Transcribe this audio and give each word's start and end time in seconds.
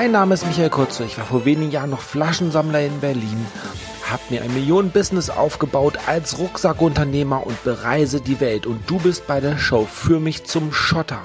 Mein 0.00 0.12
Name 0.12 0.32
ist 0.32 0.46
Michael 0.46 0.70
Kurze. 0.70 1.04
Ich 1.04 1.18
war 1.18 1.26
vor 1.26 1.44
wenigen 1.44 1.70
Jahren 1.72 1.90
noch 1.90 2.00
Flaschensammler 2.00 2.80
in 2.80 3.00
Berlin, 3.00 3.46
habe 4.10 4.22
mir 4.30 4.40
ein 4.40 4.54
Millionen-Business 4.54 5.28
aufgebaut 5.28 5.98
als 6.06 6.38
Rucksackunternehmer 6.38 7.46
und 7.46 7.62
bereise 7.64 8.22
die 8.22 8.40
Welt. 8.40 8.64
Und 8.64 8.88
du 8.88 8.98
bist 8.98 9.26
bei 9.26 9.40
der 9.40 9.58
Show 9.58 9.84
für 9.84 10.18
mich 10.18 10.44
zum 10.44 10.72
Schotter. 10.72 11.20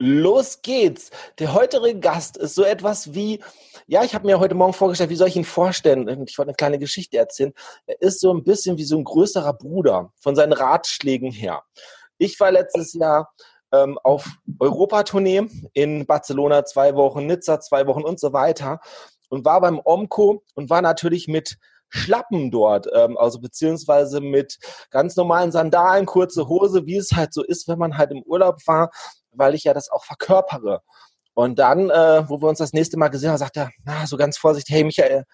Los 0.00 0.60
geht's. 0.62 1.10
Der 1.38 1.54
heutige 1.54 2.00
Gast 2.00 2.36
ist 2.36 2.56
so 2.56 2.64
etwas 2.64 3.14
wie, 3.14 3.40
ja, 3.86 4.02
ich 4.02 4.16
habe 4.16 4.26
mir 4.26 4.40
heute 4.40 4.56
Morgen 4.56 4.72
vorgestellt, 4.72 5.10
wie 5.10 5.14
soll 5.14 5.28
ich 5.28 5.36
ihn 5.36 5.44
vorstellen? 5.44 6.08
Ich 6.26 6.36
wollte 6.36 6.48
eine 6.48 6.56
kleine 6.56 6.80
Geschichte 6.80 7.18
erzählen. 7.18 7.52
Er 7.86 8.02
ist 8.02 8.18
so 8.18 8.34
ein 8.34 8.42
bisschen 8.42 8.76
wie 8.76 8.82
so 8.82 8.98
ein 8.98 9.04
größerer 9.04 9.52
Bruder 9.52 10.12
von 10.18 10.34
seinen 10.34 10.52
Ratschlägen 10.52 11.30
her. 11.30 11.62
Ich 12.20 12.38
war 12.38 12.52
letztes 12.52 12.92
Jahr 12.92 13.32
ähm, 13.72 13.98
auf 14.04 14.28
Europatournee 14.58 15.48
in 15.72 16.04
Barcelona 16.04 16.66
zwei 16.66 16.94
Wochen, 16.94 17.24
Nizza 17.24 17.60
zwei 17.60 17.86
Wochen 17.86 18.02
und 18.02 18.20
so 18.20 18.34
weiter 18.34 18.78
und 19.30 19.46
war 19.46 19.62
beim 19.62 19.80
Omco 19.82 20.42
und 20.54 20.68
war 20.68 20.82
natürlich 20.82 21.28
mit 21.28 21.56
Schlappen 21.88 22.50
dort, 22.50 22.88
ähm, 22.94 23.16
also 23.16 23.40
beziehungsweise 23.40 24.20
mit 24.20 24.58
ganz 24.90 25.16
normalen 25.16 25.50
Sandalen, 25.50 26.04
kurze 26.04 26.46
Hose, 26.46 26.84
wie 26.84 26.98
es 26.98 27.12
halt 27.12 27.32
so 27.32 27.42
ist, 27.42 27.68
wenn 27.68 27.78
man 27.78 27.96
halt 27.96 28.10
im 28.10 28.22
Urlaub 28.22 28.58
war, 28.66 28.90
weil 29.32 29.54
ich 29.54 29.64
ja 29.64 29.72
das 29.72 29.90
auch 29.90 30.04
verkörpere. 30.04 30.82
Und 31.32 31.58
dann, 31.58 31.88
äh, 31.88 32.28
wo 32.28 32.42
wir 32.42 32.50
uns 32.50 32.58
das 32.58 32.74
nächste 32.74 32.98
Mal 32.98 33.08
gesehen 33.08 33.30
haben, 33.30 33.38
sagt 33.38 33.56
er, 33.56 33.70
na, 33.86 34.06
so 34.06 34.18
ganz 34.18 34.36
vorsichtig, 34.36 34.74
hey 34.74 34.84
Michael, 34.84 35.24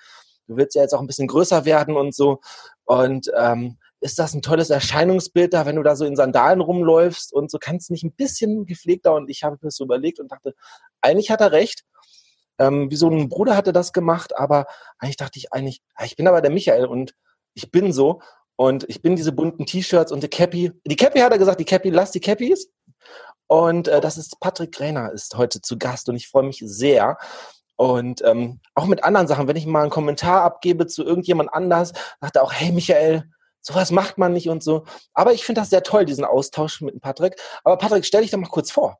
du 0.46 0.56
willst 0.56 0.76
ja 0.76 0.82
jetzt 0.82 0.94
auch 0.94 1.00
ein 1.00 1.08
bisschen 1.08 1.26
größer 1.26 1.64
werden 1.64 1.96
und 1.96 2.14
so. 2.14 2.38
Und 2.84 3.28
ähm, 3.36 3.76
ist 4.06 4.20
das 4.20 4.34
ein 4.34 4.40
tolles 4.40 4.70
Erscheinungsbild 4.70 5.52
da, 5.52 5.66
wenn 5.66 5.76
du 5.76 5.82
da 5.82 5.96
so 5.96 6.04
in 6.04 6.14
Sandalen 6.14 6.60
rumläufst 6.60 7.32
und 7.32 7.50
so 7.50 7.58
kannst 7.58 7.90
nicht 7.90 8.04
ein 8.04 8.12
bisschen 8.12 8.64
gepflegter 8.64 9.12
und 9.12 9.28
ich 9.28 9.42
habe 9.42 9.56
mir 9.56 9.68
das 9.68 9.76
so 9.76 9.84
überlegt 9.84 10.20
und 10.20 10.30
dachte, 10.30 10.54
eigentlich 11.00 11.30
hat 11.30 11.40
er 11.40 11.52
recht. 11.52 11.84
Ähm, 12.58 12.90
wie 12.90 12.96
so 12.96 13.10
ein 13.10 13.28
Bruder 13.28 13.56
hatte 13.56 13.72
das 13.72 13.92
gemacht, 13.92 14.38
aber 14.38 14.66
eigentlich 14.98 15.16
dachte 15.16 15.38
ich 15.38 15.52
eigentlich, 15.52 15.82
ich 16.02 16.16
bin 16.16 16.28
aber 16.28 16.40
der 16.40 16.52
Michael 16.52 16.86
und 16.86 17.14
ich 17.52 17.70
bin 17.72 17.92
so 17.92 18.22
und 18.54 18.88
ich 18.88 19.02
bin 19.02 19.16
diese 19.16 19.32
bunten 19.32 19.66
T-Shirts 19.66 20.12
und 20.12 20.22
die 20.22 20.28
Cappy. 20.28 20.72
Die 20.86 20.96
Cappy 20.96 21.18
hat 21.18 21.32
er 21.32 21.38
gesagt, 21.38 21.60
die 21.60 21.64
Cappy, 21.64 21.90
lass 21.90 22.12
die 22.12 22.20
Cappies. 22.20 22.70
Und 23.48 23.88
äh, 23.88 24.00
das 24.00 24.16
ist 24.16 24.38
Patrick 24.40 24.72
Gräner 24.72 25.12
ist 25.12 25.36
heute 25.36 25.60
zu 25.60 25.78
Gast 25.78 26.08
und 26.08 26.16
ich 26.16 26.28
freue 26.28 26.44
mich 26.44 26.62
sehr. 26.64 27.18
Und 27.76 28.22
ähm, 28.24 28.60
auch 28.74 28.86
mit 28.86 29.04
anderen 29.04 29.26
Sachen, 29.26 29.48
wenn 29.48 29.56
ich 29.56 29.66
mal 29.66 29.82
einen 29.82 29.90
Kommentar 29.90 30.42
abgebe 30.42 30.86
zu 30.86 31.04
irgendjemand 31.04 31.52
anders, 31.52 31.92
sagt 32.20 32.36
er 32.36 32.42
auch, 32.42 32.52
hey 32.52 32.72
Michael, 32.72 33.30
sowas 33.66 33.90
macht 33.90 34.16
man 34.16 34.32
nicht 34.32 34.48
und 34.48 34.62
so. 34.62 34.84
Aber 35.12 35.32
ich 35.32 35.44
finde 35.44 35.60
das 35.60 35.70
sehr 35.70 35.82
toll, 35.82 36.04
diesen 36.04 36.24
Austausch 36.24 36.80
mit 36.80 37.00
Patrick. 37.00 37.34
Aber 37.64 37.76
Patrick, 37.76 38.04
stell 38.04 38.22
dich 38.22 38.30
doch 38.30 38.38
mal 38.38 38.48
kurz 38.48 38.70
vor. 38.70 38.98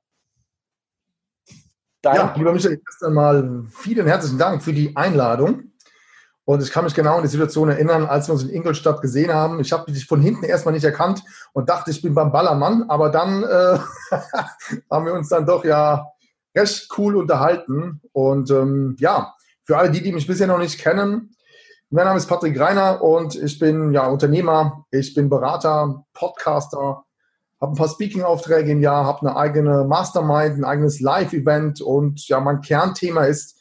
Dein 2.02 2.16
ja, 2.16 2.34
lieber 2.36 2.52
Michael, 2.52 2.80
erst 2.84 3.04
einmal 3.04 3.64
vielen 3.70 4.06
herzlichen 4.06 4.38
Dank 4.38 4.62
für 4.62 4.72
die 4.72 4.96
Einladung. 4.96 5.72
Und 6.44 6.62
ich 6.62 6.70
kann 6.70 6.84
mich 6.84 6.94
genau 6.94 7.16
an 7.16 7.22
die 7.22 7.28
Situation 7.28 7.68
erinnern, 7.68 8.06
als 8.06 8.28
wir 8.28 8.32
uns 8.32 8.44
in 8.44 8.50
Ingolstadt 8.50 9.00
gesehen 9.00 9.32
haben. 9.32 9.60
Ich 9.60 9.72
habe 9.72 9.90
dich 9.90 10.06
von 10.06 10.20
hinten 10.20 10.44
erstmal 10.44 10.74
nicht 10.74 10.84
erkannt 10.84 11.22
und 11.52 11.68
dachte, 11.68 11.90
ich 11.90 12.02
bin 12.02 12.14
beim 12.14 12.30
Ballermann. 12.30 12.88
Aber 12.88 13.10
dann 13.10 13.42
äh, 13.42 13.78
haben 14.90 15.06
wir 15.06 15.14
uns 15.14 15.28
dann 15.28 15.46
doch 15.46 15.64
ja 15.64 16.08
recht 16.56 16.88
cool 16.98 17.16
unterhalten. 17.16 18.00
Und 18.12 18.50
ähm, 18.50 18.96
ja, 18.98 19.34
für 19.64 19.76
alle 19.76 19.90
die, 19.90 20.02
die 20.02 20.12
mich 20.12 20.26
bisher 20.26 20.46
noch 20.46 20.58
nicht 20.58 20.78
kennen, 20.78 21.35
mein 21.90 22.04
Name 22.04 22.18
ist 22.18 22.26
Patrick 22.26 22.58
Reiner 22.58 23.02
und 23.02 23.36
ich 23.36 23.58
bin 23.58 23.92
ja 23.92 24.06
Unternehmer, 24.06 24.84
ich 24.90 25.14
bin 25.14 25.28
Berater, 25.28 26.04
Podcaster, 26.14 27.04
habe 27.60 27.72
ein 27.72 27.76
paar 27.76 27.88
Speaking-Aufträge 27.88 28.72
im 28.72 28.82
Jahr, 28.82 29.04
habe 29.04 29.20
eine 29.20 29.36
eigene 29.36 29.84
Mastermind, 29.84 30.58
ein 30.58 30.64
eigenes 30.64 31.00
Live-Event 31.00 31.80
und 31.80 32.26
ja, 32.28 32.40
mein 32.40 32.60
Kernthema 32.60 33.24
ist, 33.24 33.60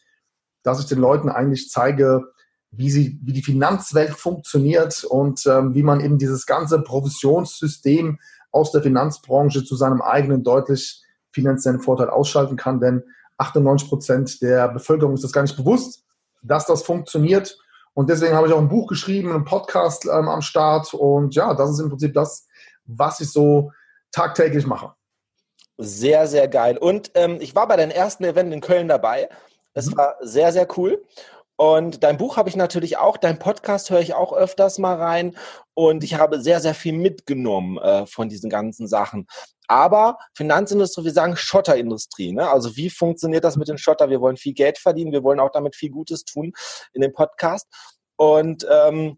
dass 0.63 0.80
ich 0.80 0.88
den 0.88 1.00
Leuten 1.00 1.30
eigentlich 1.30 1.69
zeige, 1.69 2.24
wie, 2.72 2.90
sie, 2.90 3.19
wie 3.24 3.34
die 3.34 3.44
Finanzwelt 3.44 4.12
funktioniert 4.12 5.03
und 5.03 5.46
ähm, 5.46 5.75
wie 5.75 5.84
man 5.84 6.02
eben 6.02 6.18
dieses 6.18 6.46
ganze 6.46 6.81
Provisionssystem 6.81 8.19
aus 8.52 8.72
der 8.72 8.81
Finanzbranche 8.81 9.63
zu 9.63 9.75
seinem 9.75 10.02
eigenen 10.02 10.44
deutlich 10.44 11.03
finanziellen 11.31 11.80
Vorteil 11.80 12.09
ausschalten 12.09 12.57
kann. 12.57 12.80
Denn 12.80 13.03
98 13.38 13.88
Prozent 13.88 14.42
der 14.42 14.68
Bevölkerung 14.69 15.13
ist 15.13 15.24
das 15.24 15.31
gar 15.31 15.44
nicht 15.44 15.57
bewusst, 15.57 16.03
dass 16.42 16.66
das 16.66 16.84
funktioniert. 16.84 17.57
Und 17.95 18.09
deswegen 18.09 18.35
habe 18.35 18.47
ich 18.47 18.53
auch 18.53 18.59
ein 18.59 18.67
Buch 18.67 18.88
geschrieben, 18.88 19.31
einen 19.31 19.45
Podcast 19.45 20.06
ähm, 20.06 20.28
am 20.28 20.41
Start. 20.41 20.94
Und 20.94 21.33
ja, 21.33 21.53
das 21.53 21.72
ist 21.72 21.79
im 21.79 21.89
Prinzip 21.89 22.13
das, 22.13 22.45
was 22.85 23.22
ich 23.22 23.31
so 23.31 23.72
tagtäglich 24.11 24.67
mache. 24.67 24.94
Sehr, 25.78 26.28
sehr 26.28 26.47
geil. 26.50 26.78
Und 26.78 27.11
ähm, 27.16 27.38
ich 27.39 27.56
war 27.56 27.67
bei 27.67 27.78
deinem 27.78 27.91
ersten 27.91 28.25
Event 28.25 28.53
in 28.53 28.61
Köln 28.61 28.89
dabei. 28.89 29.29
Es 29.73 29.88
mhm. 29.88 29.97
war 29.97 30.17
sehr, 30.22 30.51
sehr 30.51 30.67
cool. 30.78 31.03
Und 31.58 32.04
dein 32.04 32.18
Buch 32.18 32.36
habe 32.36 32.50
ich 32.50 32.56
natürlich 32.56 32.98
auch, 32.98 33.18
dein 33.18 33.40
Podcast 33.40 33.90
höre 33.90 34.02
ich 34.02 34.14
auch 34.14 34.34
öfters 34.34 34.78
mal 34.78 34.96
rein 34.96 35.38
und 35.74 36.04
ich 36.04 36.16
habe 36.16 36.42
sehr, 36.42 36.60
sehr 36.60 36.74
viel 36.74 36.94
mitgenommen 36.94 37.78
äh, 37.78 38.06
von 38.06 38.28
diesen 38.28 38.50
ganzen 38.50 38.88
Sachen. 38.88 39.28
Aber 39.68 40.18
Finanzindustrie, 40.36 41.06
wir 41.06 41.14
sagen 41.14 41.38
Schotterindustrie. 41.38 42.34
Ne? 42.34 42.50
Also 42.50 42.76
wie 42.76 42.90
funktioniert 42.90 43.44
das 43.44 43.56
mit 43.56 43.68
den 43.68 43.78
Schotter? 43.78 44.10
Wir 44.10 44.22
wollen 44.22 44.38
viel 44.38 44.54
Geld 44.54 44.78
verdienen, 44.78 45.14
wir 45.14 45.24
wollen 45.24 45.40
auch 45.40 45.52
damit 45.52 45.76
viel 45.76 45.90
Gutes 45.90 46.26
tun 46.26 46.52
in 46.94 47.02
dem 47.02 47.14
Podcast. 47.14 47.68
Und 48.18 48.68
ähm, 48.70 49.18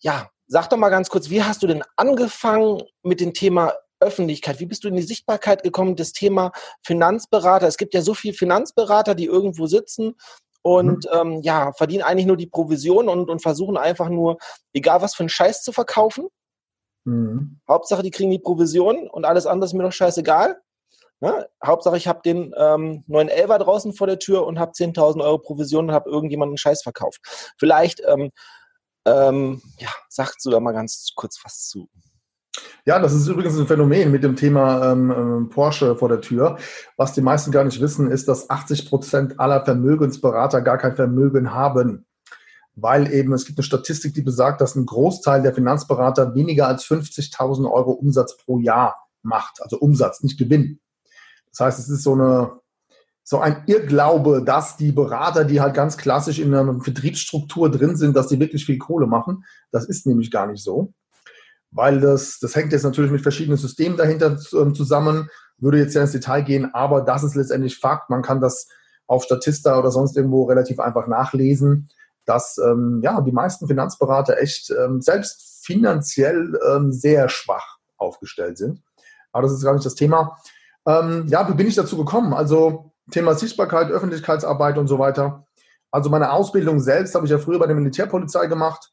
ja, 0.00 0.28
sag 0.46 0.68
doch 0.68 0.76
mal 0.76 0.90
ganz 0.90 1.08
kurz, 1.08 1.30
wie 1.30 1.42
hast 1.42 1.62
du 1.62 1.66
denn 1.66 1.82
angefangen 1.96 2.82
mit 3.02 3.20
dem 3.20 3.32
Thema 3.32 3.72
Öffentlichkeit? 4.00 4.60
Wie 4.60 4.66
bist 4.66 4.84
du 4.84 4.88
in 4.88 4.96
die 4.96 5.02
Sichtbarkeit 5.02 5.62
gekommen? 5.62 5.96
Das 5.96 6.12
Thema 6.12 6.52
Finanzberater. 6.82 7.66
Es 7.66 7.76
gibt 7.76 7.94
ja 7.94 8.02
so 8.02 8.14
viele 8.14 8.34
Finanzberater, 8.34 9.14
die 9.14 9.26
irgendwo 9.26 9.66
sitzen 9.66 10.14
und 10.62 11.04
mhm. 11.04 11.18
ähm, 11.20 11.40
ja, 11.42 11.72
verdienen 11.72 12.02
eigentlich 12.02 12.26
nur 12.26 12.36
die 12.36 12.46
Provision 12.46 13.08
und, 13.08 13.30
und 13.30 13.42
versuchen 13.42 13.76
einfach 13.76 14.08
nur, 14.08 14.38
egal 14.72 15.02
was 15.02 15.14
für 15.14 15.22
einen 15.22 15.28
Scheiß 15.28 15.62
zu 15.62 15.72
verkaufen. 15.72 16.28
Mhm. 17.04 17.60
Hauptsache, 17.68 18.02
die 18.02 18.10
kriegen 18.10 18.30
die 18.30 18.38
Provision 18.38 19.08
und 19.08 19.24
alles 19.24 19.46
andere 19.46 19.66
ist 19.66 19.72
mir 19.72 19.82
doch 19.82 19.92
scheißegal. 19.92 20.60
Ja, 21.22 21.44
Hauptsache, 21.64 21.98
ich 21.98 22.08
habe 22.08 22.20
den 22.24 22.54
ähm, 22.56 23.04
911er 23.06 23.58
draußen 23.58 23.92
vor 23.92 24.06
der 24.06 24.18
Tür 24.18 24.46
und 24.46 24.58
habe 24.58 24.72
10.000 24.72 25.22
Euro 25.22 25.38
Provision 25.38 25.88
und 25.88 25.94
habe 25.94 26.08
irgendjemanden 26.08 26.56
Scheiß 26.56 26.82
verkauft. 26.82 27.20
Vielleicht, 27.58 28.02
ähm, 28.06 28.30
ähm, 29.04 29.60
ja, 29.78 29.90
sagst 30.08 30.44
du 30.44 30.50
da 30.50 30.60
mal 30.60 30.72
ganz 30.72 31.10
kurz 31.14 31.38
was 31.44 31.68
zu. 31.68 31.88
Ja, 32.84 32.98
das 32.98 33.12
ist 33.12 33.28
übrigens 33.28 33.58
ein 33.58 33.66
Phänomen 33.66 34.10
mit 34.10 34.24
dem 34.24 34.36
Thema 34.36 34.92
ähm, 34.92 35.10
ähm 35.10 35.48
Porsche 35.50 35.96
vor 35.96 36.08
der 36.08 36.20
Tür. 36.20 36.58
Was 36.96 37.12
die 37.12 37.20
meisten 37.20 37.52
gar 37.52 37.64
nicht 37.64 37.80
wissen, 37.80 38.10
ist, 38.10 38.26
dass 38.26 38.50
80 38.50 38.88
Prozent 38.88 39.38
aller 39.38 39.64
Vermögensberater 39.64 40.60
gar 40.62 40.78
kein 40.78 40.96
Vermögen 40.96 41.52
haben 41.52 42.06
weil 42.82 43.12
eben 43.12 43.32
es 43.32 43.44
gibt 43.44 43.58
eine 43.58 43.64
Statistik, 43.64 44.14
die 44.14 44.22
besagt, 44.22 44.60
dass 44.60 44.74
ein 44.74 44.86
Großteil 44.86 45.42
der 45.42 45.54
Finanzberater 45.54 46.34
weniger 46.34 46.68
als 46.68 46.84
50.000 46.84 47.70
Euro 47.70 47.92
Umsatz 47.92 48.36
pro 48.36 48.58
Jahr 48.58 48.96
macht. 49.22 49.60
Also 49.62 49.78
Umsatz, 49.78 50.22
nicht 50.22 50.38
Gewinn. 50.38 50.80
Das 51.50 51.60
heißt, 51.60 51.78
es 51.78 51.88
ist 51.88 52.02
so 52.02 52.14
eine 52.14 52.60
so 53.22 53.38
ein 53.38 53.62
Irrglaube, 53.66 54.42
dass 54.44 54.76
die 54.76 54.90
Berater, 54.90 55.44
die 55.44 55.60
halt 55.60 55.74
ganz 55.74 55.96
klassisch 55.96 56.40
in 56.40 56.52
einer 56.52 56.80
Vertriebsstruktur 56.80 57.70
drin 57.70 57.94
sind, 57.94 58.16
dass 58.16 58.26
die 58.26 58.40
wirklich 58.40 58.66
viel 58.66 58.78
Kohle 58.78 59.06
machen. 59.06 59.44
Das 59.70 59.84
ist 59.84 60.04
nämlich 60.04 60.32
gar 60.32 60.48
nicht 60.48 60.64
so. 60.64 60.92
Weil 61.72 62.00
das, 62.00 62.38
das 62.40 62.56
hängt 62.56 62.72
jetzt 62.72 62.82
natürlich 62.82 63.10
mit 63.10 63.22
verschiedenen 63.22 63.58
Systemen 63.58 63.96
dahinter 63.96 64.38
ähm, 64.54 64.74
zusammen, 64.74 65.28
würde 65.58 65.78
jetzt 65.78 65.94
ja 65.94 66.02
ins 66.02 66.12
Detail 66.12 66.42
gehen, 66.42 66.74
aber 66.74 67.02
das 67.02 67.22
ist 67.22 67.34
letztendlich 67.34 67.78
Fakt. 67.78 68.10
Man 68.10 68.22
kann 68.22 68.40
das 68.40 68.68
auf 69.06 69.24
Statista 69.24 69.78
oder 69.78 69.90
sonst 69.90 70.16
irgendwo 70.16 70.44
relativ 70.44 70.80
einfach 70.80 71.06
nachlesen 71.06 71.88
dass 72.30 72.58
ähm, 72.58 73.00
ja, 73.02 73.20
die 73.20 73.32
meisten 73.32 73.66
Finanzberater 73.66 74.38
echt 74.38 74.70
ähm, 74.70 75.00
selbst 75.00 75.64
finanziell 75.64 76.58
ähm, 76.68 76.92
sehr 76.92 77.28
schwach 77.28 77.78
aufgestellt 77.96 78.56
sind. 78.56 78.82
Aber 79.32 79.42
das 79.42 79.52
ist 79.52 79.64
gar 79.64 79.74
nicht 79.74 79.84
das 79.84 79.96
Thema. 79.96 80.38
Ähm, 80.86 81.26
ja, 81.26 81.48
wie 81.48 81.54
bin 81.54 81.66
ich 81.66 81.74
dazu 81.74 81.96
gekommen? 81.96 82.32
Also 82.32 82.92
Thema 83.10 83.34
Sichtbarkeit, 83.34 83.90
Öffentlichkeitsarbeit 83.90 84.78
und 84.78 84.86
so 84.86 84.98
weiter. 84.98 85.44
Also 85.90 86.08
meine 86.08 86.30
Ausbildung 86.30 86.78
selbst 86.78 87.16
habe 87.16 87.26
ich 87.26 87.32
ja 87.32 87.38
früher 87.38 87.58
bei 87.58 87.66
der 87.66 87.74
Militärpolizei 87.74 88.46
gemacht 88.46 88.92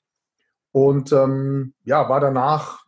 und 0.77 1.11
ähm, 1.11 1.73
ja, 1.83 2.07
war 2.09 2.19
danach 2.19 2.85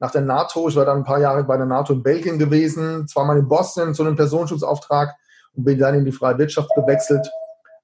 nach 0.00 0.10
der 0.10 0.22
NATO, 0.22 0.68
ich 0.68 0.76
war 0.76 0.84
dann 0.84 0.98
ein 0.98 1.04
paar 1.04 1.20
Jahre 1.20 1.44
bei 1.44 1.56
der 1.56 1.66
NATO 1.66 1.92
in 1.92 2.02
Belgien 2.02 2.38
gewesen, 2.38 3.06
zweimal 3.08 3.38
in 3.38 3.48
Boston 3.48 3.94
zu 3.94 4.04
einem 4.04 4.16
Personenschutzauftrag 4.16 5.14
und 5.54 5.64
bin 5.64 5.78
dann 5.78 5.94
in 5.94 6.04
die 6.04 6.12
freie 6.12 6.36
Wirtschaft 6.38 6.70
gewechselt 6.74 7.26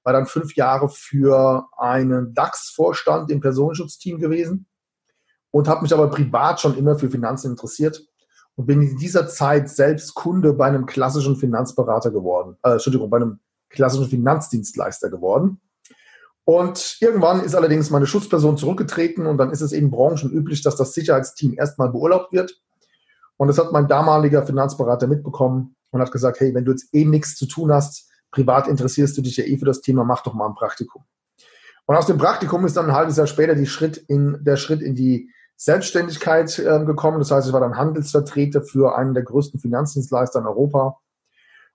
war 0.03 0.13
dann 0.13 0.25
fünf 0.25 0.55
Jahre 0.55 0.89
für 0.89 1.67
einen 1.77 2.33
DAX-Vorstand 2.33 3.29
im 3.31 3.39
Personenschutzteam 3.39 4.19
gewesen 4.19 4.65
und 5.51 5.67
habe 5.67 5.83
mich 5.83 5.93
aber 5.93 6.09
privat 6.09 6.59
schon 6.59 6.77
immer 6.77 6.97
für 6.97 7.09
Finanzen 7.09 7.51
interessiert 7.51 8.01
und 8.55 8.65
bin 8.65 8.81
in 8.81 8.97
dieser 8.97 9.27
Zeit 9.27 9.69
selbst 9.69 10.13
Kunde 10.13 10.53
bei 10.53 10.67
einem 10.67 10.85
klassischen 10.85 11.35
Finanzberater 11.35 12.11
geworden, 12.11 12.57
äh, 12.63 12.73
Entschuldigung, 12.73 13.09
bei 13.09 13.17
einem 13.17 13.39
klassischen 13.69 14.07
Finanzdienstleister 14.07 15.09
geworden. 15.09 15.61
Und 16.43 16.97
irgendwann 16.99 17.43
ist 17.43 17.55
allerdings 17.55 17.89
meine 17.91 18.07
Schutzperson 18.07 18.57
zurückgetreten 18.57 19.25
und 19.27 19.37
dann 19.37 19.51
ist 19.51 19.61
es 19.61 19.71
eben 19.73 19.91
branchenüblich, 19.91 20.63
dass 20.63 20.75
das 20.75 20.93
Sicherheitsteam 20.93 21.53
erstmal 21.53 21.89
beurlaubt 21.89 22.33
wird. 22.33 22.59
Und 23.37 23.47
das 23.47 23.57
hat 23.57 23.71
mein 23.71 23.87
damaliger 23.87 24.45
Finanzberater 24.45 25.07
mitbekommen 25.07 25.75
und 25.91 26.01
hat 26.01 26.11
gesagt, 26.11 26.39
hey, 26.39 26.53
wenn 26.53 26.65
du 26.65 26.71
jetzt 26.71 26.93
eh 26.93 27.05
nichts 27.05 27.35
zu 27.35 27.45
tun 27.45 27.71
hast, 27.71 28.09
privat 28.31 28.67
interessierst 28.67 29.17
du 29.17 29.21
dich 29.21 29.37
ja 29.37 29.43
eh 29.43 29.57
für 29.57 29.65
das 29.65 29.81
Thema, 29.81 30.03
mach 30.03 30.23
doch 30.23 30.33
mal 30.33 30.47
ein 30.47 30.55
Praktikum. 30.55 31.03
Und 31.85 31.95
aus 31.95 32.05
dem 32.05 32.17
Praktikum 32.17 32.65
ist 32.65 32.77
dann 32.77 32.85
ein 32.85 32.95
halbes 32.95 33.17
Jahr 33.17 33.27
später 33.27 33.55
die 33.55 33.65
Schritt 33.65 33.97
in, 33.97 34.37
der 34.41 34.57
Schritt 34.57 34.81
in 34.81 34.95
die 34.95 35.29
Selbstständigkeit 35.57 36.57
äh, 36.57 36.85
gekommen. 36.85 37.19
Das 37.19 37.31
heißt, 37.31 37.47
ich 37.47 37.53
war 37.53 37.59
dann 37.59 37.77
Handelsvertreter 37.77 38.63
für 38.63 38.95
einen 38.95 39.13
der 39.13 39.23
größten 39.23 39.59
Finanzdienstleister 39.59 40.39
in 40.39 40.47
Europa 40.47 40.97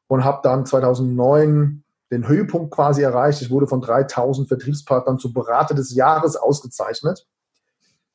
und 0.08 0.24
habe 0.24 0.40
dann 0.42 0.66
2009 0.66 1.84
den 2.10 2.28
Höhepunkt 2.28 2.72
quasi 2.74 3.02
erreicht. 3.02 3.42
Ich 3.42 3.50
wurde 3.50 3.66
von 3.66 3.80
3000 3.80 4.48
Vertriebspartnern 4.48 5.18
zu 5.18 5.32
Berater 5.32 5.74
des 5.74 5.94
Jahres 5.94 6.36
ausgezeichnet 6.36 7.26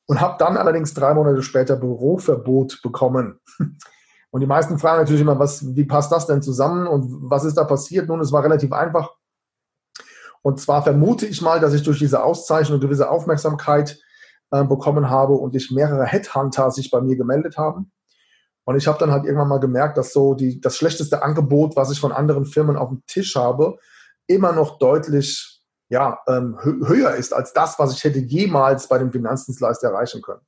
und 0.07 0.21
habe 0.21 0.35
dann 0.39 0.57
allerdings 0.57 0.93
drei 0.93 1.13
Monate 1.13 1.43
später 1.43 1.75
Büroverbot 1.75 2.81
bekommen. 2.81 3.39
Und 4.33 4.39
die 4.39 4.47
meisten 4.47 4.79
fragen 4.79 4.99
natürlich 4.99 5.21
immer, 5.21 5.39
was, 5.39 5.75
wie 5.75 5.83
passt 5.83 6.09
das 6.09 6.25
denn 6.25 6.41
zusammen 6.41 6.87
und 6.87 7.29
was 7.29 7.43
ist 7.43 7.57
da 7.57 7.65
passiert? 7.65 8.07
Nun, 8.07 8.21
es 8.21 8.31
war 8.31 8.41
relativ 8.41 8.71
einfach. 8.71 9.13
Und 10.41 10.59
zwar 10.61 10.83
vermute 10.83 11.25
ich 11.25 11.41
mal, 11.41 11.59
dass 11.59 11.73
ich 11.73 11.83
durch 11.83 11.99
diese 11.99 12.23
Auszeichnung 12.23 12.79
gewisse 12.79 13.09
Aufmerksamkeit 13.09 13.99
äh, 14.51 14.63
bekommen 14.63 15.09
habe 15.09 15.33
und 15.33 15.53
ich 15.53 15.69
mehrere 15.69 16.05
Headhunter 16.05 16.71
sich 16.71 16.89
bei 16.89 17.01
mir 17.01 17.17
gemeldet 17.17 17.57
haben. 17.57 17.91
Und 18.63 18.77
ich 18.77 18.87
habe 18.87 18.99
dann 18.99 19.11
halt 19.11 19.25
irgendwann 19.25 19.47
mal 19.47 19.59
gemerkt, 19.59 19.97
dass 19.97 20.13
so 20.13 20.33
die, 20.33 20.61
das 20.61 20.77
schlechteste 20.77 21.23
Angebot, 21.23 21.75
was 21.75 21.91
ich 21.91 21.99
von 21.99 22.11
anderen 22.11 22.45
Firmen 22.45 22.77
auf 22.77 22.89
dem 22.89 23.03
Tisch 23.07 23.35
habe, 23.35 23.77
immer 24.27 24.53
noch 24.53 24.77
deutlich 24.77 25.61
ja, 25.89 26.19
ähm, 26.27 26.57
höher 26.63 27.15
ist 27.15 27.33
als 27.33 27.51
das, 27.51 27.77
was 27.77 27.93
ich 27.93 28.03
hätte 28.03 28.19
jemals 28.19 28.87
bei 28.87 28.97
dem 28.97 29.11
Finanzdienstleister 29.11 29.89
erreichen 29.89 30.21
können. 30.21 30.39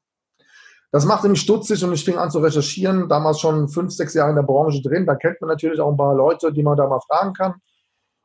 Das 0.89 1.05
machte 1.05 1.27
mich 1.27 1.41
stutzig 1.41 1.83
und 1.83 1.91
ich 1.91 2.05
fing 2.05 2.17
an 2.17 2.31
zu 2.31 2.39
recherchieren, 2.39 3.09
damals 3.09 3.39
schon 3.39 3.67
fünf, 3.67 3.91
sechs 3.91 4.13
Jahre 4.13 4.29
in 4.29 4.35
der 4.37 4.43
Branche 4.43 4.81
drin. 4.81 5.05
Da 5.05 5.15
kennt 5.15 5.41
man 5.41 5.49
natürlich 5.49 5.81
auch 5.81 5.91
ein 5.91 5.97
paar 5.97 6.15
Leute, 6.15 6.53
die 6.53 6.63
man 6.63 6.77
da 6.77 6.87
mal 6.87 7.01
fragen 7.01 7.33
kann. 7.33 7.55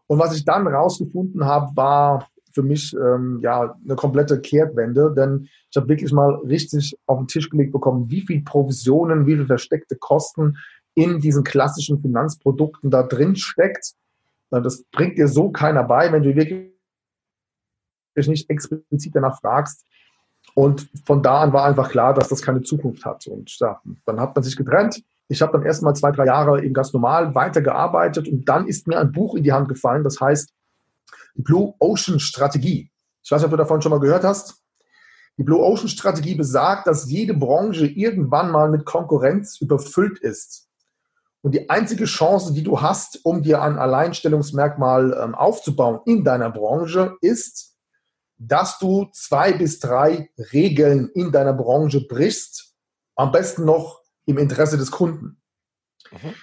Und 0.06 0.18
was 0.18 0.36
ich 0.36 0.44
dann 0.44 0.66
rausgefunden 0.66 1.44
habe, 1.44 1.74
war 1.74 2.28
für 2.58 2.64
mich 2.64 2.92
ähm, 2.94 3.38
ja 3.40 3.76
eine 3.84 3.94
komplette 3.94 4.40
Kehrtwende, 4.40 5.14
denn 5.16 5.48
ich 5.70 5.76
habe 5.76 5.88
wirklich 5.88 6.12
mal 6.12 6.34
richtig 6.44 6.98
auf 7.06 7.18
den 7.18 7.28
Tisch 7.28 7.48
gelegt 7.50 7.70
bekommen, 7.70 8.10
wie 8.10 8.22
viel 8.22 8.42
Provisionen, 8.42 9.26
wie 9.26 9.36
viel 9.36 9.46
versteckte 9.46 9.94
Kosten 9.94 10.56
in 10.94 11.20
diesen 11.20 11.44
klassischen 11.44 12.00
Finanzprodukten 12.00 12.90
da 12.90 13.04
drin 13.04 13.36
steckt. 13.36 13.94
Das 14.50 14.82
bringt 14.90 15.18
dir 15.18 15.28
so 15.28 15.50
keiner 15.50 15.84
bei, 15.84 16.10
wenn 16.10 16.24
du 16.24 16.34
wirklich 16.34 16.72
nicht 18.16 18.50
explizit 18.50 19.14
danach 19.14 19.38
fragst. 19.38 19.84
Und 20.54 20.90
von 21.04 21.22
da 21.22 21.42
an 21.42 21.52
war 21.52 21.64
einfach 21.64 21.90
klar, 21.90 22.12
dass 22.12 22.28
das 22.28 22.42
keine 22.42 22.62
Zukunft 22.62 23.04
hat. 23.04 23.24
Und 23.28 23.56
ja, 23.60 23.80
dann 24.04 24.18
hat 24.18 24.34
man 24.34 24.42
sich 24.42 24.56
getrennt. 24.56 25.04
Ich 25.28 25.42
habe 25.42 25.52
dann 25.52 25.62
erst 25.64 25.84
mal 25.84 25.94
zwei, 25.94 26.10
drei 26.10 26.26
Jahre 26.26 26.64
eben 26.64 26.74
ganz 26.74 26.92
normal 26.92 27.36
weitergearbeitet 27.36 28.26
und 28.26 28.48
dann 28.48 28.66
ist 28.66 28.88
mir 28.88 28.98
ein 28.98 29.12
Buch 29.12 29.36
in 29.36 29.44
die 29.44 29.52
Hand 29.52 29.68
gefallen, 29.68 30.02
das 30.02 30.20
heißt 30.20 30.52
Blue 31.34 31.74
Ocean 31.78 32.20
Strategie. 32.20 32.90
Ich 33.22 33.30
weiß 33.30 33.40
nicht, 33.40 33.46
ob 33.46 33.50
du 33.52 33.56
davon 33.56 33.82
schon 33.82 33.90
mal 33.90 34.00
gehört 34.00 34.24
hast. 34.24 34.62
Die 35.38 35.44
Blue 35.44 35.62
Ocean 35.62 35.88
Strategie 35.88 36.34
besagt, 36.34 36.86
dass 36.86 37.08
jede 37.08 37.34
Branche 37.34 37.86
irgendwann 37.86 38.50
mal 38.50 38.68
mit 38.70 38.84
Konkurrenz 38.84 39.60
überfüllt 39.60 40.18
ist. 40.18 40.68
Und 41.42 41.52
die 41.54 41.70
einzige 41.70 42.06
Chance, 42.06 42.52
die 42.52 42.64
du 42.64 42.80
hast, 42.80 43.24
um 43.24 43.42
dir 43.42 43.62
ein 43.62 43.78
Alleinstellungsmerkmal 43.78 45.16
ähm, 45.22 45.34
aufzubauen 45.36 46.00
in 46.06 46.24
deiner 46.24 46.50
Branche, 46.50 47.16
ist, 47.20 47.76
dass 48.36 48.78
du 48.78 49.08
zwei 49.12 49.52
bis 49.52 49.78
drei 49.78 50.30
Regeln 50.52 51.08
in 51.14 51.30
deiner 51.30 51.52
Branche 51.52 52.06
brichst. 52.06 52.74
Am 53.14 53.30
besten 53.30 53.64
noch 53.64 54.02
im 54.26 54.38
Interesse 54.38 54.76
des 54.76 54.90
Kunden. 54.90 55.40
Mhm. 56.10 56.34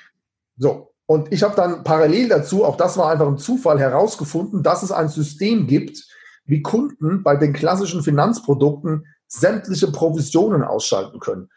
So, 0.58 0.95
und 1.08 1.32
ich 1.32 1.44
habe 1.44 1.56
dann 1.56 1.84
parallel 1.84 2.30
dazu, 2.30 2.66
auch 2.66 2.78
das 2.78 2.98
war 2.98 3.12
einfach 3.12 3.28
ein 3.28 3.38
Zufall, 3.38 3.80
herausgefunden, 3.80 4.64
dass 4.64 4.82
es 4.82 4.92
ein 4.92 5.10
System 5.10 5.68
gibt, 5.68 6.04
wie 6.46 6.62
Kunden 6.62 7.24
bei 7.24 7.36
den 7.36 7.54
klassischen 7.54 8.04
Finanzprodukten 8.04 9.06
sämtliche 9.28 9.92
Provisionen 9.92 10.64
ausschalten 10.64 11.20
können. 11.20 11.50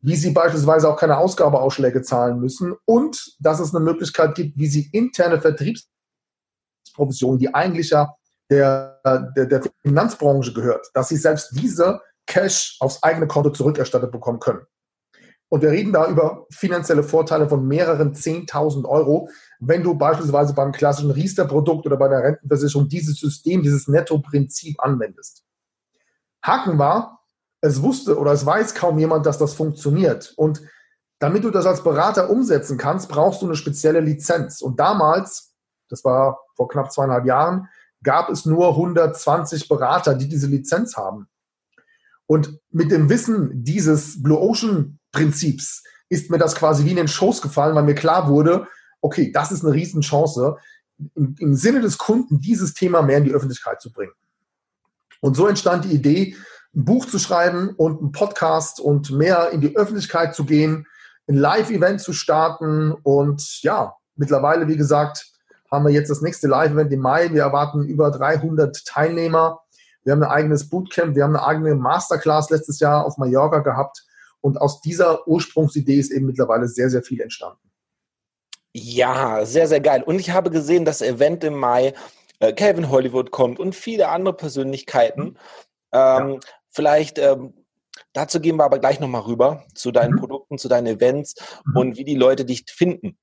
Wie 0.00 0.16
sie 0.16 0.30
beispielsweise 0.30 0.88
auch 0.88 0.96
keine 0.96 1.18
Ausgabeausschläge 1.18 2.02
zahlen 2.02 2.38
müssen 2.40 2.74
und 2.84 3.36
dass 3.40 3.60
es 3.60 3.74
eine 3.74 3.84
Möglichkeit 3.84 4.34
gibt, 4.34 4.58
wie 4.58 4.66
sie 4.66 4.88
interne 4.92 5.40
Vertriebsprovisionen, 5.40 7.38
die 7.38 7.54
eigentlich 7.54 7.90
ja 7.90 8.14
der, 8.50 9.00
der, 9.36 9.46
der 9.46 9.62
Finanzbranche 9.80 10.52
gehört, 10.52 10.90
dass 10.92 11.08
sie 11.08 11.16
selbst 11.16 11.52
diese 11.58 12.00
Cash 12.26 12.76
aufs 12.80 13.02
eigene 13.02 13.26
Konto 13.26 13.50
zurückerstattet 13.50 14.12
bekommen 14.12 14.40
können. 14.40 14.66
Und 15.54 15.60
wir 15.60 15.70
reden 15.70 15.92
da 15.92 16.08
über 16.08 16.48
finanzielle 16.50 17.04
Vorteile 17.04 17.48
von 17.48 17.64
mehreren 17.68 18.12
10.000 18.12 18.86
Euro, 18.86 19.28
wenn 19.60 19.84
du 19.84 19.94
beispielsweise 19.94 20.52
beim 20.52 20.72
klassischen 20.72 21.12
Riester-Produkt 21.12 21.86
oder 21.86 21.96
bei 21.96 22.08
der 22.08 22.24
Rentenversicherung 22.24 22.88
dieses 22.88 23.20
System, 23.20 23.62
dieses 23.62 23.86
Netto-Prinzip 23.86 24.82
anwendest. 24.82 25.44
Haken 26.42 26.76
war, 26.76 27.20
es 27.60 27.82
wusste 27.82 28.18
oder 28.18 28.32
es 28.32 28.44
weiß 28.44 28.74
kaum 28.74 28.98
jemand, 28.98 29.26
dass 29.26 29.38
das 29.38 29.54
funktioniert. 29.54 30.34
Und 30.36 30.60
damit 31.20 31.44
du 31.44 31.50
das 31.50 31.66
als 31.66 31.84
Berater 31.84 32.30
umsetzen 32.30 32.76
kannst, 32.76 33.08
brauchst 33.08 33.40
du 33.40 33.46
eine 33.46 33.54
spezielle 33.54 34.00
Lizenz. 34.00 34.60
Und 34.60 34.80
damals, 34.80 35.54
das 35.88 36.04
war 36.04 36.40
vor 36.56 36.66
knapp 36.66 36.90
zweieinhalb 36.90 37.26
Jahren, 37.26 37.68
gab 38.02 38.28
es 38.28 38.44
nur 38.44 38.70
120 38.70 39.68
Berater, 39.68 40.16
die 40.16 40.28
diese 40.28 40.48
Lizenz 40.48 40.96
haben. 40.96 41.28
Und 42.26 42.58
mit 42.70 42.90
dem 42.90 43.08
Wissen 43.08 43.62
dieses 43.62 44.20
Blue 44.20 44.40
Ocean 44.40 44.98
Prinzips 45.14 45.84
ist 46.08 46.30
mir 46.30 46.38
das 46.38 46.54
quasi 46.54 46.84
wie 46.84 46.90
in 46.90 46.96
den 46.96 47.08
Schoß 47.08 47.40
gefallen, 47.40 47.74
weil 47.74 47.84
mir 47.84 47.94
klar 47.94 48.28
wurde, 48.28 48.66
okay, 49.00 49.32
das 49.32 49.52
ist 49.52 49.64
eine 49.64 49.74
Riesenchance, 49.74 50.56
im, 51.14 51.34
im 51.38 51.54
Sinne 51.54 51.80
des 51.80 51.98
Kunden 51.98 52.40
dieses 52.40 52.74
Thema 52.74 53.02
mehr 53.02 53.18
in 53.18 53.24
die 53.24 53.32
Öffentlichkeit 53.32 53.80
zu 53.80 53.90
bringen. 53.92 54.12
Und 55.20 55.36
so 55.36 55.46
entstand 55.46 55.84
die 55.84 55.94
Idee, 55.94 56.36
ein 56.74 56.84
Buch 56.84 57.06
zu 57.06 57.18
schreiben 57.18 57.70
und 57.76 58.00
einen 58.00 58.12
Podcast 58.12 58.80
und 58.80 59.10
mehr 59.10 59.50
in 59.50 59.60
die 59.60 59.76
Öffentlichkeit 59.76 60.34
zu 60.34 60.44
gehen, 60.44 60.86
ein 61.28 61.36
Live-Event 61.36 62.00
zu 62.00 62.12
starten 62.12 62.92
und 62.92 63.62
ja, 63.62 63.94
mittlerweile, 64.16 64.68
wie 64.68 64.76
gesagt, 64.76 65.32
haben 65.70 65.86
wir 65.86 65.92
jetzt 65.92 66.10
das 66.10 66.20
nächste 66.20 66.46
Live-Event 66.46 66.92
im 66.92 67.00
Mai. 67.00 67.32
Wir 67.32 67.42
erwarten 67.42 67.84
über 67.84 68.10
300 68.10 68.84
Teilnehmer. 68.84 69.60
Wir 70.04 70.12
haben 70.12 70.22
ein 70.22 70.30
eigenes 70.30 70.68
Bootcamp, 70.68 71.16
wir 71.16 71.24
haben 71.24 71.34
eine 71.34 71.46
eigene 71.46 71.74
Masterclass 71.74 72.50
letztes 72.50 72.78
Jahr 72.78 73.06
auf 73.06 73.16
Mallorca 73.16 73.60
gehabt 73.60 74.04
und 74.44 74.58
aus 74.58 74.82
dieser 74.82 75.26
Ursprungsidee 75.26 75.98
ist 75.98 76.12
eben 76.12 76.26
mittlerweile 76.26 76.68
sehr, 76.68 76.90
sehr 76.90 77.02
viel 77.02 77.22
entstanden. 77.22 77.70
Ja, 78.74 79.46
sehr, 79.46 79.66
sehr 79.68 79.80
geil. 79.80 80.02
Und 80.02 80.18
ich 80.18 80.32
habe 80.32 80.50
gesehen, 80.50 80.84
dass 80.84 81.00
Event 81.00 81.44
im 81.44 81.54
Mai 81.54 81.94
äh, 82.40 82.52
Calvin 82.52 82.90
Hollywood 82.90 83.30
kommt 83.30 83.58
und 83.58 83.74
viele 83.74 84.08
andere 84.08 84.36
Persönlichkeiten. 84.36 85.22
Mhm. 85.22 85.36
Ähm, 85.92 86.28
ja. 86.32 86.40
Vielleicht 86.68 87.18
ähm, 87.18 87.54
dazu 88.12 88.38
gehen 88.38 88.56
wir 88.56 88.64
aber 88.64 88.80
gleich 88.80 89.00
nochmal 89.00 89.22
rüber 89.22 89.64
zu 89.74 89.92
deinen 89.92 90.12
mhm. 90.12 90.18
Produkten, 90.18 90.58
zu 90.58 90.68
deinen 90.68 90.88
Events 90.88 91.36
mhm. 91.64 91.76
und 91.76 91.96
wie 91.96 92.04
die 92.04 92.14
Leute 92.14 92.44
dich 92.44 92.66
finden. 92.68 93.16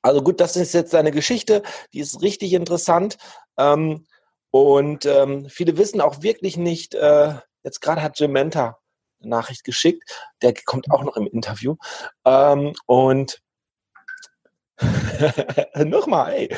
Also 0.00 0.22
gut, 0.22 0.40
das 0.40 0.56
ist 0.56 0.72
jetzt 0.72 0.94
deine 0.94 1.10
Geschichte, 1.10 1.62
die 1.92 2.00
ist 2.00 2.22
richtig 2.22 2.54
interessant. 2.54 3.18
Ähm, 3.58 4.06
und 4.50 5.04
ähm, 5.04 5.46
viele 5.50 5.76
wissen 5.76 6.00
auch 6.00 6.22
wirklich 6.22 6.56
nicht, 6.56 6.94
äh, 6.94 7.34
jetzt 7.64 7.82
gerade 7.82 8.02
hat 8.02 8.16
Gementa 8.16 8.78
Nachricht 9.20 9.64
geschickt. 9.64 10.02
Der 10.42 10.54
kommt 10.64 10.90
auch 10.90 11.04
noch 11.04 11.16
im 11.16 11.26
Interview. 11.26 11.76
Ähm, 12.24 12.74
und 12.86 13.40
nochmal, 15.74 16.32
ey. 16.32 16.56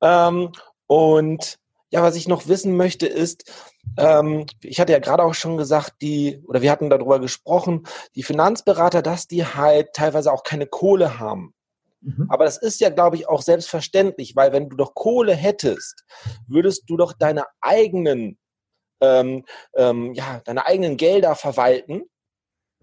Ähm, 0.00 0.52
und 0.86 1.58
ja, 1.90 2.02
was 2.02 2.16
ich 2.16 2.26
noch 2.26 2.48
wissen 2.48 2.76
möchte, 2.76 3.06
ist, 3.06 3.50
ähm, 3.98 4.46
ich 4.62 4.80
hatte 4.80 4.92
ja 4.92 4.98
gerade 4.98 5.22
auch 5.22 5.34
schon 5.34 5.58
gesagt, 5.58 5.94
die, 6.00 6.42
oder 6.46 6.62
wir 6.62 6.70
hatten 6.70 6.88
darüber 6.88 7.20
gesprochen, 7.20 7.86
die 8.14 8.22
Finanzberater, 8.22 9.02
dass 9.02 9.26
die 9.26 9.44
halt 9.44 9.92
teilweise 9.92 10.32
auch 10.32 10.42
keine 10.42 10.66
Kohle 10.66 11.18
haben. 11.18 11.54
Mhm. 12.00 12.26
Aber 12.30 12.44
das 12.44 12.56
ist 12.56 12.80
ja, 12.80 12.88
glaube 12.88 13.16
ich, 13.16 13.28
auch 13.28 13.42
selbstverständlich, 13.42 14.34
weil 14.34 14.52
wenn 14.52 14.68
du 14.68 14.76
doch 14.76 14.94
Kohle 14.94 15.34
hättest, 15.34 16.04
würdest 16.46 16.84
du 16.88 16.96
doch 16.96 17.12
deine 17.12 17.44
eigenen 17.60 18.38
ähm, 19.02 19.44
ähm, 19.74 20.14
ja, 20.14 20.40
deine 20.44 20.66
eigenen 20.66 20.96
Gelder 20.96 21.34
verwalten 21.34 22.04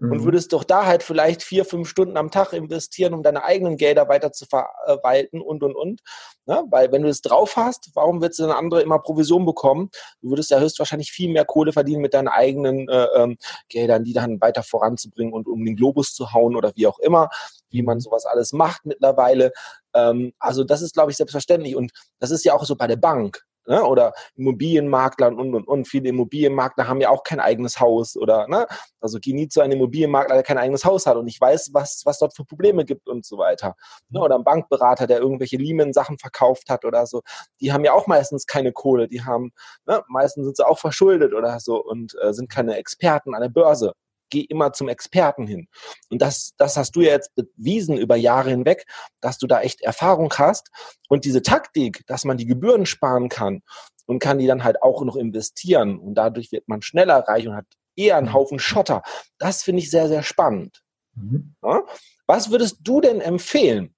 mhm. 0.00 0.12
und 0.12 0.24
würdest 0.24 0.52
doch 0.52 0.64
da 0.64 0.86
halt 0.86 1.02
vielleicht 1.02 1.42
vier, 1.42 1.64
fünf 1.64 1.88
Stunden 1.88 2.16
am 2.16 2.30
Tag 2.30 2.52
investieren, 2.52 3.14
um 3.14 3.22
deine 3.22 3.44
eigenen 3.44 3.76
Gelder 3.76 4.08
weiter 4.08 4.32
zu 4.32 4.46
verwalten 4.46 5.40
und, 5.40 5.62
und, 5.62 5.74
und. 5.76 6.00
Ja, 6.46 6.64
weil 6.70 6.90
wenn 6.92 7.02
du 7.02 7.08
es 7.08 7.22
drauf 7.22 7.56
hast, 7.56 7.90
warum 7.94 8.20
wird 8.20 8.38
dann 8.38 8.50
andere 8.50 8.82
immer 8.82 8.98
Provision 8.98 9.46
bekommen? 9.46 9.90
Du 10.20 10.30
würdest 10.30 10.50
ja 10.50 10.58
höchstwahrscheinlich 10.58 11.12
viel 11.12 11.30
mehr 11.30 11.44
Kohle 11.44 11.72
verdienen 11.72 12.02
mit 12.02 12.14
deinen 12.14 12.28
eigenen 12.28 12.88
äh, 12.88 13.06
ähm, 13.16 13.36
Geldern, 13.68 14.04
die 14.04 14.12
dann 14.12 14.40
weiter 14.40 14.62
voranzubringen 14.62 15.32
und 15.32 15.48
um 15.48 15.64
den 15.64 15.76
Globus 15.76 16.14
zu 16.14 16.32
hauen 16.32 16.56
oder 16.56 16.72
wie 16.74 16.86
auch 16.86 16.98
immer, 16.98 17.28
wie 17.70 17.82
man 17.82 17.98
mhm. 17.98 18.00
sowas 18.00 18.26
alles 18.26 18.52
macht 18.52 18.84
mittlerweile. 18.84 19.52
Ähm, 19.94 20.32
also 20.38 20.64
das 20.64 20.82
ist, 20.82 20.94
glaube 20.94 21.10
ich, 21.10 21.16
selbstverständlich. 21.16 21.76
Und 21.76 21.92
das 22.18 22.30
ist 22.30 22.44
ja 22.44 22.54
auch 22.54 22.64
so 22.64 22.76
bei 22.76 22.86
der 22.86 22.96
Bank. 22.96 23.44
Ne? 23.66 23.84
oder 23.84 24.12
Immobilienmakler 24.36 25.28
und, 25.28 25.54
und, 25.54 25.66
und. 25.66 25.88
Viele 25.88 26.10
Immobilienmakler 26.10 26.88
haben 26.88 27.00
ja 27.00 27.10
auch 27.10 27.22
kein 27.22 27.40
eigenes 27.40 27.80
Haus 27.80 28.16
oder, 28.16 28.46
ne? 28.48 28.66
also 29.00 29.18
geh 29.20 29.32
nie 29.32 29.48
zu 29.48 29.60
einem 29.60 29.72
Immobilienmakler, 29.72 30.34
der 30.34 30.42
kein 30.42 30.58
eigenes 30.58 30.84
Haus 30.84 31.06
hat 31.06 31.16
und 31.16 31.26
ich 31.28 31.40
weiß, 31.40 31.70
was, 31.72 32.02
was 32.04 32.18
dort 32.18 32.36
für 32.36 32.44
Probleme 32.44 32.84
gibt 32.84 33.08
und 33.08 33.24
so 33.24 33.38
weiter. 33.38 33.76
Ne? 34.08 34.20
Oder 34.20 34.36
ein 34.36 34.44
Bankberater, 34.44 35.06
der 35.06 35.18
irgendwelche 35.20 35.56
Lehman-Sachen 35.56 36.18
verkauft 36.18 36.68
hat 36.70 36.84
oder 36.84 37.06
so. 37.06 37.22
Die 37.60 37.72
haben 37.72 37.84
ja 37.84 37.92
auch 37.92 38.06
meistens 38.06 38.46
keine 38.46 38.72
Kohle, 38.72 39.08
die 39.08 39.24
haben, 39.24 39.52
ne? 39.86 40.02
meistens 40.08 40.44
sind 40.44 40.56
sie 40.56 40.66
auch 40.66 40.78
verschuldet 40.78 41.34
oder 41.34 41.60
so 41.60 41.82
und 41.82 42.16
äh, 42.22 42.32
sind 42.32 42.50
keine 42.50 42.76
Experten 42.76 43.34
an 43.34 43.42
der 43.42 43.48
Börse 43.48 43.94
geh 44.30 44.40
immer 44.40 44.72
zum 44.72 44.88
Experten 44.88 45.46
hin. 45.46 45.68
Und 46.08 46.22
das, 46.22 46.52
das 46.56 46.76
hast 46.76 46.96
du 46.96 47.00
ja 47.00 47.12
jetzt 47.12 47.34
bewiesen 47.34 47.96
über 47.96 48.16
Jahre 48.16 48.50
hinweg, 48.50 48.86
dass 49.20 49.38
du 49.38 49.46
da 49.46 49.60
echt 49.60 49.82
Erfahrung 49.82 50.32
hast. 50.38 50.70
Und 51.08 51.24
diese 51.24 51.42
Taktik, 51.42 52.06
dass 52.06 52.24
man 52.24 52.36
die 52.36 52.46
Gebühren 52.46 52.86
sparen 52.86 53.28
kann 53.28 53.62
und 54.06 54.18
kann 54.18 54.38
die 54.38 54.46
dann 54.46 54.64
halt 54.64 54.82
auch 54.82 55.04
noch 55.04 55.16
investieren 55.16 55.98
und 55.98 56.14
dadurch 56.14 56.50
wird 56.52 56.68
man 56.68 56.82
schneller 56.82 57.18
reich 57.28 57.46
und 57.46 57.54
hat 57.54 57.66
eher 57.96 58.16
einen 58.16 58.28
mhm. 58.28 58.32
Haufen 58.32 58.58
Schotter. 58.58 59.02
Das 59.38 59.62
finde 59.62 59.82
ich 59.82 59.90
sehr, 59.90 60.08
sehr 60.08 60.22
spannend. 60.22 60.82
Mhm. 61.14 61.54
Ja? 61.62 61.82
Was 62.26 62.50
würdest 62.50 62.78
du 62.80 63.00
denn 63.00 63.20
empfehlen? 63.20 63.94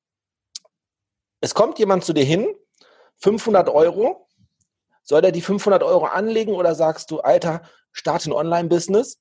Es 1.41 1.55
kommt 1.55 1.79
jemand 1.79 2.05
zu 2.05 2.13
dir 2.13 2.25
hin, 2.25 2.55
500 3.19 3.69
Euro. 3.69 4.29
Soll 5.03 5.25
er 5.25 5.33
die 5.33 5.41
500 5.41 5.83
Euro 5.83 6.07
anlegen 6.07 6.53
oder 6.53 6.75
sagst 6.75 7.11
du, 7.11 7.21
Alter, 7.21 7.63
starte 7.93 8.31
ein 8.31 8.33
Online-Business? 8.33 9.21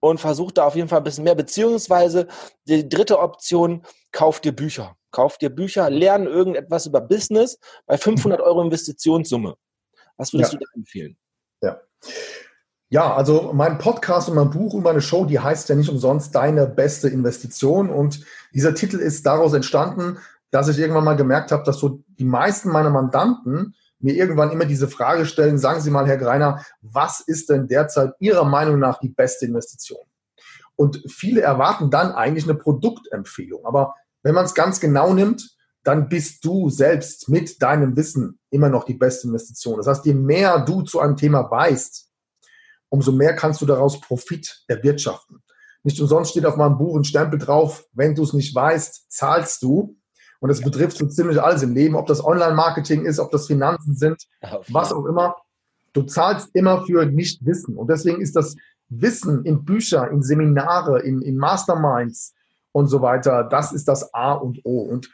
Und 0.00 0.18
versuch 0.18 0.50
da 0.50 0.64
auf 0.64 0.74
jeden 0.74 0.88
Fall 0.88 0.98
ein 0.98 1.04
bisschen 1.04 1.24
mehr. 1.24 1.34
Beziehungsweise 1.34 2.26
die 2.66 2.88
dritte 2.88 3.18
Option, 3.18 3.84
kauf 4.12 4.40
dir 4.40 4.52
Bücher. 4.52 4.96
Kauf 5.12 5.38
dir 5.38 5.50
Bücher, 5.50 5.90
lern 5.90 6.26
irgendetwas 6.26 6.86
über 6.86 7.00
Business 7.00 7.58
bei 7.86 7.98
500 7.98 8.40
Euro 8.40 8.62
Investitionssumme. 8.62 9.56
Was 10.16 10.32
würdest 10.32 10.52
ja. 10.52 10.58
du 10.58 10.64
da 10.64 10.70
empfehlen? 10.76 11.16
Ja. 11.62 11.80
Ja, 12.92 13.14
also 13.14 13.52
mein 13.52 13.78
Podcast 13.78 14.28
und 14.28 14.34
mein 14.34 14.50
Buch 14.50 14.74
und 14.74 14.82
meine 14.82 15.00
Show, 15.00 15.24
die 15.24 15.38
heißt 15.38 15.68
ja 15.68 15.76
nicht 15.76 15.90
umsonst 15.90 16.34
Deine 16.34 16.66
beste 16.66 17.08
Investition. 17.08 17.88
Und 17.88 18.24
dieser 18.52 18.74
Titel 18.74 18.98
ist 18.98 19.24
daraus 19.26 19.52
entstanden, 19.52 20.18
dass 20.50 20.68
ich 20.68 20.78
irgendwann 20.78 21.04
mal 21.04 21.14
gemerkt 21.14 21.52
habe, 21.52 21.62
dass 21.62 21.78
so 21.78 22.02
die 22.08 22.24
meisten 22.24 22.70
meiner 22.70 22.90
Mandanten 22.90 23.76
mir 24.02 24.14
irgendwann 24.14 24.50
immer 24.50 24.64
diese 24.64 24.88
Frage 24.88 25.26
stellen, 25.26 25.58
sagen 25.58 25.80
Sie 25.80 25.90
mal, 25.90 26.06
Herr 26.06 26.16
Greiner, 26.16 26.64
was 26.80 27.20
ist 27.20 27.50
denn 27.50 27.68
derzeit 27.68 28.12
Ihrer 28.18 28.44
Meinung 28.44 28.78
nach 28.78 28.98
die 28.98 29.08
beste 29.08 29.46
Investition? 29.46 30.00
Und 30.76 31.02
viele 31.08 31.42
erwarten 31.42 31.90
dann 31.90 32.12
eigentlich 32.12 32.44
eine 32.44 32.54
Produktempfehlung. 32.54 33.66
Aber 33.66 33.94
wenn 34.22 34.34
man 34.34 34.46
es 34.46 34.54
ganz 34.54 34.80
genau 34.80 35.12
nimmt, 35.12 35.56
dann 35.82 36.08
bist 36.08 36.44
du 36.44 36.70
selbst 36.70 37.28
mit 37.28 37.62
deinem 37.62 37.96
Wissen 37.96 38.38
immer 38.50 38.68
noch 38.68 38.84
die 38.84 38.94
beste 38.94 39.28
Investition. 39.28 39.76
Das 39.78 39.86
heißt, 39.86 40.06
je 40.06 40.14
mehr 40.14 40.58
du 40.60 40.82
zu 40.82 41.00
einem 41.00 41.16
Thema 41.16 41.50
weißt, 41.50 42.08
umso 42.88 43.12
mehr 43.12 43.34
kannst 43.34 43.60
du 43.62 43.66
daraus 43.66 44.00
Profit 44.00 44.64
erwirtschaften. 44.68 45.42
Nicht 45.82 46.00
umsonst 46.00 46.32
steht 46.32 46.44
auf 46.44 46.56
meinem 46.56 46.76
Buch 46.76 46.96
ein 46.96 47.04
Stempel 47.04 47.38
drauf, 47.38 47.86
wenn 47.92 48.14
du 48.14 48.22
es 48.22 48.34
nicht 48.34 48.54
weißt, 48.54 49.10
zahlst 49.10 49.62
du. 49.62 49.96
Und 50.40 50.48
das 50.48 50.60
betrifft 50.60 50.96
so 50.96 51.06
ziemlich 51.06 51.40
alles 51.40 51.62
im 51.62 51.74
Leben, 51.74 51.94
ob 51.94 52.06
das 52.06 52.24
Online-Marketing 52.24 53.04
ist, 53.04 53.20
ob 53.20 53.30
das 53.30 53.46
Finanzen 53.46 53.94
sind, 53.94 54.26
was 54.68 54.92
auch 54.92 55.04
immer. 55.04 55.36
Du 55.92 56.02
zahlst 56.02 56.50
immer 56.54 56.84
für 56.86 57.04
Nichtwissen. 57.04 57.76
Und 57.76 57.88
deswegen 57.88 58.20
ist 58.20 58.36
das 58.36 58.56
Wissen 58.88 59.44
in 59.44 59.64
Bücher, 59.64 60.10
in 60.10 60.22
Seminare, 60.22 61.00
in, 61.00 61.22
in 61.22 61.36
Masterminds 61.36 62.34
und 62.72 62.88
so 62.88 63.02
weiter, 63.02 63.44
das 63.44 63.72
ist 63.72 63.88
das 63.88 64.12
A 64.14 64.32
und 64.32 64.60
O. 64.64 64.80
Und 64.82 65.10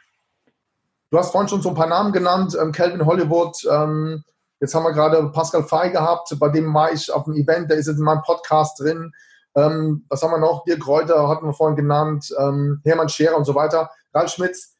du 1.11 1.17
hast 1.17 1.31
vorhin 1.31 1.47
schon 1.47 1.61
so 1.61 1.69
ein 1.69 1.75
paar 1.75 1.87
Namen 1.87 2.11
genannt, 2.11 2.57
ähm, 2.59 2.71
Calvin 2.71 3.05
Hollywood, 3.05 3.55
ähm, 3.69 4.23
jetzt 4.59 4.73
haben 4.73 4.83
wir 4.83 4.93
gerade 4.93 5.29
Pascal 5.29 5.63
Fay 5.63 5.91
gehabt, 5.91 6.35
bei 6.39 6.49
dem 6.49 6.73
war 6.73 6.91
ich 6.91 7.11
auf 7.11 7.27
einem 7.27 7.37
Event, 7.37 7.69
der 7.69 7.77
ist 7.77 7.87
jetzt 7.87 7.97
in 7.97 8.03
meinem 8.03 8.21
Podcast 8.23 8.79
drin. 8.79 9.11
Ähm, 9.55 10.05
was 10.09 10.21
haben 10.21 10.31
wir 10.31 10.39
noch? 10.39 10.63
Dirk 10.65 10.81
Kräuter 10.81 11.27
hatten 11.27 11.45
wir 11.45 11.53
vorhin 11.53 11.75
genannt, 11.75 12.33
ähm, 12.39 12.81
Hermann 12.83 13.09
Scherer 13.09 13.37
und 13.37 13.45
so 13.45 13.55
weiter. 13.55 13.89
Ralf 14.13 14.31
Schmitz, 14.31 14.76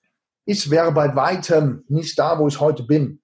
ich 0.47 0.71
wäre 0.71 0.93
bei 0.93 1.13
weitem 1.13 1.83
nicht 1.89 2.17
da, 2.17 2.39
wo 2.39 2.47
ich 2.47 2.61
heute 2.61 2.83
bin, 2.83 3.21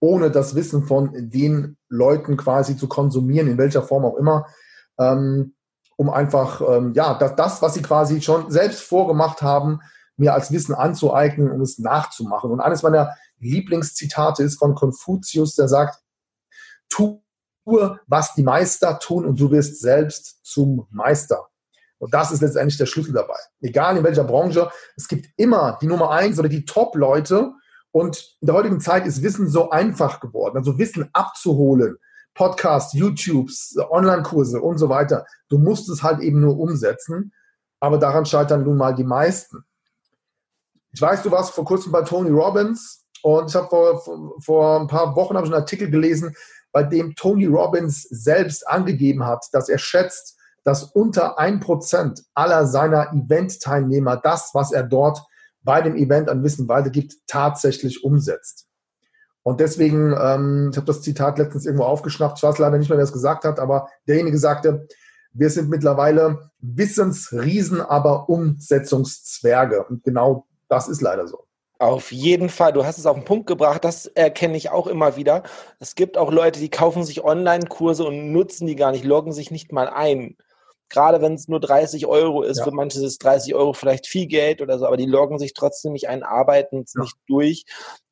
ohne 0.00 0.30
das 0.30 0.54
Wissen 0.54 0.84
von 0.84 1.30
den 1.30 1.78
Leuten 1.88 2.36
quasi 2.36 2.76
zu 2.76 2.88
konsumieren, 2.88 3.48
in 3.48 3.56
welcher 3.56 3.82
Form 3.82 4.04
auch 4.04 4.16
immer, 4.16 4.46
ähm, 4.98 5.54
um 5.96 6.10
einfach, 6.10 6.60
ähm, 6.60 6.92
ja, 6.94 7.14
das, 7.14 7.36
das, 7.36 7.62
was 7.62 7.72
sie 7.74 7.80
quasi 7.80 8.20
schon 8.20 8.50
selbst 8.50 8.82
vorgemacht 8.82 9.40
haben, 9.40 9.80
mir 10.16 10.34
als 10.34 10.52
Wissen 10.52 10.74
anzueignen 10.74 11.50
und 11.50 11.62
es 11.62 11.78
nachzumachen. 11.78 12.50
Und 12.50 12.60
eines 12.60 12.82
meiner 12.82 13.16
Lieblingszitate 13.38 14.42
ist 14.42 14.58
von 14.58 14.74
Konfuzius, 14.74 15.54
der 15.54 15.68
sagt, 15.68 16.02
tue, 16.90 17.22
was 18.06 18.34
die 18.34 18.42
Meister 18.42 18.98
tun 18.98 19.24
und 19.24 19.40
du 19.40 19.50
wirst 19.50 19.80
selbst 19.80 20.44
zum 20.44 20.86
Meister. 20.90 21.48
Und 22.02 22.12
das 22.12 22.32
ist 22.32 22.42
letztendlich 22.42 22.76
der 22.78 22.86
Schlüssel 22.86 23.12
dabei. 23.12 23.38
Egal 23.60 23.96
in 23.96 24.02
welcher 24.02 24.24
Branche, 24.24 24.68
es 24.96 25.06
gibt 25.06 25.28
immer 25.36 25.78
die 25.80 25.86
Nummer 25.86 26.10
eins 26.10 26.36
oder 26.36 26.48
die 26.48 26.64
Top-Leute. 26.64 27.52
Und 27.92 28.36
in 28.40 28.46
der 28.46 28.56
heutigen 28.56 28.80
Zeit 28.80 29.06
ist 29.06 29.22
Wissen 29.22 29.48
so 29.48 29.70
einfach 29.70 30.18
geworden. 30.18 30.56
Also 30.56 30.78
Wissen 30.78 31.08
abzuholen, 31.12 31.96
Podcasts, 32.34 32.92
YouTubes, 32.92 33.76
Online-Kurse 33.88 34.60
und 34.60 34.78
so 34.78 34.88
weiter. 34.88 35.26
Du 35.48 35.58
musst 35.58 35.88
es 35.90 36.02
halt 36.02 36.18
eben 36.18 36.40
nur 36.40 36.58
umsetzen. 36.58 37.32
Aber 37.78 37.98
daran 37.98 38.26
scheitern 38.26 38.64
nun 38.64 38.78
mal 38.78 38.96
die 38.96 39.04
meisten. 39.04 39.62
Ich 40.90 41.00
weiß, 41.00 41.22
du 41.22 41.30
warst 41.30 41.54
vor 41.54 41.64
kurzem 41.64 41.92
bei 41.92 42.02
Tony 42.02 42.30
Robbins 42.30 43.04
und 43.22 43.48
ich 43.48 43.54
habe 43.54 43.68
vor, 43.68 44.40
vor 44.40 44.80
ein 44.80 44.88
paar 44.88 45.14
Wochen 45.14 45.36
ich 45.36 45.42
einen 45.44 45.54
Artikel 45.54 45.88
gelesen, 45.88 46.34
bei 46.72 46.82
dem 46.82 47.14
Tony 47.14 47.46
Robbins 47.46 48.02
selbst 48.02 48.66
angegeben 48.66 49.24
hat, 49.24 49.46
dass 49.52 49.68
er 49.68 49.78
schätzt, 49.78 50.36
dass 50.64 50.84
unter 50.84 51.38
ein 51.38 51.60
Prozent 51.60 52.22
aller 52.34 52.66
seiner 52.66 53.12
Event-Teilnehmer 53.12 54.16
das, 54.16 54.50
was 54.54 54.72
er 54.72 54.84
dort 54.84 55.22
bei 55.62 55.80
dem 55.80 55.96
Event 55.96 56.28
an 56.28 56.42
Wissen 56.42 56.68
weitergibt, 56.68 57.14
tatsächlich 57.26 58.04
umsetzt. 58.04 58.66
Und 59.44 59.60
deswegen, 59.60 60.14
ähm, 60.18 60.68
ich 60.70 60.76
habe 60.76 60.86
das 60.86 61.02
Zitat 61.02 61.38
letztens 61.38 61.66
irgendwo 61.66 61.84
aufgeschnappt, 61.84 62.38
ich 62.38 62.42
weiß 62.42 62.58
leider 62.58 62.78
nicht 62.78 62.88
mehr, 62.88 62.98
wer 62.98 63.04
es 63.04 63.12
gesagt 63.12 63.44
hat, 63.44 63.58
aber 63.58 63.88
derjenige 64.06 64.38
sagte, 64.38 64.86
wir 65.32 65.50
sind 65.50 65.68
mittlerweile 65.68 66.50
Wissensriesen, 66.60 67.80
aber 67.80 68.28
Umsetzungszwerge. 68.28 69.84
Und 69.84 70.04
genau 70.04 70.46
das 70.68 70.88
ist 70.88 71.00
leider 71.00 71.26
so. 71.26 71.44
Auf 71.78 72.12
jeden 72.12 72.48
Fall, 72.48 72.72
du 72.72 72.84
hast 72.84 72.98
es 72.98 73.06
auf 73.06 73.16
den 73.16 73.24
Punkt 73.24 73.48
gebracht, 73.48 73.84
das 73.84 74.06
erkenne 74.06 74.56
ich 74.56 74.70
auch 74.70 74.86
immer 74.86 75.16
wieder. 75.16 75.42
Es 75.80 75.96
gibt 75.96 76.16
auch 76.16 76.30
Leute, 76.30 76.60
die 76.60 76.68
kaufen 76.68 77.02
sich 77.02 77.24
Online-Kurse 77.24 78.04
und 78.04 78.30
nutzen 78.30 78.68
die 78.68 78.76
gar 78.76 78.92
nicht, 78.92 79.04
loggen 79.04 79.32
sich 79.32 79.50
nicht 79.50 79.72
mal 79.72 79.88
ein 79.88 80.36
gerade 80.92 81.20
wenn 81.20 81.34
es 81.34 81.48
nur 81.48 81.58
30 81.58 82.06
Euro 82.06 82.42
ist, 82.42 82.58
ja. 82.58 82.64
für 82.64 82.70
manche 82.70 83.04
ist 83.04 83.24
30 83.24 83.54
Euro 83.54 83.72
vielleicht 83.72 84.06
viel 84.06 84.26
Geld 84.26 84.60
oder 84.60 84.78
so, 84.78 84.86
aber 84.86 84.96
die 84.96 85.06
loggen 85.06 85.38
sich 85.38 85.54
trotzdem 85.54 85.92
nicht 85.92 86.08
ein, 86.08 86.22
arbeiten 86.22 86.84
ja. 86.94 87.02
nicht 87.02 87.16
durch. 87.26 87.64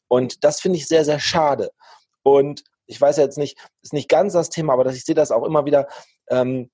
Und 0.09 0.43
das 0.43 0.61
finde 0.61 0.79
ich 0.79 0.89
sehr, 0.89 1.05
sehr 1.05 1.21
schade. 1.21 1.71
Und 2.23 2.65
ich 2.87 3.01
weiß 3.01 3.19
ja 3.19 3.23
jetzt 3.23 3.39
nicht, 3.39 3.59
ist 3.83 3.93
nicht 3.93 4.09
ganz 4.09 4.33
das 4.33 4.51
Thema, 4.51 4.73
aber 4.73 4.87
ich 4.87 5.05
sehe 5.05 5.15
das 5.15 5.31
auch 5.31 5.45
immer 5.45 5.65
wieder. 5.65 5.87
Ähm, 6.29 6.71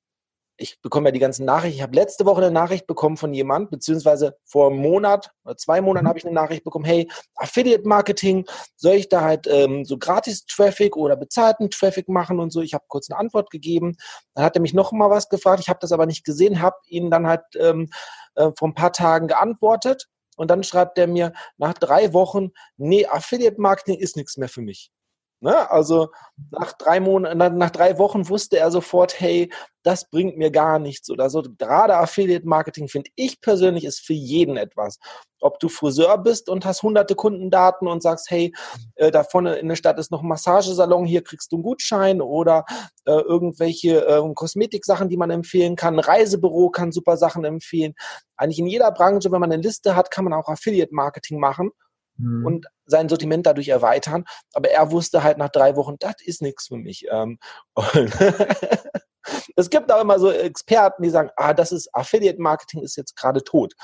ich 0.58 0.80
bekomme 0.80 1.08
ja 1.08 1.12
die 1.12 1.18
ganzen 1.18 1.44
Nachrichten. 1.44 1.76
Ich 1.76 1.82
habe 1.82 1.94
letzte 1.94 2.24
Woche 2.24 2.42
eine 2.42 2.50
Nachricht 2.50 2.86
bekommen 2.86 3.16
von 3.16 3.34
jemand, 3.34 3.70
beziehungsweise 3.70 4.36
vor 4.44 4.70
einem 4.70 4.78
Monat 4.78 5.30
oder 5.44 5.56
zwei 5.56 5.80
Monaten 5.80 6.04
mhm. 6.04 6.08
habe 6.08 6.18
ich 6.18 6.24
eine 6.24 6.34
Nachricht 6.34 6.64
bekommen, 6.64 6.84
hey, 6.84 7.08
Affiliate 7.36 7.86
Marketing, 7.86 8.46
soll 8.76 8.94
ich 8.94 9.08
da 9.08 9.20
halt 9.20 9.46
ähm, 9.46 9.84
so 9.84 9.98
gratis 9.98 10.46
Traffic 10.46 10.96
oder 10.96 11.16
bezahlten 11.16 11.70
Traffic 11.70 12.08
machen 12.08 12.40
und 12.40 12.52
so? 12.52 12.62
Ich 12.62 12.74
habe 12.74 12.84
kurz 12.88 13.10
eine 13.10 13.18
Antwort 13.18 13.50
gegeben. 13.50 13.96
Dann 14.34 14.44
hat 14.44 14.56
er 14.56 14.62
mich 14.62 14.74
noch 14.74 14.92
mal 14.92 15.10
was 15.10 15.28
gefragt. 15.28 15.60
Ich 15.60 15.68
habe 15.68 15.80
das 15.80 15.92
aber 15.92 16.06
nicht 16.06 16.24
gesehen, 16.24 16.62
habe 16.62 16.76
ihn 16.86 17.10
dann 17.10 17.26
halt 17.26 17.44
ähm, 17.58 17.88
äh, 18.34 18.50
vor 18.58 18.68
ein 18.68 18.74
paar 18.74 18.92
Tagen 18.92 19.28
geantwortet. 19.28 20.08
Und 20.36 20.50
dann 20.50 20.62
schreibt 20.62 20.98
er 20.98 21.06
mir 21.06 21.32
nach 21.56 21.74
drei 21.74 22.12
Wochen, 22.12 22.50
nee, 22.76 23.06
Affiliate 23.06 23.60
Marketing 23.60 23.98
ist 23.98 24.16
nichts 24.16 24.36
mehr 24.36 24.48
für 24.48 24.60
mich. 24.60 24.90
Ne? 25.40 25.70
Also 25.70 26.08
nach 26.50 26.72
drei 26.72 26.98
Monaten, 26.98 27.58
nach 27.58 27.70
drei 27.70 27.98
Wochen 27.98 28.28
wusste 28.28 28.58
er 28.58 28.70
sofort, 28.70 29.20
hey, 29.20 29.52
das 29.82 30.08
bringt 30.08 30.38
mir 30.38 30.50
gar 30.50 30.78
nichts 30.78 31.10
oder 31.10 31.28
so. 31.28 31.42
Gerade 31.58 31.96
Affiliate 31.96 32.48
Marketing 32.48 32.88
finde 32.88 33.10
ich 33.16 33.40
persönlich 33.40 33.84
ist 33.84 34.00
für 34.00 34.14
jeden 34.14 34.56
etwas. 34.56 34.98
Ob 35.40 35.60
du 35.60 35.68
Friseur 35.68 36.16
bist 36.18 36.48
und 36.48 36.64
hast 36.64 36.82
hunderte 36.82 37.14
Kundendaten 37.14 37.86
und 37.86 38.02
sagst, 38.02 38.30
hey, 38.30 38.52
äh, 38.94 39.10
da 39.10 39.24
vorne 39.24 39.56
in 39.56 39.68
der 39.68 39.76
Stadt 39.76 39.98
ist 39.98 40.10
noch 40.10 40.22
ein 40.22 40.28
Massagesalon, 40.28 41.04
hier 41.04 41.22
kriegst 41.22 41.52
du 41.52 41.56
einen 41.56 41.62
Gutschein 41.62 42.22
oder 42.22 42.64
äh, 43.04 43.12
irgendwelche 43.12 44.06
äh, 44.06 44.34
Kosmetiksachen, 44.34 45.10
die 45.10 45.18
man 45.18 45.30
empfehlen 45.30 45.76
kann. 45.76 45.96
Ein 45.96 46.00
Reisebüro 46.00 46.70
kann 46.70 46.92
super 46.92 47.18
Sachen 47.18 47.44
empfehlen. 47.44 47.94
Eigentlich 48.36 48.58
in 48.58 48.66
jeder 48.66 48.90
Branche, 48.90 49.30
wenn 49.30 49.40
man 49.40 49.52
eine 49.52 49.62
Liste 49.62 49.94
hat, 49.94 50.10
kann 50.10 50.24
man 50.24 50.32
auch 50.32 50.48
Affiliate 50.48 50.94
Marketing 50.94 51.38
machen 51.38 51.70
mhm. 52.18 52.46
und 52.46 52.66
sein 52.86 53.08
Sortiment 53.08 53.46
dadurch 53.46 53.68
erweitern. 53.68 54.24
Aber 54.52 54.70
er 54.70 54.90
wusste 54.90 55.22
halt 55.22 55.38
nach 55.38 55.50
drei 55.50 55.76
Wochen, 55.76 55.96
das 55.98 56.16
ist 56.24 56.42
nichts 56.42 56.68
für 56.68 56.76
mich. 56.76 57.06
Ähm, 57.10 57.38
es 59.56 59.70
gibt 59.70 59.90
auch 59.92 60.00
immer 60.00 60.18
so 60.18 60.30
Experten, 60.30 61.02
die 61.02 61.10
sagen, 61.10 61.30
ah, 61.36 61.54
das 61.54 61.72
ist 61.72 61.94
Affiliate 61.94 62.40
Marketing 62.40 62.82
ist 62.82 62.96
jetzt 62.96 63.16
gerade 63.16 63.42
tot. 63.42 63.74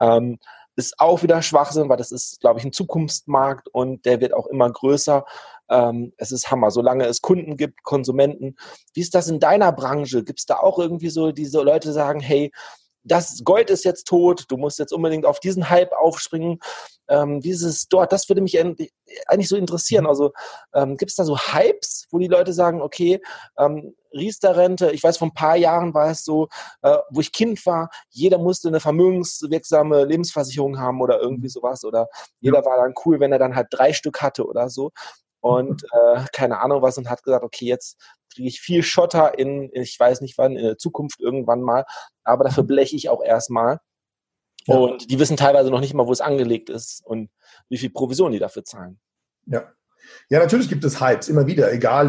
Ähm, 0.00 0.38
ist 0.76 0.98
auch 0.98 1.22
wieder 1.22 1.40
Schwachsinn, 1.40 1.88
weil 1.88 1.96
das 1.96 2.10
ist, 2.10 2.40
glaube 2.40 2.58
ich, 2.58 2.64
ein 2.64 2.72
Zukunftsmarkt 2.72 3.68
und 3.68 4.04
der 4.04 4.20
wird 4.20 4.32
auch 4.32 4.46
immer 4.46 4.70
größer. 4.70 5.24
Ähm, 5.70 6.12
es 6.16 6.32
ist 6.32 6.50
Hammer, 6.50 6.70
solange 6.70 7.06
es 7.06 7.22
Kunden 7.22 7.56
gibt, 7.56 7.84
Konsumenten. 7.84 8.56
Wie 8.92 9.00
ist 9.00 9.14
das 9.14 9.28
in 9.28 9.38
deiner 9.38 9.72
Branche? 9.72 10.24
Gibt 10.24 10.40
es 10.40 10.46
da 10.46 10.56
auch 10.56 10.78
irgendwie 10.78 11.10
so 11.10 11.32
diese 11.32 11.62
Leute 11.62 11.92
sagen, 11.92 12.20
hey, 12.20 12.50
das 13.04 13.42
Gold 13.44 13.70
ist 13.70 13.84
jetzt 13.84 14.06
tot, 14.06 14.46
du 14.48 14.56
musst 14.56 14.78
jetzt 14.78 14.92
unbedingt 14.92 15.26
auf 15.26 15.38
diesen 15.38 15.68
Hype 15.68 15.92
aufspringen. 15.92 16.58
Ähm, 17.08 17.44
wie 17.44 17.50
ist 17.50 17.62
es 17.62 17.86
dort? 17.88 18.12
Das 18.12 18.28
würde 18.28 18.40
mich 18.40 18.58
eigentlich 18.58 19.48
so 19.48 19.56
interessieren. 19.56 20.06
Also 20.06 20.32
ähm, 20.72 20.96
gibt 20.96 21.10
es 21.10 21.16
da 21.16 21.24
so 21.24 21.38
Hypes, 21.38 22.06
wo 22.10 22.18
die 22.18 22.28
Leute 22.28 22.54
sagen, 22.54 22.80
okay, 22.80 23.20
ähm, 23.58 23.94
Riester-Rente, 24.12 24.90
ich 24.92 25.02
weiß, 25.02 25.18
vor 25.18 25.28
ein 25.28 25.34
paar 25.34 25.56
Jahren 25.56 25.92
war 25.92 26.10
es 26.10 26.24
so, 26.24 26.48
äh, 26.82 26.96
wo 27.10 27.20
ich 27.20 27.32
Kind 27.32 27.64
war, 27.66 27.90
jeder 28.08 28.38
musste 28.38 28.68
eine 28.68 28.80
vermögenswirksame 28.80 30.04
Lebensversicherung 30.04 30.78
haben 30.78 31.02
oder 31.02 31.20
irgendwie 31.20 31.48
sowas. 31.48 31.84
Oder 31.84 32.08
jeder 32.40 32.60
ja. 32.60 32.64
war 32.64 32.76
dann 32.76 32.94
cool, 33.04 33.20
wenn 33.20 33.32
er 33.32 33.38
dann 33.38 33.54
halt 33.54 33.68
drei 33.70 33.92
Stück 33.92 34.22
hatte 34.22 34.46
oder 34.46 34.70
so. 34.70 34.92
Und 35.40 35.84
äh, 35.84 36.24
keine 36.32 36.60
Ahnung 36.60 36.80
was 36.80 36.96
und 36.96 37.10
hat 37.10 37.22
gesagt, 37.22 37.44
okay, 37.44 37.66
jetzt 37.66 37.98
kriege 38.34 38.48
ich 38.48 38.60
viel 38.60 38.82
Schotter 38.82 39.38
in, 39.38 39.70
ich 39.72 39.98
weiß 39.98 40.20
nicht 40.20 40.36
wann, 40.38 40.56
in 40.56 40.64
der 40.64 40.78
Zukunft 40.78 41.20
irgendwann 41.20 41.62
mal, 41.62 41.84
aber 42.24 42.44
dafür 42.44 42.64
bleche 42.64 42.96
ich 42.96 43.08
auch 43.08 43.22
erstmal. 43.22 43.80
Ja. 44.66 44.76
Und 44.76 45.10
die 45.10 45.18
wissen 45.18 45.36
teilweise 45.36 45.70
noch 45.70 45.80
nicht 45.80 45.94
mal, 45.94 46.06
wo 46.06 46.12
es 46.12 46.20
angelegt 46.20 46.70
ist 46.70 47.02
und 47.04 47.30
wie 47.68 47.78
viel 47.78 47.90
Provision 47.90 48.32
die 48.32 48.38
dafür 48.38 48.64
zahlen. 48.64 48.98
Ja. 49.46 49.72
Ja, 50.28 50.38
natürlich 50.38 50.68
gibt 50.68 50.84
es 50.84 51.00
Hypes, 51.00 51.30
immer 51.30 51.46
wieder, 51.46 51.72
egal, 51.72 52.08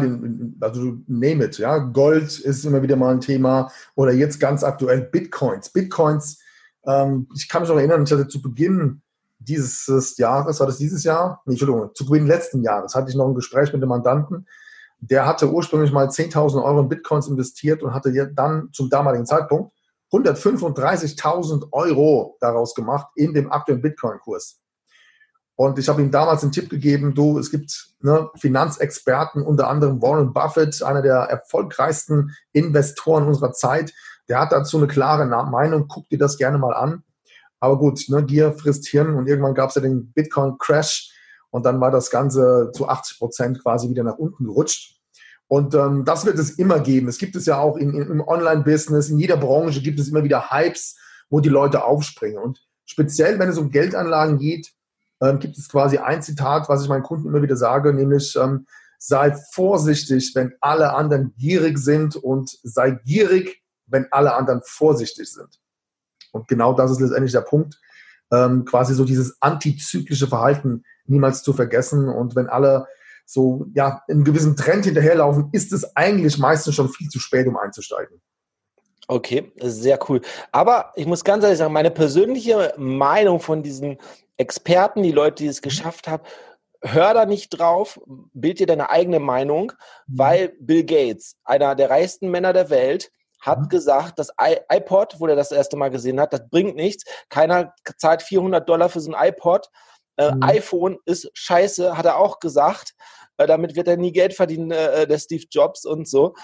also 0.60 0.98
name 1.06 1.44
it, 1.46 1.56
ja. 1.56 1.78
Gold 1.78 2.38
ist 2.40 2.64
immer 2.66 2.82
wieder 2.82 2.94
mal 2.94 3.14
ein 3.14 3.22
Thema 3.22 3.72
oder 3.94 4.12
jetzt 4.12 4.38
ganz 4.38 4.62
aktuell 4.62 5.00
Bitcoins. 5.00 5.70
Bitcoins, 5.70 6.38
ähm, 6.86 7.26
ich 7.34 7.48
kann 7.48 7.62
mich 7.62 7.70
noch 7.70 7.78
erinnern, 7.78 8.04
ich 8.04 8.12
hatte 8.12 8.28
zu 8.28 8.42
Beginn 8.42 9.00
dieses 9.38 10.16
Jahres, 10.18 10.60
war 10.60 10.66
das 10.66 10.78
dieses 10.78 11.04
Jahr? 11.04 11.40
Nee, 11.46 11.52
Entschuldigung, 11.52 11.94
zu 11.94 12.04
Beginn 12.04 12.26
letzten 12.26 12.62
Jahres 12.62 12.94
hatte 12.94 13.08
ich 13.10 13.16
noch 13.16 13.28
ein 13.28 13.34
Gespräch 13.34 13.72
mit 13.72 13.80
dem 13.80 13.88
Mandanten, 13.88 14.46
der 14.98 15.26
hatte 15.26 15.50
ursprünglich 15.50 15.92
mal 15.92 16.08
10.000 16.08 16.62
Euro 16.62 16.80
in 16.80 16.88
Bitcoins 16.88 17.28
investiert 17.28 17.82
und 17.82 17.92
hatte 17.92 18.12
dann 18.34 18.70
zum 18.72 18.90
damaligen 18.90 19.26
Zeitpunkt 19.26 19.72
135.000 20.12 21.72
Euro 21.72 22.36
daraus 22.40 22.74
gemacht 22.74 23.08
in 23.16 23.34
dem 23.34 23.50
aktuellen 23.50 23.82
Bitcoin-Kurs. 23.82 24.60
Und 25.56 25.78
ich 25.78 25.88
habe 25.88 26.02
ihm 26.02 26.10
damals 26.10 26.42
einen 26.42 26.52
Tipp 26.52 26.68
gegeben, 26.68 27.14
du, 27.14 27.38
es 27.38 27.50
gibt 27.50 27.94
ne, 28.00 28.28
Finanzexperten, 28.36 29.42
unter 29.42 29.68
anderem 29.68 30.02
Warren 30.02 30.34
Buffett, 30.34 30.82
einer 30.82 31.00
der 31.00 31.16
erfolgreichsten 31.16 32.36
Investoren 32.52 33.26
unserer 33.26 33.52
Zeit, 33.52 33.92
der 34.28 34.40
hat 34.40 34.52
dazu 34.52 34.76
eine 34.76 34.86
klare 34.86 35.24
Meinung, 35.24 35.88
guck 35.88 36.08
dir 36.08 36.18
das 36.18 36.36
gerne 36.36 36.58
mal 36.58 36.74
an. 36.74 37.04
Aber 37.58 37.78
gut, 37.78 38.04
ne, 38.08 38.22
Gier 38.22 38.52
frisst 38.52 38.86
Hirn 38.88 39.14
und 39.14 39.28
irgendwann 39.28 39.54
gab 39.54 39.70
es 39.70 39.76
ja 39.76 39.82
den 39.82 40.12
Bitcoin-Crash 40.12 41.15
und 41.56 41.64
dann 41.64 41.80
war 41.80 41.90
das 41.90 42.10
Ganze 42.10 42.70
zu 42.74 42.86
80 42.86 43.18
Prozent 43.18 43.62
quasi 43.62 43.88
wieder 43.88 44.04
nach 44.04 44.18
unten 44.18 44.44
gerutscht. 44.44 45.00
Und 45.48 45.74
ähm, 45.74 46.04
das 46.04 46.26
wird 46.26 46.38
es 46.38 46.50
immer 46.50 46.80
geben. 46.80 47.08
Es 47.08 47.16
gibt 47.16 47.34
es 47.34 47.46
ja 47.46 47.56
auch 47.56 47.78
in, 47.78 47.94
in, 47.94 48.10
im 48.10 48.20
Online-Business, 48.20 49.08
in 49.08 49.18
jeder 49.18 49.38
Branche 49.38 49.80
gibt 49.80 49.98
es 49.98 50.08
immer 50.08 50.22
wieder 50.22 50.50
Hypes, 50.50 50.98
wo 51.30 51.40
die 51.40 51.48
Leute 51.48 51.82
aufspringen. 51.82 52.36
Und 52.36 52.62
speziell, 52.84 53.38
wenn 53.38 53.48
es 53.48 53.56
um 53.56 53.70
Geldanlagen 53.70 54.36
geht, 54.38 54.70
ähm, 55.22 55.38
gibt 55.38 55.56
es 55.56 55.70
quasi 55.70 55.96
ein 55.96 56.20
Zitat, 56.20 56.68
was 56.68 56.82
ich 56.82 56.90
meinen 56.90 57.04
Kunden 57.04 57.26
immer 57.26 57.40
wieder 57.40 57.56
sage, 57.56 57.94
nämlich 57.94 58.36
ähm, 58.36 58.66
sei 58.98 59.34
vorsichtig, 59.54 60.32
wenn 60.34 60.52
alle 60.60 60.92
anderen 60.92 61.32
gierig 61.38 61.78
sind 61.78 62.16
und 62.16 62.50
sei 62.64 62.90
gierig, 62.90 63.62
wenn 63.86 64.08
alle 64.10 64.34
anderen 64.34 64.60
vorsichtig 64.62 65.32
sind. 65.32 65.58
Und 66.32 66.48
genau 66.48 66.74
das 66.74 66.90
ist 66.90 67.00
letztendlich 67.00 67.32
der 67.32 67.40
Punkt, 67.40 67.80
ähm, 68.32 68.64
quasi 68.64 68.94
so 68.94 69.04
dieses 69.04 69.36
antizyklische 69.40 70.26
Verhalten 70.26 70.84
niemals 71.06 71.42
zu 71.42 71.52
vergessen. 71.52 72.08
Und 72.08 72.36
wenn 72.36 72.48
alle 72.48 72.86
so 73.24 73.66
ja 73.74 74.02
einen 74.08 74.24
gewissen 74.24 74.56
Trend 74.56 74.84
hinterherlaufen, 74.84 75.48
ist 75.52 75.72
es 75.72 75.96
eigentlich 75.96 76.38
meistens 76.38 76.74
schon 76.74 76.88
viel 76.88 77.08
zu 77.08 77.18
spät, 77.18 77.46
um 77.46 77.56
einzusteigen. 77.56 78.20
Okay, 79.08 79.52
sehr 79.60 79.98
cool. 80.08 80.20
Aber 80.50 80.92
ich 80.96 81.06
muss 81.06 81.22
ganz 81.22 81.44
ehrlich 81.44 81.58
sagen, 81.58 81.72
meine 81.72 81.92
persönliche 81.92 82.74
Meinung 82.76 83.38
von 83.38 83.62
diesen 83.62 83.98
Experten, 84.36 85.02
die 85.02 85.12
Leute, 85.12 85.44
die 85.44 85.48
es 85.48 85.62
geschafft 85.62 86.08
haben, 86.08 86.24
hör 86.82 87.14
da 87.14 87.24
nicht 87.24 87.50
drauf, 87.50 88.00
bild 88.32 88.58
dir 88.58 88.66
deine 88.66 88.90
eigene 88.90 89.20
Meinung, 89.20 89.72
mhm. 90.06 90.18
weil 90.18 90.48
Bill 90.60 90.84
Gates, 90.84 91.36
einer 91.44 91.74
der 91.74 91.90
reichsten 91.90 92.30
Männer 92.30 92.52
der 92.52 92.70
Welt, 92.70 93.12
hat 93.46 93.60
mhm. 93.60 93.68
gesagt, 93.68 94.18
das 94.18 94.30
iPod, 94.38 95.16
wo 95.18 95.26
er 95.26 95.36
das 95.36 95.52
erste 95.52 95.76
Mal 95.76 95.90
gesehen 95.90 96.20
hat, 96.20 96.32
das 96.32 96.48
bringt 96.50 96.76
nichts. 96.76 97.04
Keiner 97.28 97.72
zahlt 97.96 98.22
400 98.22 98.68
Dollar 98.68 98.88
für 98.88 99.00
so 99.00 99.12
ein 99.12 99.28
iPod. 99.28 99.68
Äh, 100.16 100.34
mhm. 100.34 100.42
iPhone 100.42 100.98
ist 101.04 101.30
scheiße, 101.34 101.96
hat 101.96 102.06
er 102.06 102.18
auch 102.18 102.40
gesagt. 102.40 102.94
Äh, 103.36 103.46
damit 103.46 103.76
wird 103.76 103.88
er 103.88 103.96
nie 103.96 104.12
Geld 104.12 104.34
verdienen, 104.34 104.70
äh, 104.70 105.02
äh, 105.02 105.06
der 105.06 105.18
Steve 105.18 105.44
Jobs 105.50 105.84
und 105.84 106.08
so. 106.08 106.34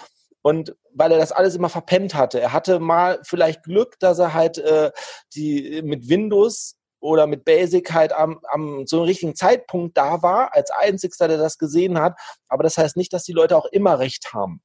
Und 0.43 0.75
weil 0.93 1.13
er 1.13 1.19
das 1.19 1.33
alles 1.33 1.55
immer 1.55 1.69
verpennt 1.69 2.15
hatte. 2.15 2.41
Er 2.41 2.53
hatte 2.53 2.81
mal 2.81 3.21
vielleicht 3.23 3.63
Glück, 3.63 3.99
dass 4.01 4.19
er 4.19 4.35
halt 4.35 4.59
äh, 4.59 4.91
die 5.35 5.83
mit 5.85 6.09
Windows 6.09 6.77
oder 7.01 7.27
mit 7.27 7.45
Basic 7.45 7.93
halt 7.93 8.13
am, 8.13 8.41
am 8.51 8.87
so 8.87 8.99
einem 8.99 9.07
richtigen 9.07 9.35
Zeitpunkt 9.35 9.97
da 9.97 10.23
war, 10.23 10.55
als 10.55 10.71
einzigster, 10.71 11.29
der 11.29 11.39
das 11.39 11.59
gesehen 11.59 11.99
hat. 11.99 12.19
Aber 12.49 12.63
das 12.63 12.79
heißt 12.79 12.97
nicht, 12.97 13.13
dass 13.13 13.25
die 13.25 13.33
Leute 13.33 13.57
auch 13.57 13.67
immer 13.67 13.99
recht 13.99 14.33
haben. 14.33 14.63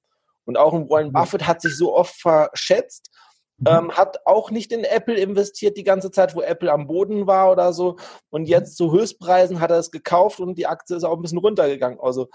Und 0.48 0.58
auch 0.58 0.74
ein 0.74 0.90
Warren 0.90 1.12
Buffett 1.12 1.46
hat 1.46 1.62
sich 1.62 1.76
so 1.78 1.94
oft 1.94 2.16
verschätzt, 2.16 3.12
mhm. 3.58 3.68
ähm, 3.68 3.92
hat 3.92 4.26
auch 4.26 4.50
nicht 4.50 4.72
in 4.72 4.86
Apple 4.86 5.16
investiert 5.16 5.76
die 5.78 5.84
ganze 5.84 6.10
Zeit, 6.10 6.36
wo 6.36 6.42
Apple 6.42 6.72
am 6.72 6.88
Boden 6.88 7.28
war 7.28 7.52
oder 7.52 7.74
so. 7.74 7.98
Und 8.30 8.44
mhm. 8.44 8.48
jetzt 8.48 8.78
zu 8.78 8.92
Höchstpreisen 8.92 9.60
hat 9.60 9.72
er 9.72 9.78
es 9.78 9.92
gekauft 9.92 10.40
und 10.40 10.58
die 10.58 10.66
Aktie 10.66 10.96
ist 10.96 11.04
auch 11.04 11.18
ein 11.18 11.22
bisschen 11.22 11.40
runtergegangen. 11.40 12.00
Also, 12.00 12.30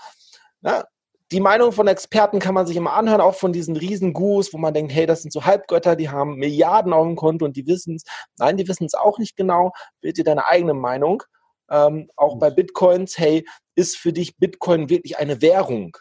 ja, 0.60 0.84
die 1.32 1.40
Meinung 1.40 1.72
von 1.72 1.88
Experten 1.88 2.38
kann 2.38 2.54
man 2.54 2.66
sich 2.66 2.76
immer 2.76 2.92
anhören, 2.92 3.22
auch 3.22 3.34
von 3.34 3.54
diesen 3.54 3.74
Riesengurus, 3.76 4.52
wo 4.52 4.58
man 4.58 4.74
denkt, 4.74 4.92
hey, 4.92 5.06
das 5.06 5.22
sind 5.22 5.32
so 5.32 5.46
Halbgötter, 5.46 5.96
die 5.96 6.10
haben 6.10 6.36
Milliarden 6.36 6.92
auf 6.92 7.06
dem 7.06 7.16
Konto 7.16 7.46
und 7.46 7.56
die 7.56 7.66
wissen 7.66 7.96
es. 7.96 8.04
Nein, 8.36 8.58
die 8.58 8.68
wissen 8.68 8.84
es 8.84 8.92
auch 8.92 9.18
nicht 9.18 9.34
genau. 9.34 9.72
Bild 10.02 10.18
dir 10.18 10.24
deine 10.24 10.46
eigene 10.46 10.74
Meinung. 10.74 11.22
Ähm, 11.70 12.10
auch 12.16 12.38
bei 12.38 12.50
Bitcoins, 12.50 13.16
hey, 13.16 13.46
ist 13.74 13.96
für 13.96 14.12
dich 14.12 14.36
Bitcoin 14.36 14.90
wirklich 14.90 15.16
eine 15.16 15.40
Währung? 15.40 15.96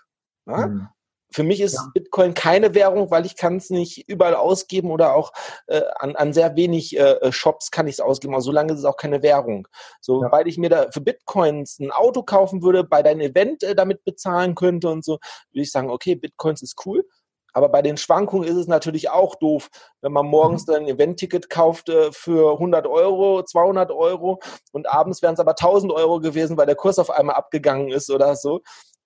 Mhm. 0.45 0.89
Für 1.32 1.44
mich 1.44 1.62
ist 1.62 1.76
ja. 1.76 1.88
Bitcoin 1.94 2.34
keine 2.34 2.76
Währung, 2.76 3.12
weil 3.12 3.26
ich 3.26 3.36
kann 3.36 3.58
es 3.58 3.70
nicht 3.70 4.10
überall 4.10 4.36
ausgeben 4.36 4.91
oder 4.91 5.15
auch 5.15 5.32
äh, 5.67 5.82
an, 5.98 6.15
an 6.15 6.34
sehr 6.34 6.56
wenig 6.56 6.98
äh, 6.98 7.13
äh 7.13 7.32
Shops 7.32 7.72
kann 7.72 7.88
ich 7.88 7.96
es 7.96 8.00
ausgeben. 8.00 8.34
Aber 8.34 8.41
solange 8.41 8.74
ist 8.74 8.80
es 8.80 8.86
auch 8.86 8.98
keine 8.98 9.24
Währung. 9.24 9.67
So, 10.02 10.22
ja. 10.24 10.32
weil 10.32 10.48
ich 10.48 10.58
mir 10.58 10.70
da 10.70 10.88
für 10.91 11.02
Bitcoins 11.02 11.80
ein 11.80 11.91
Auto 11.91 12.24
kaufen 12.24 12.62
würde, 12.62 12.84
bei 12.84 13.02
deinem 13.04 13.22
Event 13.22 13.63
äh, 13.63 13.76
damit 13.76 14.04
bezahlen 14.04 14.56
könnte 14.56 14.89
und 14.89 15.06
so, 15.06 15.20
würde 15.52 15.63
ich 15.63 15.72
sagen, 15.72 15.89
okay, 15.89 16.15
Bitcoins 16.15 16.62
ist 16.62 16.86
cool. 16.86 17.06
Aber 17.54 17.70
bei 17.70 17.82
den 17.82 17.98
Schwankungen 17.98 18.48
ist 18.48 18.56
es 18.56 18.67
natürlich 18.67 19.10
auch 19.10 19.36
doof, 19.36 19.70
wenn 20.02 20.13
man 20.13 20.26
morgens 20.26 20.67
mhm. 20.67 20.76
ein 20.76 20.88
Event-Ticket 20.88 21.50
kauft 21.50 21.89
äh, 21.89 22.12
für 22.12 22.54
100 22.54 22.88
Euro, 22.88 23.44
200 23.44 23.91
Euro 23.91 24.39
und 24.72 24.89
abends 24.89 25.22
wären 25.22 25.34
es 25.34 25.39
aber 25.39 25.52
1000 25.52 25.91
Euro 25.91 26.20
gewesen, 26.20 26.58
weil 26.58 26.65
der 26.65 26.76
Kurs 26.76 27.00
auf 27.00 27.10
einmal 27.10 27.36
abgegangen 27.36 27.89
ist 27.89 28.10
oder 28.10 28.36
so. 28.36 28.62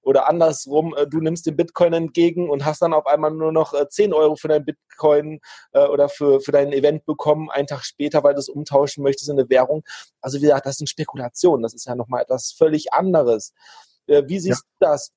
Oder 0.05 0.29
andersrum, 0.29 0.95
äh, 0.95 1.07
du 1.07 1.19
nimmst 1.19 1.47
den 1.47 1.55
Bitcoin 1.55 1.91
entgegen 1.93 2.49
und 2.49 2.63
hast 2.63 2.81
dann 2.81 2.93
auf 2.93 3.07
einmal 3.07 3.31
nur 3.31 3.51
noch 3.51 3.73
10 3.87 4.11
äh, 4.11 4.13
Euro 4.13 4.35
für 4.35 4.47
dein 4.47 4.63
Bitcoin 4.63 5.39
äh, 5.73 5.87
oder 5.87 6.09
für, 6.09 6.39
für 6.41 6.51
dein 6.51 6.71
Event 6.71 7.05
bekommen, 7.05 7.49
einen 7.49 7.65
Tag 7.65 7.83
später, 7.83 8.23
weil 8.23 8.35
du 8.35 8.39
es 8.39 8.47
umtauschen 8.47 9.03
möchtest 9.03 9.29
in 9.29 9.39
eine 9.39 9.49
Währung. 9.49 9.83
Also 10.21 10.37
wie 10.37 10.43
gesagt, 10.43 10.67
das 10.67 10.77
sind 10.77 10.87
Spekulationen. 10.87 11.63
Das 11.63 11.73
ist 11.73 11.85
ja 11.85 11.95
nochmal 11.95 12.21
etwas 12.21 12.51
völlig 12.51 12.93
anderes. 12.93 13.53
Wie 14.05 14.39
siehst 14.39 14.63
ja. 14.79 14.87
du 14.87 14.91
das? 14.91 15.11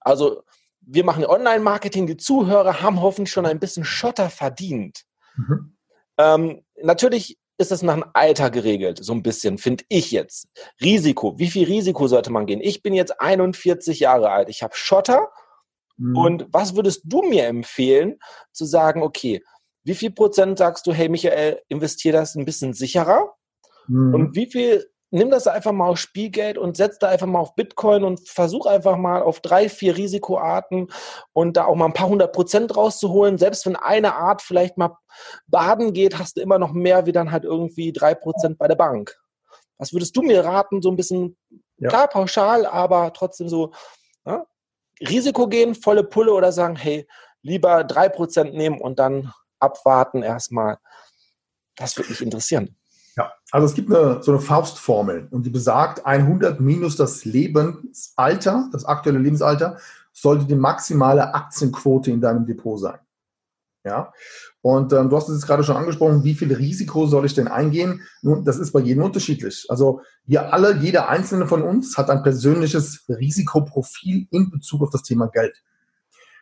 Also 0.00 0.42
wir 0.80 1.04
machen 1.04 1.26
Online-Marketing, 1.26 2.06
die 2.06 2.16
Zuhörer 2.16 2.80
haben 2.80 3.02
hoffentlich 3.02 3.32
schon 3.32 3.44
ein 3.44 3.60
bisschen 3.60 3.84
Schotter 3.84 4.30
verdient. 4.30 5.04
Mhm. 5.36 5.76
Ähm, 6.16 6.64
natürlich 6.82 7.38
ist 7.60 7.70
es 7.70 7.82
nach 7.82 7.94
dem 7.94 8.04
Alter 8.14 8.50
geregelt, 8.50 9.04
so 9.04 9.12
ein 9.12 9.22
bisschen, 9.22 9.58
finde 9.58 9.84
ich 9.88 10.10
jetzt. 10.10 10.48
Risiko, 10.80 11.38
wie 11.38 11.48
viel 11.48 11.66
Risiko 11.66 12.08
sollte 12.08 12.32
man 12.32 12.46
gehen? 12.46 12.60
Ich 12.62 12.82
bin 12.82 12.94
jetzt 12.94 13.20
41 13.20 14.00
Jahre 14.00 14.30
alt, 14.30 14.48
ich 14.48 14.62
habe 14.62 14.74
Schotter. 14.74 15.28
Mhm. 15.98 16.16
Und 16.16 16.46
was 16.50 16.74
würdest 16.74 17.02
du 17.04 17.22
mir 17.22 17.46
empfehlen, 17.46 18.18
zu 18.52 18.64
sagen, 18.64 19.02
okay, 19.02 19.42
wie 19.84 19.94
viel 19.94 20.10
Prozent 20.10 20.56
sagst 20.56 20.86
du, 20.86 20.92
hey 20.92 21.10
Michael, 21.10 21.60
investiere 21.68 22.16
das 22.16 22.34
ein 22.34 22.46
bisschen 22.46 22.72
sicherer? 22.72 23.34
Mhm. 23.88 24.14
Und 24.14 24.36
wie 24.36 24.46
viel 24.46 24.90
nimm 25.10 25.30
das 25.30 25.46
einfach 25.46 25.72
mal 25.72 25.88
auf 25.88 25.98
Spielgeld 25.98 26.56
und 26.56 26.76
setz 26.76 26.98
da 26.98 27.08
einfach 27.08 27.26
mal 27.26 27.40
auf 27.40 27.54
Bitcoin 27.54 28.04
und 28.04 28.28
versuch 28.28 28.66
einfach 28.66 28.96
mal 28.96 29.22
auf 29.22 29.40
drei, 29.40 29.68
vier 29.68 29.96
Risikoarten 29.96 30.88
und 31.32 31.56
da 31.56 31.64
auch 31.64 31.74
mal 31.74 31.86
ein 31.86 31.92
paar 31.92 32.08
hundert 32.08 32.32
Prozent 32.32 32.76
rauszuholen. 32.76 33.38
Selbst 33.38 33.66
wenn 33.66 33.76
eine 33.76 34.14
Art 34.14 34.42
vielleicht 34.42 34.78
mal 34.78 34.96
baden 35.46 35.92
geht, 35.92 36.18
hast 36.18 36.36
du 36.36 36.40
immer 36.40 36.58
noch 36.58 36.72
mehr 36.72 37.06
wie 37.06 37.12
dann 37.12 37.32
halt 37.32 37.44
irgendwie 37.44 37.92
drei 37.92 38.14
Prozent 38.14 38.58
bei 38.58 38.68
der 38.68 38.76
Bank. 38.76 39.16
Was 39.78 39.92
würdest 39.92 40.16
du 40.16 40.22
mir 40.22 40.44
raten? 40.44 40.82
So 40.82 40.90
ein 40.90 40.96
bisschen, 40.96 41.36
ja. 41.78 41.88
klar, 41.88 42.08
pauschal, 42.08 42.66
aber 42.66 43.12
trotzdem 43.12 43.48
so, 43.48 43.72
ja? 44.24 44.44
Risiko 45.00 45.48
gehen, 45.48 45.74
volle 45.74 46.04
Pulle 46.04 46.34
oder 46.34 46.52
sagen, 46.52 46.76
hey, 46.76 47.08
lieber 47.42 47.84
drei 47.84 48.10
Prozent 48.10 48.54
nehmen 48.54 48.80
und 48.80 48.98
dann 48.98 49.32
abwarten 49.58 50.22
erstmal. 50.22 50.78
Das 51.74 51.96
würde 51.96 52.10
mich 52.10 52.20
interessieren. 52.20 52.76
Ja, 53.20 53.34
also 53.50 53.66
es 53.66 53.74
gibt 53.74 53.92
eine, 53.92 54.22
so 54.22 54.32
eine 54.32 54.40
Faustformel 54.40 55.28
und 55.30 55.44
die 55.44 55.50
besagt, 55.50 56.06
100 56.06 56.58
minus 56.58 56.96
das 56.96 57.26
Lebensalter, 57.26 58.70
das 58.72 58.86
aktuelle 58.86 59.18
Lebensalter, 59.18 59.76
sollte 60.10 60.46
die 60.46 60.54
maximale 60.54 61.34
Aktienquote 61.34 62.10
in 62.10 62.22
deinem 62.22 62.46
Depot 62.46 62.80
sein. 62.80 62.98
Ja, 63.84 64.14
und 64.62 64.94
ähm, 64.94 65.10
du 65.10 65.16
hast 65.16 65.28
es 65.28 65.36
jetzt 65.36 65.46
gerade 65.46 65.64
schon 65.64 65.76
angesprochen, 65.76 66.24
wie 66.24 66.32
viel 66.32 66.50
Risiko 66.54 67.06
soll 67.06 67.26
ich 67.26 67.34
denn 67.34 67.48
eingehen? 67.48 68.00
Nun, 68.22 68.42
das 68.42 68.56
ist 68.56 68.72
bei 68.72 68.80
jedem 68.80 69.02
unterschiedlich. 69.02 69.66
Also 69.68 70.00
wir 70.24 70.54
alle, 70.54 70.76
jeder 70.76 71.10
einzelne 71.10 71.46
von 71.46 71.60
uns 71.60 71.98
hat 71.98 72.08
ein 72.08 72.22
persönliches 72.22 73.04
Risikoprofil 73.08 74.28
in 74.30 74.50
Bezug 74.50 74.80
auf 74.80 74.90
das 74.90 75.02
Thema 75.02 75.28
Geld. 75.28 75.62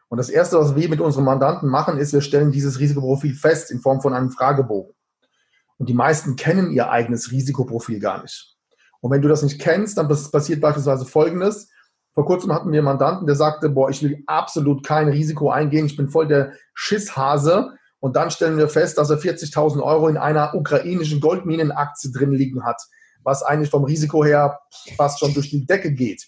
Und 0.09 0.19
das 0.19 0.29
Erste, 0.29 0.59
was 0.59 0.77
wir 0.77 0.89
mit 0.89 1.01
unseren 1.01 1.25
Mandanten 1.25 1.69
machen, 1.69 1.99
ist, 1.99 2.13
wir 2.13 2.21
stellen 2.21 2.53
dieses 2.53 2.79
Risikoprofil 2.79 3.35
fest 3.35 3.73
in 3.73 3.81
Form 3.81 4.01
von 4.01 4.15
einem 4.15 4.31
Fragebogen. 4.31 4.95
Und 5.79 5.89
die 5.89 5.95
meisten 5.95 6.37
kennen 6.37 6.71
ihr 6.73 6.91
eigenes 6.91 7.31
Risikoprofil 7.31 8.01
gar 8.01 8.23
nicht. 8.23 8.57
Und 9.01 9.13
wenn 9.13 9.23
du 9.23 9.29
das 9.29 9.43
nicht 9.43 9.61
kennst, 9.61 9.97
dann 9.97 10.09
passiert 10.09 10.61
beispielsweise 10.61 11.05
Folgendes. 11.05 11.69
Vor 12.15 12.27
kurzem 12.27 12.53
hatten 12.53 12.73
wir 12.73 12.81
einen 12.81 12.85
Mandanten, 12.85 13.27
der 13.27 13.37
sagte, 13.37 13.69
boah, 13.69 13.91
ich 13.91 14.03
will 14.03 14.25
absolut 14.27 14.85
kein 14.85 15.09
Risiko 15.09 15.51
eingehen, 15.51 15.87
ich 15.87 15.97
bin 15.97 16.09
voll 16.09 16.27
der 16.27 16.53
Schisshase. 16.75 17.71
Und 18.01 18.17
dann 18.17 18.31
stellen 18.31 18.59
wir 18.59 18.69
fest, 18.69 18.99
dass 18.99 19.11
er 19.11 19.19
40.000 19.19 19.81
Euro 19.81 20.09
in 20.09 20.17
einer 20.17 20.55
ukrainischen 20.55 21.21
Goldminenaktie 21.21 22.13
drin 22.13 22.33
liegen 22.33 22.65
hat, 22.65 22.81
was 23.23 23.43
eigentlich 23.43 23.71
vom 23.71 23.85
Risiko 23.85 24.25
her 24.25 24.59
fast 24.97 25.21
schon 25.21 25.35
durch 25.35 25.51
die 25.51 25.67
Decke 25.67 25.93
geht. 25.93 26.27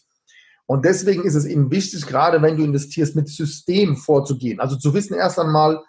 Und 0.66 0.84
deswegen 0.84 1.24
ist 1.24 1.34
es 1.34 1.46
eben 1.46 1.72
wichtig, 1.72 2.06
gerade 2.06 2.40
wenn 2.42 2.56
du 2.56 2.62
investierst, 2.62 3.16
mit 3.16 3.28
System 3.28 3.96
vorzugehen. 3.96 4.60
Also 4.60 4.76
zu 4.76 4.94
wissen 4.94 5.14
erst 5.14 5.40
einmal, 5.40 5.82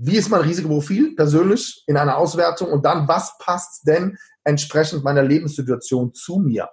wie 0.00 0.16
ist 0.16 0.30
mein 0.30 0.42
Risikoprofil 0.42 1.16
persönlich 1.16 1.82
in 1.88 1.96
einer 1.96 2.16
Auswertung 2.16 2.70
und 2.70 2.84
dann, 2.84 3.08
was 3.08 3.36
passt 3.38 3.86
denn 3.86 4.16
entsprechend 4.44 5.02
meiner 5.02 5.24
Lebenssituation 5.24 6.14
zu 6.14 6.38
mir? 6.38 6.68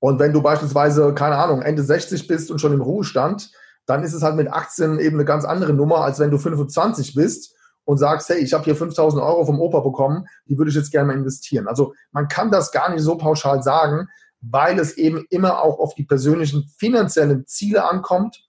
Und 0.00 0.18
wenn 0.18 0.32
du 0.32 0.42
beispielsweise, 0.42 1.14
keine 1.14 1.36
Ahnung, 1.36 1.62
Ende 1.62 1.84
60 1.84 2.26
bist 2.26 2.50
und 2.50 2.60
schon 2.60 2.72
im 2.72 2.82
Ruhestand, 2.82 3.52
dann 3.86 4.02
ist 4.02 4.12
es 4.12 4.22
halt 4.22 4.34
mit 4.34 4.52
Aktien 4.52 4.98
eben 4.98 5.16
eine 5.16 5.24
ganz 5.24 5.44
andere 5.44 5.72
Nummer, 5.72 5.98
als 5.98 6.18
wenn 6.18 6.32
du 6.32 6.38
25 6.38 7.14
bist 7.14 7.54
und 7.84 7.98
sagst, 7.98 8.28
hey, 8.28 8.38
ich 8.38 8.52
habe 8.52 8.64
hier 8.64 8.74
5000 8.74 9.22
Euro 9.22 9.44
vom 9.46 9.60
Opa 9.60 9.78
bekommen, 9.78 10.26
die 10.46 10.58
würde 10.58 10.70
ich 10.70 10.76
jetzt 10.76 10.90
gerne 10.90 11.06
mal 11.06 11.16
investieren. 11.16 11.68
Also 11.68 11.94
man 12.10 12.26
kann 12.26 12.50
das 12.50 12.72
gar 12.72 12.90
nicht 12.90 13.02
so 13.02 13.16
pauschal 13.16 13.62
sagen, 13.62 14.08
weil 14.40 14.80
es 14.80 14.96
eben 14.96 15.24
immer 15.30 15.62
auch 15.62 15.78
auf 15.78 15.94
die 15.94 16.04
persönlichen 16.04 16.68
finanziellen 16.76 17.46
Ziele 17.46 17.88
ankommt 17.88 18.48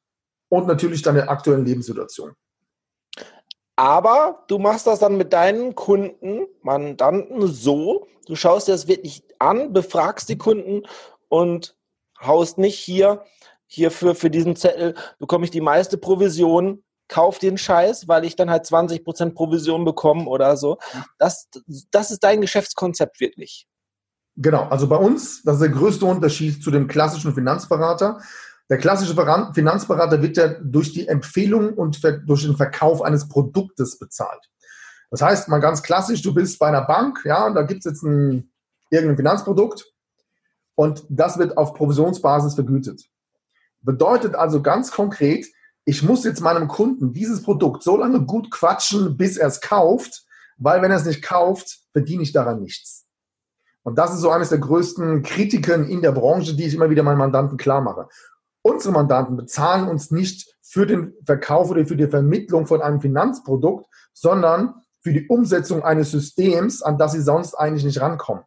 und 0.49 0.65
natürlich 0.65 1.03
deine 1.03 1.29
aktuellen 1.29 1.65
Lebenssituation. 1.65 2.33
Aber 3.75 4.43
du 4.47 4.59
machst 4.59 4.85
das 4.87 4.99
dann 4.99 5.17
mit 5.17 5.33
deinen 5.33 5.75
Kunden, 5.75 6.45
Mandanten 6.61 7.47
so, 7.47 8.07
du 8.27 8.35
schaust 8.35 8.67
dir 8.67 8.73
das 8.73 8.87
wirklich 8.87 9.23
an, 9.39 9.73
befragst 9.73 10.29
die 10.29 10.37
Kunden 10.37 10.83
und 11.27 11.75
haust 12.21 12.57
nicht 12.57 12.77
hier, 12.77 13.23
hier 13.65 13.89
für, 13.89 14.13
für 14.13 14.29
diesen 14.29 14.55
Zettel 14.55 14.93
bekomme 15.17 15.45
ich 15.45 15.51
die 15.51 15.61
meiste 15.61 15.97
Provision, 15.97 16.83
kauf 17.07 17.39
den 17.39 17.57
Scheiß, 17.57 18.07
weil 18.07 18.25
ich 18.25 18.35
dann 18.35 18.49
halt 18.49 18.65
20% 18.65 19.33
Provision 19.33 19.83
bekomme 19.85 20.25
oder 20.25 20.55
so. 20.57 20.77
Das, 21.17 21.49
das 21.91 22.11
ist 22.11 22.23
dein 22.23 22.41
Geschäftskonzept 22.41 23.19
wirklich. 23.19 23.67
Genau, 24.35 24.63
also 24.63 24.87
bei 24.87 24.95
uns, 24.95 25.43
das 25.43 25.55
ist 25.55 25.61
der 25.61 25.69
größte 25.69 26.05
Unterschied 26.05 26.63
zu 26.63 26.71
dem 26.71 26.87
klassischen 26.87 27.33
Finanzberater. 27.33 28.19
Der 28.69 28.77
klassische 28.77 29.15
Finanzberater 29.53 30.21
wird 30.21 30.37
ja 30.37 30.47
durch 30.47 30.93
die 30.93 31.07
Empfehlung 31.07 31.73
und 31.73 32.01
durch 32.25 32.43
den 32.43 32.55
Verkauf 32.55 33.01
eines 33.01 33.27
Produktes 33.27 33.99
bezahlt. 33.99 34.49
Das 35.11 35.21
heißt, 35.21 35.49
mal 35.49 35.59
ganz 35.59 35.83
klassisch, 35.83 36.21
du 36.21 36.33
bist 36.33 36.57
bei 36.59 36.67
einer 36.67 36.81
Bank, 36.81 37.19
ja, 37.25 37.45
und 37.45 37.53
da 37.53 37.61
gibt 37.61 37.79
es 37.79 37.91
jetzt 37.91 38.03
ein, 38.03 38.51
irgendein 38.89 39.17
Finanzprodukt 39.17 39.85
und 40.75 41.03
das 41.09 41.37
wird 41.37 41.57
auf 41.57 41.73
Provisionsbasis 41.73 42.55
vergütet. 42.55 43.03
Bedeutet 43.81 44.33
also 44.33 44.61
ganz 44.61 44.91
konkret, 44.91 45.45
ich 45.85 46.01
muss 46.01 46.23
jetzt 46.23 46.41
meinem 46.41 46.67
Kunden 46.67 47.13
dieses 47.13 47.43
Produkt 47.43 47.83
so 47.83 47.97
lange 47.97 48.21
gut 48.21 48.49
quatschen, 48.49 49.17
bis 49.17 49.37
er 49.37 49.49
es 49.49 49.61
kauft, 49.61 50.25
weil 50.57 50.81
wenn 50.81 50.91
er 50.91 50.97
es 50.97 51.05
nicht 51.05 51.21
kauft, 51.21 51.79
verdiene 51.91 52.23
ich 52.23 52.31
daran 52.31 52.61
nichts. 52.61 53.05
Und 53.83 53.97
das 53.97 54.13
ist 54.13 54.21
so 54.21 54.29
eines 54.31 54.49
der 54.49 54.59
größten 54.59 55.23
Kritiken 55.23 55.87
in 55.89 56.01
der 56.01 56.13
Branche, 56.13 56.55
die 56.55 56.63
ich 56.63 56.73
immer 56.73 56.89
wieder 56.89 57.03
meinen 57.03 57.17
Mandanten 57.17 57.57
klar 57.57 57.81
mache. 57.81 58.07
Unsere 58.63 58.93
Mandanten 58.93 59.37
bezahlen 59.37 59.87
uns 59.87 60.09
nicht 60.09 60.55
für 60.61 60.87
den 60.87 61.13
Verkauf 61.25 61.69
oder 61.69 61.85
für 61.85 61.95
die 61.95 62.07
Vermittlung 62.07 62.65
von 62.65 62.81
einem 62.81 62.99
Finanzprodukt, 62.99 63.85
sondern 64.13 64.73
für 65.01 65.13
die 65.13 65.27
Umsetzung 65.27 65.83
eines 65.83 66.11
Systems, 66.11 66.81
an 66.81 66.97
das 66.97 67.11
sie 67.11 67.21
sonst 67.21 67.53
eigentlich 67.53 67.83
nicht 67.83 68.01
rankommen. 68.01 68.43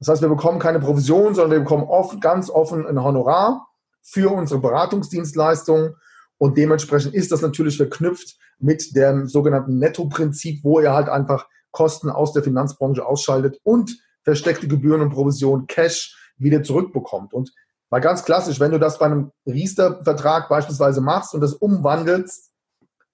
Das 0.00 0.08
heißt, 0.08 0.22
wir 0.22 0.28
bekommen 0.28 0.58
keine 0.58 0.80
Provision, 0.80 1.34
sondern 1.34 1.52
wir 1.52 1.60
bekommen 1.60 1.84
oft, 1.84 2.20
ganz 2.20 2.50
offen 2.50 2.84
ein 2.84 3.02
Honorar 3.02 3.68
für 4.02 4.32
unsere 4.32 4.60
Beratungsdienstleistungen 4.60 5.94
und 6.38 6.58
dementsprechend 6.58 7.14
ist 7.14 7.30
das 7.30 7.40
natürlich 7.40 7.76
verknüpft 7.76 8.36
mit 8.58 8.96
dem 8.96 9.28
sogenannten 9.28 9.78
Netto-Prinzip, 9.78 10.64
wo 10.64 10.80
ihr 10.80 10.92
halt 10.92 11.08
einfach 11.08 11.46
Kosten 11.70 12.10
aus 12.10 12.32
der 12.32 12.42
Finanzbranche 12.42 13.06
ausschaltet 13.06 13.60
und 13.62 13.96
versteckte 14.24 14.66
Gebühren 14.66 15.02
und 15.02 15.10
Provision 15.10 15.68
Cash 15.68 16.32
wieder 16.36 16.64
zurückbekommt. 16.64 17.32
Und 17.32 17.52
Mal 17.92 18.00
ganz 18.00 18.24
klassisch, 18.24 18.58
wenn 18.58 18.70
du 18.70 18.78
das 18.78 18.98
bei 18.98 19.04
einem 19.04 19.32
Riester-Vertrag 19.46 20.48
beispielsweise 20.48 21.02
machst 21.02 21.34
und 21.34 21.42
das 21.42 21.52
umwandelst, 21.52 22.50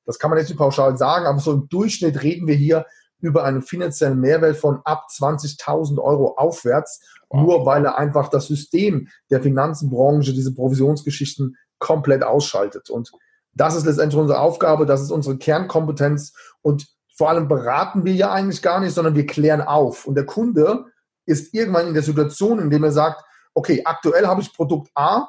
das 0.06 0.20
kann 0.20 0.30
man 0.30 0.38
jetzt 0.38 0.50
nicht 0.50 0.58
pauschal 0.58 0.96
sagen, 0.96 1.26
aber 1.26 1.40
so 1.40 1.52
im 1.52 1.68
Durchschnitt 1.68 2.22
reden 2.22 2.46
wir 2.46 2.54
hier 2.54 2.86
über 3.18 3.42
einen 3.42 3.62
finanziellen 3.62 4.20
Mehrwert 4.20 4.56
von 4.56 4.80
ab 4.84 5.08
20.000 5.10 6.00
Euro 6.00 6.36
aufwärts, 6.36 7.00
wow. 7.28 7.42
nur 7.42 7.66
weil 7.66 7.84
er 7.86 7.98
einfach 7.98 8.28
das 8.28 8.46
System 8.46 9.08
der 9.32 9.42
Finanzbranche, 9.42 10.32
diese 10.32 10.54
Provisionsgeschichten 10.54 11.56
komplett 11.80 12.22
ausschaltet. 12.22 12.88
Und 12.88 13.10
das 13.54 13.74
ist 13.74 13.84
letztendlich 13.84 14.20
unsere 14.20 14.38
Aufgabe, 14.38 14.86
das 14.86 15.02
ist 15.02 15.10
unsere 15.10 15.38
Kernkompetenz 15.38 16.34
und 16.62 16.86
vor 17.16 17.30
allem 17.30 17.48
beraten 17.48 18.04
wir 18.04 18.14
ja 18.14 18.30
eigentlich 18.30 18.62
gar 18.62 18.78
nicht, 18.78 18.94
sondern 18.94 19.16
wir 19.16 19.26
klären 19.26 19.60
auf. 19.60 20.06
Und 20.06 20.14
der 20.14 20.24
Kunde 20.24 20.84
ist 21.26 21.52
irgendwann 21.52 21.88
in 21.88 21.94
der 21.94 22.04
Situation, 22.04 22.60
in 22.60 22.70
dem 22.70 22.84
er 22.84 22.92
sagt, 22.92 23.24
okay, 23.58 23.82
aktuell 23.84 24.26
habe 24.26 24.40
ich 24.40 24.54
Produkt 24.54 24.88
A 24.94 25.28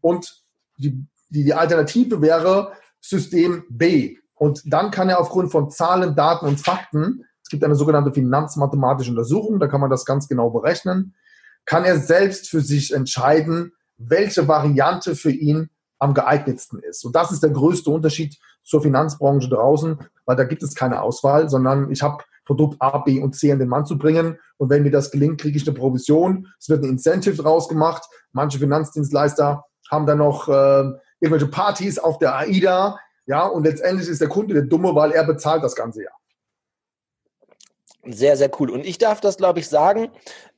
und 0.00 0.42
die, 0.76 1.06
die, 1.28 1.54
Alternative 1.54 2.20
wäre 2.20 2.72
System 3.00 3.64
B. 3.68 4.16
Und 4.34 4.62
dann 4.66 4.90
kann 4.90 5.08
er 5.08 5.20
aufgrund 5.20 5.52
von 5.52 5.70
Zahlen, 5.70 6.16
Daten 6.16 6.46
und 6.46 6.60
Fakten, 6.60 7.24
es 7.42 7.48
gibt 7.48 7.62
eine 7.62 7.76
sogenannte 7.76 8.12
finanzmathematische 8.12 9.10
Untersuchung, 9.10 9.60
da 9.60 9.68
kann 9.68 9.80
man 9.80 9.90
das 9.90 10.04
ganz 10.04 10.28
genau 10.28 10.50
berechnen, 10.50 11.14
kann 11.66 11.84
er 11.84 11.98
selbst 11.98 12.48
für 12.48 12.60
sich 12.60 12.92
entscheiden, 12.92 13.72
welche 13.96 14.48
Variante 14.48 15.14
für 15.14 15.30
ihn 15.30 15.70
am 16.00 16.14
geeignetsten 16.14 16.80
ist. 16.80 17.04
Und 17.04 17.14
das 17.14 17.30
ist 17.30 17.42
der 17.42 17.50
größte 17.50 17.90
Unterschied 17.90 18.38
zur 18.64 18.82
Finanzbranche 18.82 19.48
draußen, 19.48 19.98
weil 20.24 20.36
da 20.36 20.44
gibt 20.44 20.62
es 20.62 20.74
keine 20.74 21.00
Auswahl, 21.00 21.48
sondern 21.48 21.90
ich 21.90 22.02
habe 22.02 22.24
Produkt 22.48 22.80
A, 22.80 22.96
B 22.96 23.20
und 23.20 23.36
C 23.36 23.52
an 23.52 23.58
den 23.58 23.68
Mann 23.68 23.84
zu 23.84 23.98
bringen. 23.98 24.38
Und 24.56 24.70
wenn 24.70 24.82
mir 24.82 24.90
das 24.90 25.10
gelingt, 25.10 25.38
kriege 25.38 25.58
ich 25.58 25.68
eine 25.68 25.78
Provision. 25.78 26.48
Es 26.58 26.70
wird 26.70 26.82
ein 26.82 26.88
Incentive 26.88 27.36
draus 27.36 27.68
gemacht. 27.68 28.02
Manche 28.32 28.58
Finanzdienstleister 28.58 29.64
haben 29.90 30.06
dann 30.06 30.16
noch 30.16 30.48
äh, 30.48 30.84
irgendwelche 31.20 31.48
Partys 31.48 31.98
auf 31.98 32.18
der 32.18 32.34
AIDA. 32.36 32.98
Ja, 33.26 33.46
und 33.46 33.64
letztendlich 33.64 34.08
ist 34.08 34.22
der 34.22 34.28
Kunde 34.28 34.54
der 34.54 34.62
Dumme, 34.62 34.94
weil 34.94 35.12
er 35.12 35.24
bezahlt 35.24 35.62
das 35.62 35.76
ganze 35.76 36.04
Jahr. 36.04 36.14
Sehr, 38.06 38.38
sehr 38.38 38.50
cool. 38.58 38.70
Und 38.70 38.86
ich 38.86 38.96
darf 38.96 39.20
das, 39.20 39.36
glaube 39.36 39.58
ich, 39.58 39.68
sagen. 39.68 40.08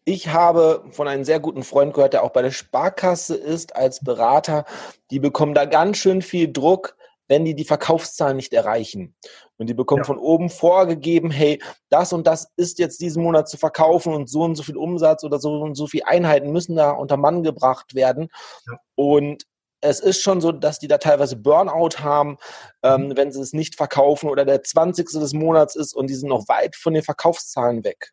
Ich 0.05 0.29
habe 0.29 0.85
von 0.92 1.09
einem 1.09 1.24
sehr 1.24 1.40
guten 1.40 1.64
Freund 1.64 1.92
gehört, 1.92 2.12
der 2.12 2.22
auch 2.22 2.31
bei 2.31 2.42
der 2.42 2.53
Sparkasse 2.53 3.35
ist 3.35 3.74
als 3.74 3.98
Berater. 4.05 4.64
Die 5.11 5.18
bekommen 5.18 5.55
da 5.55 5.64
ganz 5.64 5.96
schön 5.96 6.22
viel 6.22 6.53
Druck, 6.53 6.96
wenn 7.31 7.45
die 7.45 7.55
die 7.55 7.64
Verkaufszahlen 7.64 8.37
nicht 8.37 8.53
erreichen. 8.53 9.14
Und 9.57 9.69
die 9.69 9.75
bekommen 9.75 10.01
ja. 10.01 10.05
von 10.05 10.19
oben 10.19 10.51
vorgegeben, 10.51 11.31
hey, 11.31 11.62
das 11.88 12.12
und 12.12 12.27
das 12.27 12.49
ist 12.57 12.81
jetzt 12.81 13.01
diesen 13.01 13.23
Monat 13.23 13.49
zu 13.49 13.57
verkaufen 13.57 14.12
und 14.12 14.29
so 14.29 14.43
und 14.43 14.57
so 14.57 14.64
viel 14.64 14.77
Umsatz 14.77 15.23
oder 15.23 15.38
so 15.38 15.61
und 15.61 15.77
so 15.77 15.87
viel 15.87 16.03
Einheiten 16.05 16.51
müssen 16.51 16.75
da 16.75 16.90
unter 16.90 17.16
Mann 17.16 17.45
gebracht 17.45 17.95
werden. 17.95 18.31
Ja. 18.66 18.79
Und 18.97 19.45
es 19.81 20.01
ist 20.01 20.21
schon 20.23 20.40
so, 20.40 20.51
dass 20.51 20.81
die 20.81 20.88
da 20.88 20.99
teilweise 20.99 21.37
Burnout 21.37 22.01
haben, 22.01 22.37
ähm, 22.83 23.07
mhm. 23.07 23.16
wenn 23.16 23.31
sie 23.31 23.40
es 23.40 23.53
nicht 23.53 23.77
verkaufen 23.77 24.29
oder 24.29 24.45
der 24.45 24.64
20. 24.64 25.07
des 25.12 25.33
Monats 25.33 25.77
ist 25.77 25.95
und 25.95 26.11
die 26.11 26.16
sind 26.16 26.31
noch 26.31 26.49
weit 26.49 26.75
von 26.75 26.95
den 26.95 27.05
Verkaufszahlen 27.05 27.85
weg. 27.85 28.11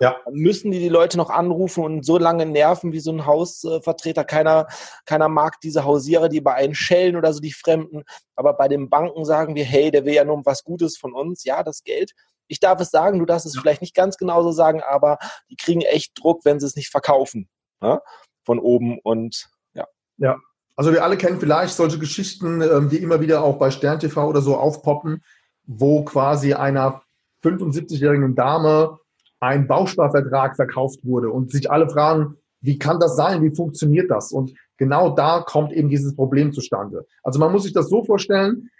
Ja. 0.00 0.16
Müssen 0.30 0.70
die 0.70 0.78
die 0.78 0.88
Leute 0.88 1.16
noch 1.16 1.30
anrufen 1.30 1.84
und 1.84 2.04
so 2.04 2.18
lange 2.18 2.46
nerven 2.46 2.92
wie 2.92 3.00
so 3.00 3.12
ein 3.12 3.26
Hausvertreter? 3.26 4.24
Keiner, 4.24 4.66
keiner 5.04 5.28
mag 5.28 5.60
diese 5.60 5.84
Hausierer, 5.84 6.28
die 6.28 6.40
bei 6.40 6.54
einen 6.54 6.74
schellen 6.74 7.16
oder 7.16 7.32
so, 7.32 7.40
die 7.40 7.52
Fremden. 7.52 8.02
Aber 8.34 8.54
bei 8.54 8.68
den 8.68 8.90
Banken 8.90 9.24
sagen 9.24 9.54
wir, 9.54 9.64
hey, 9.64 9.90
der 9.90 10.04
will 10.04 10.14
ja 10.14 10.24
nur 10.24 10.44
was 10.44 10.64
Gutes 10.64 10.98
von 10.98 11.14
uns. 11.14 11.44
Ja, 11.44 11.62
das 11.62 11.82
Geld. 11.82 12.12
Ich 12.48 12.60
darf 12.60 12.80
es 12.80 12.90
sagen, 12.90 13.18
du 13.18 13.26
darfst 13.26 13.46
es 13.46 13.54
ja. 13.54 13.60
vielleicht 13.60 13.80
nicht 13.80 13.94
ganz 13.94 14.16
genauso 14.16 14.52
sagen, 14.52 14.82
aber 14.82 15.18
die 15.50 15.56
kriegen 15.56 15.80
echt 15.80 16.12
Druck, 16.14 16.44
wenn 16.44 16.60
sie 16.60 16.66
es 16.66 16.76
nicht 16.76 16.90
verkaufen. 16.90 17.48
Ja? 17.82 18.00
Von 18.44 18.58
oben 18.58 18.98
und 19.02 19.48
ja. 19.74 19.86
Ja. 20.18 20.36
Also 20.76 20.92
wir 20.92 21.02
alle 21.02 21.16
kennen 21.16 21.40
vielleicht 21.40 21.74
solche 21.74 21.98
Geschichten, 21.98 22.60
ähm, 22.60 22.90
die 22.90 22.98
immer 22.98 23.20
wieder 23.20 23.42
auch 23.42 23.58
bei 23.58 23.70
Stern 23.70 23.98
TV 23.98 24.28
oder 24.28 24.42
so 24.42 24.56
aufpoppen, 24.56 25.24
wo 25.64 26.04
quasi 26.04 26.52
einer 26.52 27.02
75-jährigen 27.42 28.34
Dame 28.34 28.98
ein 29.40 29.66
Bausparvertrag 29.66 30.56
verkauft 30.56 31.00
wurde 31.02 31.30
und 31.30 31.50
sich 31.50 31.70
alle 31.70 31.88
fragen, 31.88 32.36
wie 32.60 32.78
kann 32.78 32.98
das 32.98 33.16
sein? 33.16 33.42
Wie 33.42 33.54
funktioniert 33.54 34.10
das? 34.10 34.32
Und 34.32 34.54
genau 34.76 35.10
da 35.10 35.40
kommt 35.46 35.72
eben 35.72 35.88
dieses 35.88 36.14
Problem 36.16 36.52
zustande. 36.52 37.06
Also 37.22 37.38
man 37.38 37.52
muss 37.52 37.64
sich 37.64 37.72
das 37.72 37.88
so 37.88 38.02
vorstellen, 38.04 38.70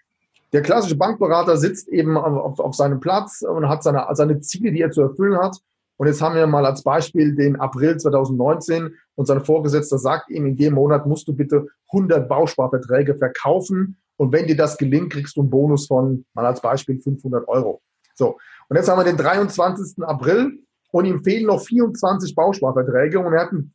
der 0.53 0.63
klassische 0.63 0.97
Bankberater 0.97 1.57
sitzt 1.57 1.89
eben 1.89 2.17
auf, 2.17 2.59
auf 2.61 2.75
seinem 2.75 3.01
Platz 3.01 3.43
und 3.43 3.69
hat 3.69 3.83
seine, 3.83 4.07
seine 4.13 4.41
Ziele, 4.41 4.73
die 4.73 4.81
er 4.81 4.91
zu 4.91 5.03
erfüllen 5.03 5.37
hat. 5.39 5.59
Und 5.99 6.07
jetzt 6.07 6.21
haben 6.21 6.35
wir 6.35 6.47
mal 6.47 6.67
als 6.67 6.83
Beispiel 6.83 7.35
den 7.35 7.57
April 7.57 7.97
2019 7.97 8.95
und 9.15 9.27
sein 9.27 9.41
Vorgesetzter 9.45 9.99
sagt 9.99 10.31
ihm, 10.31 10.47
in 10.47 10.57
dem 10.57 10.75
Monat 10.75 11.07
musst 11.07 11.27
du 11.27 11.35
bitte 11.35 11.67
100 11.93 12.29
Bausparverträge 12.29 13.17
verkaufen. 13.17 13.97
Und 14.17 14.33
wenn 14.33 14.47
dir 14.47 14.57
das 14.57 14.77
gelingt, 14.79 15.13
kriegst 15.13 15.37
du 15.37 15.41
einen 15.41 15.51
Bonus 15.51 15.87
von, 15.87 16.25
mal 16.35 16.47
als 16.47 16.61
Beispiel, 16.61 17.01
500 17.01 17.49
Euro. 17.49 17.81
So. 18.15 18.39
Und 18.69 18.77
jetzt 18.77 18.89
haben 18.89 18.99
wir 18.99 19.05
den 19.05 19.17
23. 19.17 20.05
April 20.05 20.59
und 20.93 21.05
ihm 21.05 21.23
fehlen 21.23 21.47
noch 21.47 21.63
24 21.63 22.35
Bausparverträge 22.35 23.19
und 23.19 23.33
er 23.33 23.43
hat 23.43 23.53
ein 23.53 23.73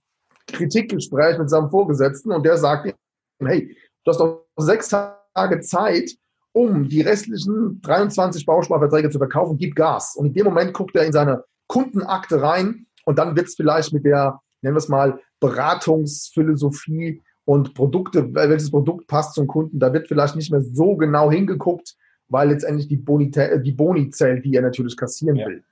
Kritikgespräch 0.48 1.38
mit 1.38 1.50
seinem 1.50 1.70
Vorgesetzten 1.70 2.32
und 2.32 2.46
der 2.46 2.58
sagt 2.58 2.88
ihm, 2.88 3.48
hey, 3.48 3.76
du 4.04 4.12
hast 4.12 4.20
doch 4.20 4.46
sechs 4.58 4.90
Tage 4.90 5.62
Zeit, 5.62 6.12
um 6.54 6.90
die 6.90 7.02
restlichen 7.02 7.82
23 7.82 8.46
Bausparverträge 8.46 9.10
zu 9.10 9.18
verkaufen, 9.18 9.58
gib 9.58 9.76
Gas. 9.76 10.16
Und 10.16 10.28
in 10.28 10.34
dem 10.34 10.46
Moment 10.46 10.74
guckt 10.74 10.96
er 10.96 11.06
in 11.06 11.14
seine 11.14 11.44
Kundenakte 11.68 12.42
rein 12.42 12.88
und 13.06 13.18
dann 13.18 13.36
wird 13.36 13.48
es 13.48 13.56
vielleicht 13.56 13.94
mit 13.94 14.04
der, 14.04 14.40
nennen 14.62 14.76
wir 14.76 14.80
es 14.80 14.90
mal, 14.90 15.20
Beratungsphilosophie 15.40 17.22
und 17.46 17.74
Produkte, 17.74 18.34
welches 18.34 18.70
Produkt 18.70 19.08
passt 19.08 19.36
zum 19.36 19.48
Kunden, 19.48 19.80
da 19.80 19.94
wird 19.94 20.08
vielleicht 20.08 20.36
nicht 20.36 20.52
mehr 20.52 20.62
so 20.62 20.96
genau 20.96 21.32
hingeguckt, 21.32 21.96
weil 22.32 22.50
letztendlich 22.50 22.88
die 22.88 22.98
Boni, 22.98 23.30
die 23.30 23.72
Boni 23.72 24.10
zählt, 24.10 24.46
die 24.46 24.56
er 24.56 24.62
natürlich 24.62 24.96
kassieren 24.96 25.36
ja. 25.36 25.48
will. 25.48 25.64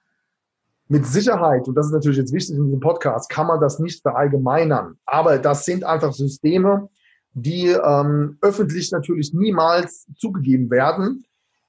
Mit 0.90 1.06
Sicherheit, 1.06 1.68
und 1.68 1.76
das 1.76 1.88
ist 1.88 1.94
natürlich 1.94 2.18
jetzt 2.18 2.34
wichtig 2.34 2.56
in 2.56 2.66
diesem 2.66 2.80
Podcast, 2.80 3.30
kann 3.30 3.48
man 3.48 3.62
das 3.62 3.80
nicht 3.80 4.02
verallgemeinern. 4.02 4.98
Aber 5.06 5.38
das 5.38 5.64
sind 5.64 5.84
einfach 5.84 6.14
Systeme, 6.14 6.90
die 7.34 7.68
ähm, 7.68 8.38
öffentlich 8.42 8.92
natürlich 8.92 9.34
niemals 9.34 10.08
zugegeben 10.16 10.70
werden. 10.70 11.26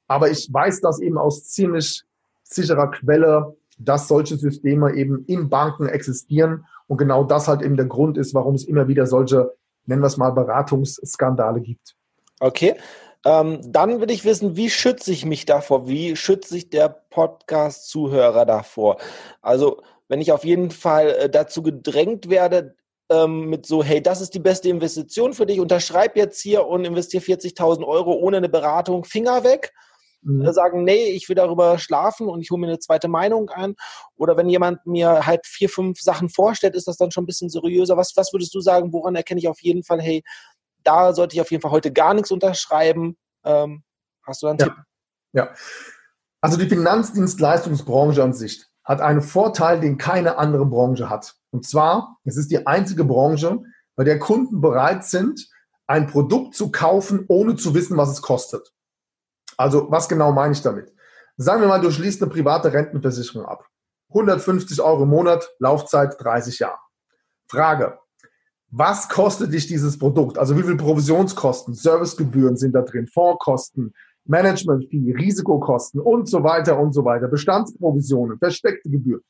Aber 0.09 0.31
ich 0.31 0.49
weiß 0.53 0.81
das 0.81 1.01
eben 1.01 1.19
aus 1.19 1.45
ziemlich 1.45 2.03
sicherer 2.43 2.91
Quelle, 2.91 3.55
dass 3.79 4.09
solche 4.09 4.37
Systeme 4.37 4.95
eben 4.95 5.25
in 5.27 5.49
Banken 5.49 5.87
existieren 5.87 6.65
und 6.89 6.97
genau 6.97 7.23
das 7.23 7.47
halt 7.47 7.63
eben 7.63 7.77
der 7.77 7.87
Grund 7.87 8.19
ist, 8.19 8.35
warum 8.35 8.55
es 8.55 8.65
immer 8.65 8.89
wieder 8.89 9.07
solche, 9.07 9.55
nennen 9.87 10.03
wir 10.03 10.09
es 10.09 10.17
mal, 10.17 10.31
Beratungsskandale 10.31 11.61
gibt. 11.61 11.95
Okay. 12.41 12.75
Ähm, 13.25 13.61
dann 13.65 14.01
will 14.01 14.11
ich 14.11 14.25
wissen, 14.25 14.57
wie 14.57 14.71
schütze 14.71 15.13
ich 15.13 15.25
mich 15.27 15.45
davor? 15.45 15.87
Wie 15.89 16.17
schütze 16.17 16.57
ich 16.57 16.71
der 16.71 16.89
Podcast-Zuhörer 16.89 18.47
davor? 18.47 18.97
Also, 19.43 19.83
wenn 20.09 20.21
ich 20.21 20.33
auf 20.33 20.45
jeden 20.45 20.71
Fall 20.71 21.11
äh, 21.11 21.31
dazu 21.31 21.63
gedrängt 21.63 22.31
werde, 22.31 22.77
ähm, 23.11 23.51
mit 23.51 23.67
so, 23.67 23.83
hey, 23.83 24.03
das 24.03 24.21
ist 24.21 24.35
die 24.35 24.39
beste 24.39 24.69
Investition 24.69 25.35
für 25.35 25.45
dich, 25.45 25.61
unterschreib 25.61 26.17
jetzt 26.17 26.41
hier 26.41 26.67
und 26.67 26.85
investiere 26.85 27.23
40.000 27.23 27.85
Euro 27.85 28.13
ohne 28.13 28.39
eine 28.39 28.49
Beratung, 28.49 29.05
Finger 29.05 29.45
weg. 29.45 29.73
Mhm. 30.23 30.47
Äh, 30.47 30.53
sagen, 30.53 30.85
nee, 30.85 31.07
ich 31.07 31.29
will 31.29 31.37
darüber 31.37 31.79
schlafen 31.79 32.29
und 32.29 32.41
ich 32.41 32.51
hole 32.51 32.61
mir 32.61 32.69
eine 32.69 32.79
zweite 32.79 33.09
Meinung 33.09 33.51
an. 33.51 33.75
Oder 34.17 34.37
wenn 34.37 34.49
jemand 34.49 34.87
mir 34.87 35.27
halt 35.27 35.47
vier, 35.47 35.69
fünf 35.69 36.01
Sachen 36.01 36.29
vorstellt, 36.29 36.75
ist 36.75 36.89
das 36.89 36.97
dann 36.97 37.11
schon 37.11 37.25
ein 37.25 37.27
bisschen 37.27 37.51
seriöser. 37.51 37.97
Was, 37.97 38.13
was 38.17 38.33
würdest 38.33 38.55
du 38.55 38.61
sagen, 38.61 38.93
woran 38.93 39.15
erkenne 39.15 39.41
ich 39.41 39.49
auf 39.49 39.63
jeden 39.63 39.83
Fall, 39.83 40.01
hey, 40.01 40.23
da 40.85 41.13
sollte 41.13 41.35
ich 41.35 41.41
auf 41.41 41.51
jeden 41.51 41.63
Fall 41.63 41.71
heute 41.71 41.93
gar 41.93 42.15
nichts 42.15 42.31
unterschreiben? 42.31 43.17
Ähm, 43.45 43.83
hast 44.27 44.43
du 44.43 44.47
da 44.47 44.51
einen 44.51 44.59
ja. 44.59 44.65
Tipp? 44.67 44.75
Ja. 45.33 45.55
Also 46.41 46.57
die 46.57 46.69
Finanzdienstleistungsbranche 46.69 48.23
an 48.23 48.33
sich 48.33 48.67
hat 48.85 49.01
einen 49.01 49.23
Vorteil, 49.23 49.81
den 49.81 49.99
keine 49.99 50.39
andere 50.39 50.67
Branche 50.67 51.11
hat. 51.11 51.37
Und 51.51 51.67
zwar, 51.67 52.19
es 52.25 52.37
ist 52.37 52.51
die 52.51 52.67
einzige 52.67 53.05
Branche, 53.05 53.61
bei 53.97 54.05
der 54.05 54.19
Kunden 54.19 54.61
bereit 54.61 55.05
sind, 55.05 55.49
ein 55.87 56.07
Produkt 56.07 56.55
zu 56.55 56.71
kaufen, 56.71 57.25
ohne 57.29 57.57
zu 57.57 57.75
wissen, 57.75 57.97
was 57.97 58.11
es 58.11 58.23
kostet. 58.23 58.73
Also, 59.57 59.91
was 59.91 60.09
genau 60.09 60.33
meine 60.33 60.53
ich 60.53 60.63
damit? 60.63 60.95
Sagen 61.37 61.61
wir 61.61 61.69
mal, 61.69 61.81
du 61.81 61.91
schließt 61.91 62.23
eine 62.23 62.31
private 62.31 62.73
Rentenversicherung 62.73 63.45
ab. 63.45 63.67
150 64.09 64.81
Euro 64.81 65.03
im 65.03 65.11
Monat, 65.11 65.51
Laufzeit 65.59 66.17
30 66.19 66.61
Jahre. 66.61 66.79
Frage. 67.49 67.99
Was 68.71 69.09
kostet 69.09 69.53
dich 69.53 69.67
dieses 69.67 69.99
Produkt? 69.99 70.39
Also 70.39 70.57
wie 70.57 70.63
viel 70.63 70.77
Provisionskosten, 70.77 71.75
Servicegebühren 71.75 72.57
sind 72.57 72.73
da 72.73 72.83
drin, 72.83 73.09
Fondskosten, 73.09 73.93
Management-Fee, 74.27 75.13
Risikokosten 75.17 76.01
und 76.01 76.29
so 76.29 76.45
weiter 76.45 76.79
und 76.79 76.93
so 76.93 77.05
weiter, 77.05 77.27
Bestandsprovisionen, 77.27 78.39
versteckte 78.39 78.89
Gebühren. 78.89 79.23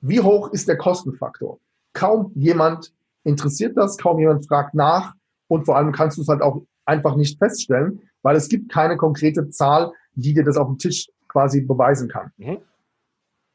Wie 0.00 0.20
hoch 0.20 0.52
ist 0.52 0.68
der 0.68 0.76
Kostenfaktor? 0.76 1.58
Kaum 1.94 2.30
jemand 2.34 2.92
interessiert 3.24 3.76
das, 3.76 3.96
kaum 3.96 4.20
jemand 4.20 4.46
fragt 4.46 4.74
nach 4.74 5.14
und 5.48 5.64
vor 5.64 5.76
allem 5.76 5.90
kannst 5.90 6.16
du 6.18 6.22
es 6.22 6.28
halt 6.28 6.42
auch 6.42 6.62
einfach 6.84 7.16
nicht 7.16 7.38
feststellen, 7.38 8.02
weil 8.22 8.36
es 8.36 8.48
gibt 8.48 8.70
keine 8.70 8.96
konkrete 8.96 9.48
Zahl, 9.50 9.92
die 10.14 10.32
dir 10.32 10.44
das 10.44 10.56
auf 10.56 10.68
dem 10.68 10.78
Tisch 10.78 11.08
quasi 11.28 11.62
beweisen 11.62 12.08
kann. 12.08 12.30
Mhm. 12.36 12.58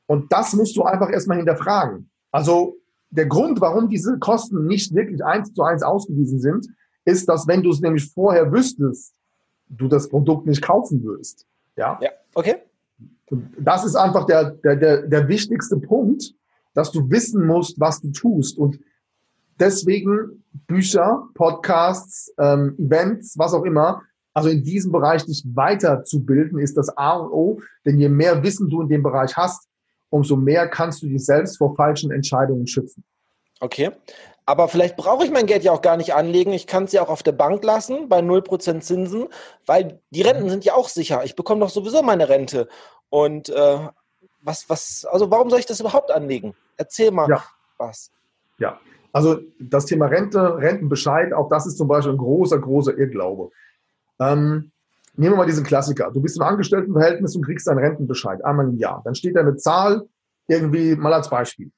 Und 0.08 0.32
das 0.34 0.54
musst 0.54 0.76
du 0.76 0.84
einfach 0.84 1.10
erstmal 1.10 1.38
hinterfragen. 1.38 2.10
Also 2.32 2.81
der 3.12 3.28
Grund, 3.28 3.62
warum 3.62 3.90
diese 3.90 4.18
Kosten 4.20 4.66
nicht 4.66 4.96
wirklich 4.96 5.24
eins 5.24 5.54
zu 5.54 5.64
eins 5.64 5.84
ausgewiesen 5.84 6.40
sind, 6.40 6.68
ist, 7.06 7.28
dass 7.28 7.48
wenn 7.48 7.62
du 7.62 7.72
es 7.72 7.82
nämlich 7.82 8.12
vorher 8.12 8.52
wüsstest, 8.52 9.14
du 9.70 9.88
das 9.88 10.10
Produkt 10.10 10.48
nicht 10.48 10.62
kaufen 10.62 11.04
würdest. 11.04 11.46
Ja, 11.76 12.00
ja 12.02 12.10
okay. 12.34 12.56
Und 13.30 13.50
das 13.60 13.86
ist 13.86 13.96
einfach 13.96 14.26
der, 14.26 14.52
der, 14.52 14.76
der, 14.76 15.08
der 15.08 15.28
wichtigste 15.28 15.78
Punkt, 15.78 16.34
dass 16.74 16.92
du 16.92 17.10
wissen 17.10 17.46
musst, 17.46 17.80
was 17.80 18.02
du 18.02 18.12
tust. 18.12 18.58
Und 18.58 18.80
deswegen 19.60 20.44
Bücher, 20.68 21.28
Podcasts, 21.34 22.34
ähm, 22.38 22.76
Events, 22.78 23.38
was 23.38 23.54
auch 23.54 23.64
immer, 23.64 24.02
also 24.34 24.50
in 24.50 24.64
diesem 24.64 24.92
Bereich 24.92 25.26
dich 25.26 25.44
weiterzubilden, 25.54 26.60
ist 26.60 26.78
das 26.78 26.96
A 26.98 27.18
und 27.18 27.32
O. 27.32 27.62
Denn 27.86 27.98
je 27.98 28.10
mehr 28.10 28.44
Wissen 28.44 28.70
du 28.70 28.82
in 28.82 28.90
dem 28.90 29.04
Bereich 29.04 29.36
hast, 29.36 29.68
umso 30.12 30.36
mehr 30.36 30.68
kannst 30.68 31.02
du 31.02 31.08
dich 31.08 31.26
selbst 31.26 31.58
vor 31.58 31.76
falschen 31.76 32.12
Entscheidungen 32.12 32.68
schützen. 32.68 33.04
Okay. 33.60 33.92
Aber 34.46 34.68
vielleicht 34.68 34.98
brauche 34.98 35.24
ich 35.24 35.32
mein 35.32 35.46
Geld 35.46 35.64
ja 35.64 35.72
auch 35.72 35.82
gar 35.82 35.98
nicht 35.98 36.14
anlegen. 36.14 36.52
Ich 36.52 36.68
kann 36.68 36.84
es 36.84 36.92
ja 36.92 37.02
auch 37.02 37.10
auf 37.10 37.24
der 37.24 37.32
Bank 37.32 37.64
lassen 37.64 38.10
bei 38.10 38.20
0% 38.20 38.82
Zinsen, 38.82 39.28
weil 39.66 40.00
die 40.10 40.24
Renten 40.24 40.50
sind 40.50 40.66
ja 40.66 40.74
auch 40.74 40.90
sicher. 40.90 41.24
Ich 41.24 41.36
bekomme 41.36 41.62
doch 41.62 41.70
sowieso 41.70 42.02
meine 42.02 42.28
Rente. 42.28 42.68
Und 43.10 43.50
äh, 43.50 43.80
was, 44.42 44.70
was, 44.70 45.06
also 45.10 45.32
warum 45.32 45.50
soll 45.50 45.60
ich 45.60 45.66
das 45.66 45.80
überhaupt 45.80 46.12
anlegen? 46.12 46.56
Erzähl 46.78 47.12
mal 47.12 47.30
ja. 47.30 47.44
was. 47.78 48.12
Ja, 48.58 48.80
also 49.14 49.40
das 49.60 49.86
Thema 49.86 50.08
Rente, 50.08 50.58
Rentenbescheid, 50.58 51.34
auch 51.34 51.50
das 51.50 51.68
ist 51.68 51.78
zum 51.78 51.88
Beispiel 51.88 52.14
ein 52.14 52.18
großer, 52.18 52.60
großer 52.60 52.98
Irrglaube. 52.98 53.52
Ähm, 54.20 54.71
nehmen 55.14 55.34
wir 55.34 55.38
mal 55.38 55.46
diesen 55.46 55.64
Klassiker. 55.64 56.12
Du 56.12 56.22
bist 56.22 56.38
im 56.38 56.44
Angestelltenverhältnis 56.44 57.36
und 57.36 57.46
kriegst 57.46 57.68
deinen 57.68 57.80
Rentenbescheid 57.80 58.44
einmal 58.44 58.68
im 58.68 58.78
Jahr. 58.78 59.02
Dann 59.04 59.16
steht 59.16 59.36
da 59.36 59.42
eine 59.42 59.56
Zahl, 59.56 60.08
irgendwie 60.48 60.96
mal 60.96 61.14
als 61.14 61.30
Beispiel. 61.30 61.72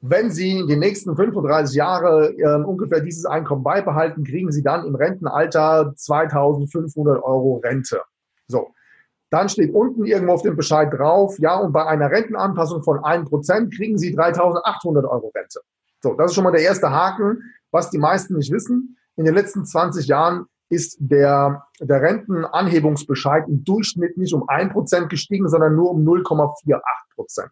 Wenn 0.00 0.30
Sie 0.30 0.58
in 0.58 0.68
den 0.68 0.78
nächsten 0.78 1.16
35 1.16 1.74
Jahre 1.74 2.32
äh, 2.36 2.62
ungefähr 2.62 3.00
dieses 3.00 3.24
Einkommen 3.24 3.64
beibehalten, 3.64 4.22
kriegen 4.22 4.52
Sie 4.52 4.62
dann 4.62 4.86
im 4.86 4.94
Rentenalter 4.94 5.92
2500 5.96 7.22
Euro 7.22 7.56
Rente. 7.64 8.00
So. 8.46 8.68
Dann 9.30 9.48
steht 9.48 9.74
unten 9.74 10.06
irgendwo 10.06 10.34
auf 10.34 10.42
dem 10.42 10.56
Bescheid 10.56 10.90
drauf, 10.90 11.38
ja, 11.38 11.56
und 11.56 11.72
bei 11.72 11.84
einer 11.84 12.10
Rentenanpassung 12.10 12.82
von 12.82 12.98
1% 12.98 13.76
kriegen 13.76 13.98
Sie 13.98 14.14
3800 14.14 15.04
Euro 15.04 15.30
Rente. 15.34 15.60
So, 16.00 16.14
das 16.14 16.30
ist 16.30 16.34
schon 16.34 16.44
mal 16.44 16.52
der 16.52 16.62
erste 16.62 16.90
Haken, 16.90 17.42
was 17.70 17.90
die 17.90 17.98
meisten 17.98 18.36
nicht 18.36 18.52
wissen. 18.52 18.96
In 19.16 19.24
den 19.24 19.34
letzten 19.34 19.66
20 19.66 20.06
Jahren 20.06 20.46
ist 20.68 20.96
der, 21.00 21.64
der 21.80 22.02
Rentenanhebungsbescheid 22.02 23.48
im 23.48 23.64
Durchschnitt 23.64 24.16
nicht 24.18 24.34
um 24.34 24.48
1% 24.48 25.06
gestiegen, 25.06 25.48
sondern 25.48 25.76
nur 25.76 25.90
um 25.90 26.06
0,48%. 26.06 27.48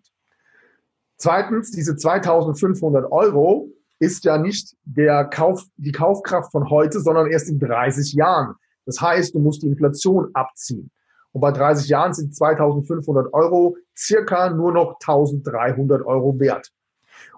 Zweitens, 1.16 1.70
diese 1.70 1.96
2500 1.96 3.10
Euro 3.10 3.70
ist 3.98 4.24
ja 4.24 4.36
nicht 4.36 4.76
der 4.84 5.24
Kauf, 5.24 5.64
die 5.76 5.92
Kaufkraft 5.92 6.52
von 6.52 6.68
heute, 6.68 7.00
sondern 7.00 7.28
erst 7.28 7.48
in 7.48 7.58
30 7.58 8.12
Jahren. 8.12 8.54
Das 8.84 9.00
heißt, 9.00 9.34
du 9.34 9.38
musst 9.38 9.62
die 9.62 9.68
Inflation 9.68 10.30
abziehen. 10.34 10.90
Und 11.32 11.40
bei 11.40 11.52
30 11.52 11.88
Jahren 11.88 12.12
sind 12.12 12.34
2500 12.34 13.32
Euro 13.32 13.76
circa 13.96 14.50
nur 14.50 14.72
noch 14.72 14.94
1300 15.00 16.04
Euro 16.04 16.38
wert. 16.38 16.70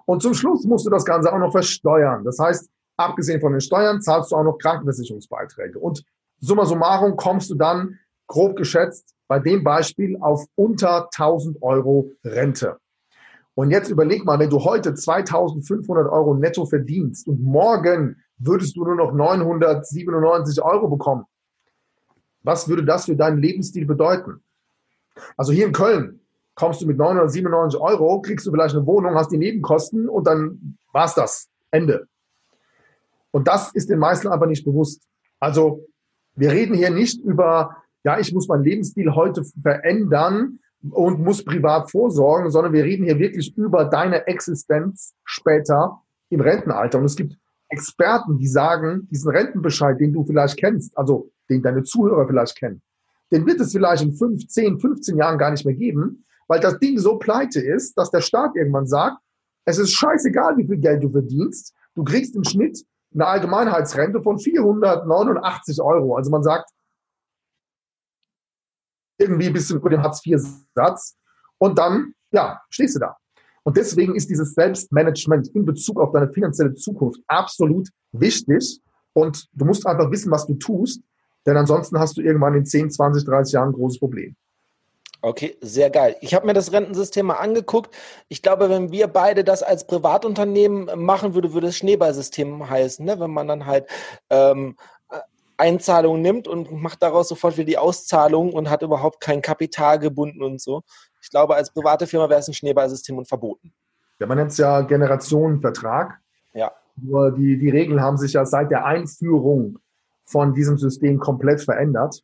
Und 0.05 0.21
zum 0.21 0.33
Schluss 0.33 0.65
musst 0.65 0.85
du 0.85 0.89
das 0.89 1.05
Ganze 1.05 1.31
auch 1.31 1.37
noch 1.37 1.51
versteuern. 1.51 2.23
Das 2.23 2.39
heißt, 2.39 2.69
abgesehen 2.99 3.41
von 3.41 3.53
den 3.53 3.61
Steuern 3.61 4.01
zahlst 4.01 4.31
du 4.31 4.35
auch 4.35 4.43
noch 4.43 4.57
Krankenversicherungsbeiträge. 4.57 5.79
Und 5.79 6.03
summa 6.39 6.65
summarum 6.65 7.15
kommst 7.15 7.49
du 7.49 7.55
dann 7.55 7.99
grob 8.27 8.55
geschätzt 8.55 9.15
bei 9.27 9.39
dem 9.39 9.63
Beispiel 9.63 10.17
auf 10.19 10.45
unter 10.55 11.05
1000 11.05 11.61
Euro 11.61 12.11
Rente. 12.23 12.77
Und 13.55 13.71
jetzt 13.71 13.89
überleg 13.89 14.25
mal, 14.25 14.39
wenn 14.39 14.49
du 14.49 14.63
heute 14.63 14.93
2500 14.93 16.07
Euro 16.09 16.33
netto 16.33 16.65
verdienst 16.65 17.27
und 17.27 17.41
morgen 17.41 18.17
würdest 18.37 18.75
du 18.77 18.85
nur 18.85 18.95
noch 18.95 19.11
997 19.11 20.61
Euro 20.63 20.87
bekommen, 20.87 21.25
was 22.43 22.69
würde 22.69 22.85
das 22.85 23.05
für 23.05 23.15
deinen 23.15 23.39
Lebensstil 23.39 23.85
bedeuten? 23.85 24.41
Also 25.35 25.51
hier 25.51 25.65
in 25.65 25.73
Köln 25.73 26.21
kommst 26.55 26.81
du 26.81 26.87
mit 26.87 26.97
997 26.97 27.79
Euro, 27.79 28.21
kriegst 28.21 28.47
du 28.47 28.51
vielleicht 28.51 28.75
eine 28.75 28.85
Wohnung, 28.85 29.15
hast 29.15 29.31
die 29.31 29.37
Nebenkosten 29.37 30.07
und 30.07 30.25
dann 30.25 30.77
war's 30.93 31.15
das. 31.15 31.49
Ende. 31.71 32.07
Und 33.31 33.47
das 33.47 33.73
ist 33.73 33.89
den 33.89 33.99
meisten 33.99 34.27
aber 34.27 34.47
nicht 34.47 34.65
bewusst. 34.65 35.03
Also 35.39 35.85
wir 36.35 36.51
reden 36.51 36.75
hier 36.75 36.89
nicht 36.89 37.21
über, 37.21 37.75
ja, 38.03 38.19
ich 38.19 38.33
muss 38.33 38.47
meinen 38.47 38.63
Lebensstil 38.63 39.13
heute 39.13 39.43
verändern 39.61 40.59
und 40.89 41.19
muss 41.19 41.43
privat 41.43 41.91
vorsorgen, 41.91 42.49
sondern 42.49 42.73
wir 42.73 42.83
reden 42.83 43.03
hier 43.05 43.19
wirklich 43.19 43.55
über 43.57 43.85
deine 43.85 44.27
Existenz 44.27 45.13
später 45.25 46.01
im 46.29 46.41
Rentenalter. 46.41 46.99
Und 46.99 47.05
es 47.05 47.15
gibt 47.15 47.37
Experten, 47.69 48.37
die 48.37 48.47
sagen, 48.47 49.07
diesen 49.11 49.29
Rentenbescheid, 49.31 49.99
den 49.99 50.13
du 50.13 50.23
vielleicht 50.23 50.57
kennst, 50.57 50.97
also 50.97 51.31
den 51.49 51.61
deine 51.61 51.83
Zuhörer 51.83 52.27
vielleicht 52.27 52.57
kennen, 52.57 52.81
den 53.31 53.45
wird 53.45 53.59
es 53.59 53.71
vielleicht 53.71 54.03
in 54.03 54.13
5, 54.13 54.47
10, 54.47 54.79
15 54.79 55.17
Jahren 55.17 55.37
gar 55.37 55.51
nicht 55.51 55.65
mehr 55.65 55.75
geben, 55.75 56.25
weil 56.47 56.59
das 56.59 56.79
Ding 56.79 56.97
so 56.97 57.17
pleite 57.17 57.61
ist, 57.61 57.95
dass 57.97 58.09
der 58.09 58.21
Staat 58.21 58.55
irgendwann 58.55 58.87
sagt, 58.87 59.17
es 59.65 59.77
ist 59.77 59.91
scheißegal, 59.91 60.57
wie 60.57 60.65
viel 60.65 60.77
Geld 60.77 61.03
du 61.03 61.11
verdienst, 61.11 61.75
du 61.93 62.03
kriegst 62.03 62.35
im 62.35 62.43
Schnitt 62.43 62.83
eine 63.13 63.27
Allgemeinheitsrente 63.27 64.21
von 64.21 64.39
489 64.39 65.81
Euro. 65.81 66.15
Also 66.15 66.29
man 66.31 66.43
sagt, 66.43 66.69
irgendwie 69.17 69.47
ein 69.47 69.53
bisschen 69.53 69.77
über 69.77 69.89
den 69.89 70.01
Hartz-IV-Satz 70.01 71.17
und 71.57 71.77
dann, 71.77 72.13
ja, 72.31 72.61
stehst 72.69 72.95
du 72.95 72.99
da. 72.99 73.17
Und 73.63 73.77
deswegen 73.77 74.15
ist 74.15 74.29
dieses 74.29 74.53
Selbstmanagement 74.53 75.49
in 75.49 75.65
Bezug 75.65 75.99
auf 75.99 76.11
deine 76.11 76.31
finanzielle 76.31 76.73
Zukunft 76.75 77.21
absolut 77.27 77.89
wichtig. 78.11 78.81
Und 79.13 79.47
du 79.53 79.65
musst 79.65 79.85
einfach 79.85 80.09
wissen, 80.11 80.31
was 80.31 80.47
du 80.47 80.55
tust, 80.55 81.01
denn 81.45 81.57
ansonsten 81.57 81.99
hast 81.99 82.17
du 82.17 82.21
irgendwann 82.21 82.55
in 82.55 82.65
10, 82.65 82.91
20, 82.91 83.25
30 83.25 83.53
Jahren 83.53 83.69
ein 83.69 83.73
großes 83.73 83.99
Problem. 83.99 84.35
Okay, 85.21 85.57
sehr 85.59 85.89
geil. 85.89 86.15
Ich 86.21 86.33
habe 86.33 86.45
mir 86.45 86.53
das 86.53 86.71
Rentensystem 86.71 87.25
mal 87.25 87.35
angeguckt. 87.35 87.93
Ich 88.29 88.41
glaube, 88.41 88.69
wenn 88.69 88.91
wir 88.91 89.07
beide 89.07 89.43
das 89.43 89.63
als 89.63 89.85
Privatunternehmen 89.85 90.89
machen 90.95 91.33
würde, 91.33 91.53
würde 91.53 91.67
es 91.67 91.77
Schneeballsystem 91.77 92.69
heißen, 92.69 93.05
ne? 93.05 93.19
wenn 93.19 93.31
man 93.31 93.47
dann 93.47 93.65
halt 93.65 93.85
ähm, 94.29 94.77
Einzahlungen 95.59 96.21
nimmt 96.21 96.47
und 96.47 96.71
macht 96.71 97.03
daraus 97.03 97.27
sofort 97.27 97.57
wieder 97.57 97.65
die 97.65 97.77
Auszahlung 97.77 98.53
und 98.53 98.69
hat 98.69 98.81
überhaupt 98.81 99.19
kein 99.19 99.41
Kapital 99.41 99.99
gebunden 99.99 100.41
und 100.41 100.61
so. 100.61 100.83
Ich 101.21 101.29
glaube, 101.29 101.55
als 101.55 101.71
private 101.71 102.07
Firma 102.07 102.29
wäre 102.29 102.39
es 102.39 102.47
ein 102.47 102.53
Schneeballsystem 102.53 103.17
und 103.17 103.27
verboten. 103.27 103.73
Ja, 104.19 104.27
man 104.27 104.37
nennt 104.37 104.51
es 104.51 104.57
ja 104.57 104.81
Generationenvertrag. 104.81 106.17
Ja. 106.53 106.71
Nur 106.95 107.31
die, 107.31 107.57
die 107.57 107.69
Regeln 107.69 108.01
haben 108.01 108.17
sich 108.17 108.33
ja 108.33 108.45
seit 108.45 108.71
der 108.71 108.85
Einführung 108.85 109.79
von 110.25 110.53
diesem 110.53 110.77
System 110.77 111.19
komplett 111.19 111.61
verändert. 111.61 112.23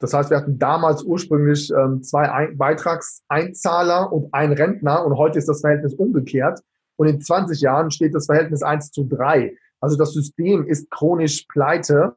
Das 0.00 0.14
heißt, 0.14 0.30
wir 0.30 0.38
hatten 0.38 0.58
damals 0.58 1.02
ursprünglich 1.04 1.70
ähm, 1.70 2.02
zwei 2.02 2.30
Ein 2.32 2.56
Beitragseinzahler 2.56 4.10
und 4.10 4.32
ein 4.32 4.52
Rentner 4.52 5.04
und 5.04 5.16
heute 5.16 5.38
ist 5.38 5.48
das 5.48 5.60
Verhältnis 5.60 5.94
umgekehrt. 5.94 6.60
Und 6.96 7.06
in 7.06 7.20
20 7.20 7.60
Jahren 7.60 7.90
steht 7.90 8.14
das 8.14 8.26
Verhältnis 8.26 8.62
1 8.62 8.90
zu 8.90 9.04
3. 9.04 9.56
Also 9.80 9.96
das 9.96 10.12
System 10.12 10.66
ist 10.66 10.90
chronisch 10.90 11.46
pleite. 11.48 12.16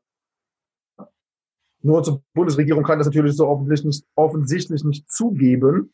Nur 1.81 2.03
zur 2.03 2.23
Bundesregierung 2.33 2.83
kann 2.83 2.99
das 2.99 3.07
natürlich 3.07 3.35
so 3.35 3.47
offensichtlich 3.47 3.85
nicht, 3.85 4.07
offensichtlich 4.15 4.83
nicht 4.85 5.11
zugeben. 5.11 5.91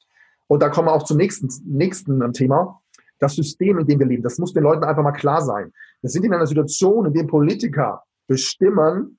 Und 0.47 0.61
da 0.61 0.69
kommen 0.69 0.87
wir 0.87 0.93
auch 0.93 1.03
zum 1.03 1.17
nächsten, 1.17 1.49
nächsten 1.65 2.21
ähm, 2.21 2.33
Thema. 2.33 2.81
Das 3.17 3.35
System, 3.35 3.79
in 3.79 3.87
dem 3.87 3.99
wir 3.99 4.05
leben, 4.05 4.23
das 4.23 4.37
muss 4.37 4.53
den 4.53 4.63
Leuten 4.63 4.83
einfach 4.83 5.03
mal 5.03 5.11
klar 5.11 5.41
sein. 5.41 5.73
Wir 6.01 6.09
sind 6.09 6.23
in 6.23 6.33
einer 6.33 6.47
Situation, 6.47 7.07
in 7.07 7.13
der 7.13 7.25
Politiker 7.25 8.03
bestimmen, 8.27 9.18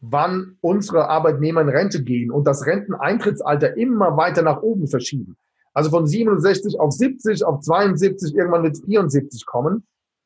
wann 0.00 0.56
unsere 0.60 1.08
Arbeitnehmer 1.08 1.60
in 1.60 1.68
Rente 1.68 2.02
gehen 2.02 2.30
und 2.30 2.46
das 2.46 2.66
Renteneintrittsalter 2.66 3.76
immer 3.76 4.16
weiter 4.16 4.42
nach 4.42 4.62
oben 4.62 4.86
verschieben. 4.86 5.36
Also 5.74 5.90
von 5.90 6.06
67 6.06 6.78
auf 6.80 6.92
70, 6.92 7.44
auf 7.44 7.60
72, 7.60 8.34
irgendwann 8.34 8.62
wird 8.62 8.76
es 8.76 8.84
74 8.84 9.46
kommen. 9.46 9.84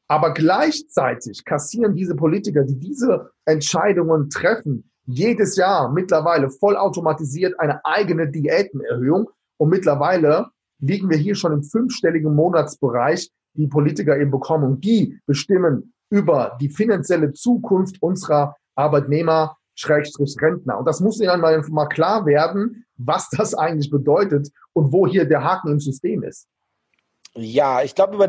Aber 0.08 0.34
gleichzeitig 0.34 1.44
kassieren 1.44 1.94
diese 1.94 2.14
Politiker, 2.14 2.64
die 2.64 2.78
diese 2.78 3.30
Entscheidungen 3.44 4.28
treffen, 4.28 4.90
jedes 5.06 5.56
Jahr 5.56 5.90
mittlerweile 5.90 6.50
vollautomatisiert 6.50 7.58
eine 7.58 7.84
eigene 7.84 8.30
Diätenerhöhung. 8.30 9.30
Und 9.56 9.70
mittlerweile 9.70 10.48
liegen 10.80 11.08
wir 11.08 11.16
hier 11.16 11.34
schon 11.34 11.52
im 11.52 11.62
fünfstelligen 11.62 12.34
Monatsbereich, 12.34 13.30
die 13.54 13.66
Politiker 13.66 14.18
eben 14.18 14.30
bekommen. 14.30 14.64
Und 14.64 14.84
die 14.84 15.18
bestimmen 15.26 15.94
über 16.10 16.56
die 16.60 16.68
finanzielle 16.68 17.32
Zukunft 17.32 18.02
unserer 18.02 18.56
Arbeitnehmer, 18.74 19.56
Schrägstrich 19.74 20.36
Rentner. 20.40 20.78
Und 20.78 20.86
das 20.86 21.00
muss 21.00 21.20
ihnen 21.20 21.40
mal, 21.40 21.62
mal 21.68 21.86
klar 21.86 22.26
werden, 22.26 22.84
was 22.96 23.28
das 23.30 23.54
eigentlich 23.58 23.90
bedeutet 23.90 24.48
und 24.72 24.92
wo 24.92 25.06
hier 25.06 25.24
der 25.24 25.44
Haken 25.44 25.72
im 25.72 25.80
System 25.80 26.22
ist. 26.22 26.46
Ja, 27.34 27.82
ich 27.82 27.94
glaube, 27.94 28.14
über, 28.14 28.28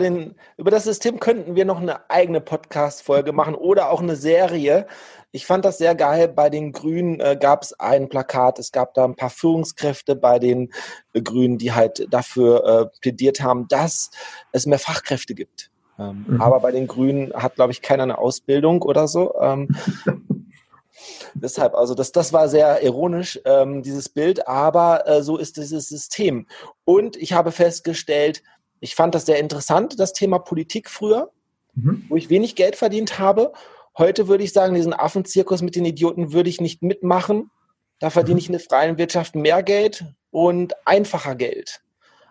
über 0.56 0.72
das 0.72 0.86
System 0.86 1.20
könnten 1.20 1.58
wir 1.58 1.66
noch 1.66 1.82
eine 1.82 2.10
eigene 2.10 2.40
Podcast-Folge 2.40 3.34
machen 3.34 3.54
oder 3.54 3.90
auch 3.90 4.02
eine 4.02 4.16
Serie. 4.16 4.88
Ich 5.34 5.46
fand 5.46 5.66
das 5.66 5.78
sehr 5.78 5.94
geil. 5.94 6.30
Bei 6.30 6.50
den 6.50 6.72
Grünen 6.72 7.20
äh, 7.20 7.38
gab 7.38 7.64
es 7.64 7.78
ein 7.78 8.08
Plakat. 8.08 8.60
Es 8.60 8.72
gab 8.72 8.94
da 8.94 9.04
ein 9.04 9.16
paar 9.16 9.30
Führungskräfte 9.30 10.16
bei 10.16 10.40
den 10.40 10.72
äh, 11.12 11.22
Grünen, 11.22 11.58
die 11.58 11.74
halt 11.74 12.08
dafür 12.14 12.64
äh, 12.94 13.00
plädiert 13.02 13.42
haben, 13.42 13.68
dass 13.68 14.10
es 14.54 14.66
mehr 14.66 14.80
Fachkräfte 14.80 15.36
gibt. 15.36 15.70
Ähm, 16.00 16.24
mhm. 16.26 16.42
Aber 16.42 16.62
bei 16.62 16.72
den 16.72 16.88
Grünen 16.88 17.34
hat, 17.34 17.56
glaube 17.56 17.74
ich, 17.74 17.82
keiner 17.82 18.04
eine 18.04 18.20
Ausbildung 18.20 18.82
oder 18.84 19.10
so. 19.10 19.34
Ähm, 19.42 19.68
Deshalb, 21.34 21.76
also 21.76 21.96
das, 21.96 22.12
das 22.12 22.34
war 22.34 22.50
sehr 22.50 22.84
ironisch, 22.84 23.40
ähm, 23.46 23.82
dieses 23.84 24.10
Bild, 24.10 24.48
aber 24.48 25.08
äh, 25.08 25.24
so 25.24 25.38
ist 25.38 25.58
dieses 25.58 25.90
System. 25.90 26.48
Und 26.86 27.16
ich 27.16 27.34
habe 27.34 27.52
festgestellt, 27.52 28.44
ich 28.80 28.96
fand 28.96 29.16
das 29.16 29.26
sehr 29.26 29.40
interessant, 29.40 30.00
das 30.00 30.14
Thema 30.14 30.40
Politik 30.40 30.90
früher, 30.90 31.32
mhm. 31.74 32.06
wo 32.10 32.16
ich 32.16 32.30
wenig 32.30 32.56
Geld 32.56 32.76
verdient 32.76 33.20
habe. 33.20 33.54
Heute 33.98 34.28
würde 34.28 34.44
ich 34.44 34.54
sagen, 34.54 34.76
diesen 34.76 34.94
Affenzirkus 34.94 35.62
mit 35.62 35.76
den 35.76 35.86
Idioten 35.86 36.34
würde 36.34 36.50
ich 36.50 36.60
nicht 36.60 36.82
mitmachen. 36.82 37.52
Da 38.00 38.10
verdiene 38.10 38.40
ich 38.40 38.48
in 38.48 38.54
der 38.54 38.62
freien 38.62 38.98
Wirtschaft 38.98 39.36
mehr 39.36 39.64
Geld 39.64 40.06
und 40.32 40.74
einfacher 40.86 41.36
Geld. 41.36 41.82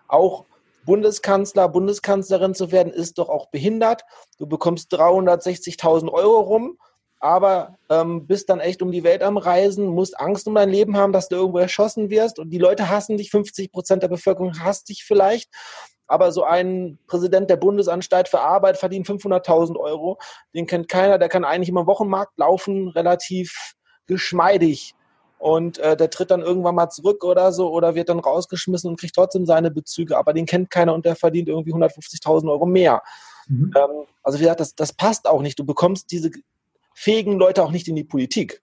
Auch 0.07 0.45
Bundeskanzler, 0.85 1.69
Bundeskanzlerin 1.69 2.53
zu 2.53 2.71
werden, 2.71 2.91
ist 2.91 3.17
doch 3.17 3.29
auch 3.29 3.47
behindert. 3.47 4.03
Du 4.37 4.45
bekommst 4.45 4.93
360.000 4.93 6.11
Euro 6.11 6.41
rum 6.41 6.77
aber 7.23 7.77
ähm, 7.89 8.27
bist 8.27 8.49
dann 8.49 8.59
echt 8.59 8.81
um 8.81 8.91
die 8.91 9.05
Welt 9.05 9.23
am 9.23 9.37
Reisen, 9.37 9.87
musst 9.87 10.19
Angst 10.19 10.45
um 10.45 10.55
dein 10.55 10.69
Leben 10.69 10.97
haben, 10.97 11.13
dass 11.13 11.29
du 11.29 11.37
irgendwo 11.37 11.57
erschossen 11.59 12.09
wirst 12.09 12.37
und 12.37 12.49
die 12.49 12.57
Leute 12.57 12.89
hassen 12.89 13.15
dich, 13.15 13.31
50 13.31 13.71
Prozent 13.71 14.03
der 14.03 14.09
Bevölkerung 14.09 14.59
hasst 14.59 14.89
dich 14.89 15.05
vielleicht, 15.05 15.49
aber 16.05 16.33
so 16.33 16.43
ein 16.43 16.99
Präsident 17.07 17.49
der 17.49 17.55
Bundesanstalt 17.55 18.27
für 18.27 18.41
Arbeit 18.41 18.75
verdient 18.75 19.07
500.000 19.07 19.77
Euro, 19.77 20.19
den 20.53 20.67
kennt 20.67 20.89
keiner, 20.89 21.17
der 21.17 21.29
kann 21.29 21.45
eigentlich 21.45 21.69
immer 21.69 21.87
Wochenmarkt 21.87 22.37
laufen, 22.37 22.89
relativ 22.89 23.75
geschmeidig 24.05 24.93
und 25.37 25.77
äh, 25.77 25.95
der 25.95 26.09
tritt 26.09 26.29
dann 26.29 26.41
irgendwann 26.41 26.75
mal 26.75 26.89
zurück 26.89 27.23
oder 27.23 27.53
so 27.53 27.71
oder 27.71 27.95
wird 27.95 28.09
dann 28.09 28.19
rausgeschmissen 28.19 28.89
und 28.89 28.99
kriegt 28.99 29.15
trotzdem 29.15 29.45
seine 29.45 29.71
Bezüge, 29.71 30.17
aber 30.17 30.33
den 30.33 30.45
kennt 30.45 30.69
keiner 30.69 30.93
und 30.93 31.05
der 31.05 31.15
verdient 31.15 31.47
irgendwie 31.47 31.73
150.000 31.73 32.51
Euro 32.51 32.65
mehr. 32.65 33.01
Mhm. 33.47 33.71
Ähm, 33.77 34.07
also 34.23 34.39
wie 34.39 34.43
gesagt, 34.43 34.59
das, 34.59 34.75
das 34.75 34.91
passt 34.91 35.25
auch 35.25 35.41
nicht. 35.41 35.57
Du 35.57 35.65
bekommst 35.65 36.11
diese 36.11 36.31
fähigen 36.95 37.33
Leute 37.33 37.63
auch 37.63 37.71
nicht 37.71 37.87
in 37.87 37.95
die 37.95 38.03
Politik. 38.03 38.61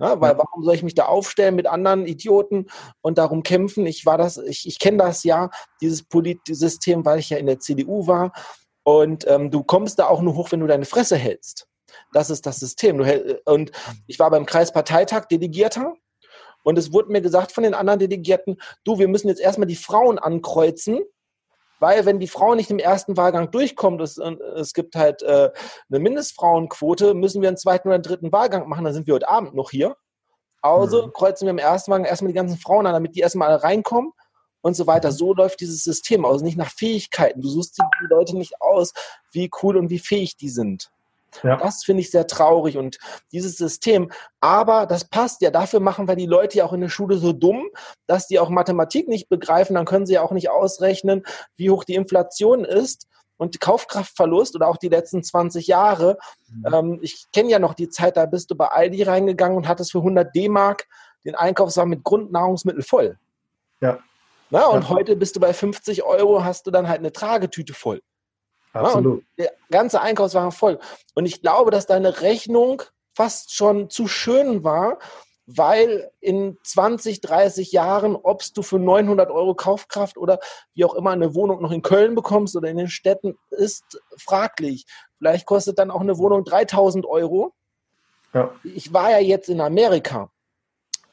Ja, 0.00 0.20
weil 0.20 0.38
warum 0.38 0.62
soll 0.62 0.76
ich 0.76 0.84
mich 0.84 0.94
da 0.94 1.06
aufstellen 1.06 1.56
mit 1.56 1.66
anderen 1.66 2.06
Idioten 2.06 2.66
und 3.00 3.18
darum 3.18 3.42
kämpfen? 3.42 3.84
Ich 3.84 4.06
war 4.06 4.16
das, 4.16 4.36
ich, 4.38 4.66
ich 4.66 4.78
kenne 4.78 4.98
das 4.98 5.24
ja, 5.24 5.50
dieses 5.80 6.04
Politsystem, 6.04 7.04
weil 7.04 7.18
ich 7.18 7.30
ja 7.30 7.38
in 7.38 7.46
der 7.46 7.58
CDU 7.58 8.06
war. 8.06 8.32
Und 8.84 9.26
ähm, 9.26 9.50
du 9.50 9.64
kommst 9.64 9.98
da 9.98 10.06
auch 10.06 10.22
nur 10.22 10.36
hoch, 10.36 10.52
wenn 10.52 10.60
du 10.60 10.68
deine 10.68 10.84
Fresse 10.84 11.16
hältst. 11.16 11.66
Das 12.12 12.30
ist 12.30 12.46
das 12.46 12.60
System. 12.60 12.98
Du, 12.98 13.40
und 13.44 13.72
ich 14.06 14.18
war 14.20 14.30
beim 14.30 14.46
Kreisparteitag 14.46 15.26
Delegierter 15.26 15.94
und 16.62 16.78
es 16.78 16.92
wurde 16.92 17.10
mir 17.10 17.20
gesagt 17.20 17.50
von 17.50 17.64
den 17.64 17.74
anderen 17.74 17.98
Delegierten, 17.98 18.60
du, 18.84 18.98
wir 18.98 19.08
müssen 19.08 19.28
jetzt 19.28 19.40
erstmal 19.40 19.66
die 19.66 19.76
Frauen 19.76 20.18
ankreuzen, 20.18 21.00
weil 21.80 22.06
wenn 22.06 22.20
die 22.20 22.28
Frau 22.28 22.54
nicht 22.54 22.70
im 22.70 22.78
ersten 22.78 23.16
Wahlgang 23.16 23.50
durchkommt, 23.50 24.00
es, 24.00 24.18
es 24.18 24.72
gibt 24.72 24.94
halt 24.96 25.22
äh, 25.22 25.50
eine 25.88 25.98
Mindestfrauenquote, 25.98 27.14
müssen 27.14 27.42
wir 27.42 27.48
einen 27.48 27.56
zweiten 27.56 27.88
oder 27.88 27.96
einen 27.96 28.02
dritten 28.02 28.32
Wahlgang 28.32 28.68
machen, 28.68 28.84
dann 28.84 28.94
sind 28.94 29.06
wir 29.06 29.14
heute 29.14 29.28
Abend 29.28 29.54
noch 29.54 29.70
hier. 29.70 29.96
Also 30.60 31.06
mhm. 31.06 31.12
kreuzen 31.12 31.46
wir 31.46 31.50
im 31.50 31.58
ersten 31.58 31.90
Wahlgang 31.90 32.08
erstmal 32.08 32.32
die 32.32 32.36
ganzen 32.36 32.58
Frauen 32.58 32.86
an, 32.86 32.92
damit 32.92 33.14
die 33.14 33.20
erstmal 33.20 33.48
alle 33.48 33.62
reinkommen 33.62 34.12
und 34.60 34.74
so 34.74 34.86
weiter. 34.86 35.12
So 35.12 35.34
läuft 35.34 35.60
dieses 35.60 35.84
System 35.84 36.24
aus, 36.24 36.42
nicht 36.42 36.58
nach 36.58 36.70
Fähigkeiten. 36.70 37.40
Du 37.40 37.48
suchst 37.48 37.78
die 37.78 38.06
Leute 38.08 38.36
nicht 38.36 38.60
aus, 38.60 38.92
wie 39.32 39.50
cool 39.62 39.76
und 39.76 39.90
wie 39.90 39.98
fähig 39.98 40.36
die 40.36 40.48
sind. 40.48 40.90
Ja. 41.42 41.56
Das 41.56 41.84
finde 41.84 42.00
ich 42.02 42.10
sehr 42.10 42.26
traurig 42.26 42.76
und 42.76 42.98
dieses 43.32 43.56
System. 43.56 44.10
Aber 44.40 44.86
das 44.86 45.08
passt 45.08 45.42
ja. 45.42 45.50
Dafür 45.50 45.80
machen 45.80 46.08
wir 46.08 46.16
die 46.16 46.26
Leute 46.26 46.58
ja 46.58 46.64
auch 46.64 46.72
in 46.72 46.80
der 46.80 46.88
Schule 46.88 47.18
so 47.18 47.32
dumm, 47.32 47.68
dass 48.06 48.26
die 48.26 48.38
auch 48.38 48.48
Mathematik 48.48 49.08
nicht 49.08 49.28
begreifen. 49.28 49.74
Dann 49.74 49.84
können 49.84 50.06
sie 50.06 50.14
ja 50.14 50.22
auch 50.22 50.32
nicht 50.32 50.50
ausrechnen, 50.50 51.24
wie 51.56 51.70
hoch 51.70 51.84
die 51.84 51.94
Inflation 51.94 52.64
ist 52.64 53.06
und 53.36 53.60
Kaufkraftverlust 53.60 54.54
oder 54.56 54.68
auch 54.68 54.76
die 54.76 54.88
letzten 54.88 55.22
20 55.22 55.66
Jahre. 55.66 56.18
Mhm. 56.48 56.74
Ähm, 56.74 56.98
ich 57.02 57.26
kenne 57.32 57.50
ja 57.50 57.58
noch 57.58 57.74
die 57.74 57.88
Zeit, 57.88 58.16
da 58.16 58.26
bist 58.26 58.50
du 58.50 58.56
bei 58.56 58.66
Aldi 58.66 59.04
reingegangen 59.04 59.56
und 59.56 59.68
hattest 59.68 59.92
für 59.92 59.98
100 59.98 60.34
D-Mark 60.34 60.86
den 61.24 61.34
Einkaufswagen 61.34 61.90
mit 61.90 62.04
Grundnahrungsmittel 62.04 62.82
voll. 62.82 63.18
Ja. 63.80 63.98
Na, 64.50 64.66
und 64.66 64.84
ja. 64.84 64.88
heute 64.88 65.16
bist 65.16 65.36
du 65.36 65.40
bei 65.40 65.52
50 65.52 66.02
Euro, 66.04 66.42
hast 66.42 66.66
du 66.66 66.70
dann 66.70 66.88
halt 66.88 66.98
eine 66.98 67.12
Tragetüte 67.12 67.74
voll. 67.74 68.00
Absolut. 68.72 69.24
Ja, 69.36 69.46
der 69.46 69.52
ganze 69.70 70.00
Einkaufswagen 70.00 70.52
voll. 70.52 70.78
Und 71.14 71.26
ich 71.26 71.42
glaube, 71.42 71.70
dass 71.70 71.86
deine 71.86 72.20
Rechnung 72.20 72.82
fast 73.14 73.54
schon 73.54 73.90
zu 73.90 74.06
schön 74.06 74.62
war, 74.64 74.98
weil 75.46 76.10
in 76.20 76.58
20, 76.62 77.22
30 77.22 77.72
Jahren, 77.72 78.14
ob 78.16 78.42
du 78.54 78.62
für 78.62 78.78
900 78.78 79.30
Euro 79.30 79.54
Kaufkraft 79.54 80.18
oder 80.18 80.38
wie 80.74 80.84
auch 80.84 80.94
immer 80.94 81.10
eine 81.10 81.34
Wohnung 81.34 81.62
noch 81.62 81.72
in 81.72 81.80
Köln 81.80 82.14
bekommst 82.14 82.54
oder 82.54 82.68
in 82.68 82.76
den 82.76 82.88
Städten, 82.88 83.34
ist 83.50 83.98
fraglich. 84.18 84.84
Vielleicht 85.16 85.46
kostet 85.46 85.78
dann 85.78 85.90
auch 85.90 86.02
eine 86.02 86.18
Wohnung 86.18 86.44
3000 86.44 87.06
Euro. 87.06 87.54
Ja. 88.34 88.52
Ich 88.62 88.92
war 88.92 89.10
ja 89.10 89.20
jetzt 89.20 89.48
in 89.48 89.62
Amerika. 89.62 90.30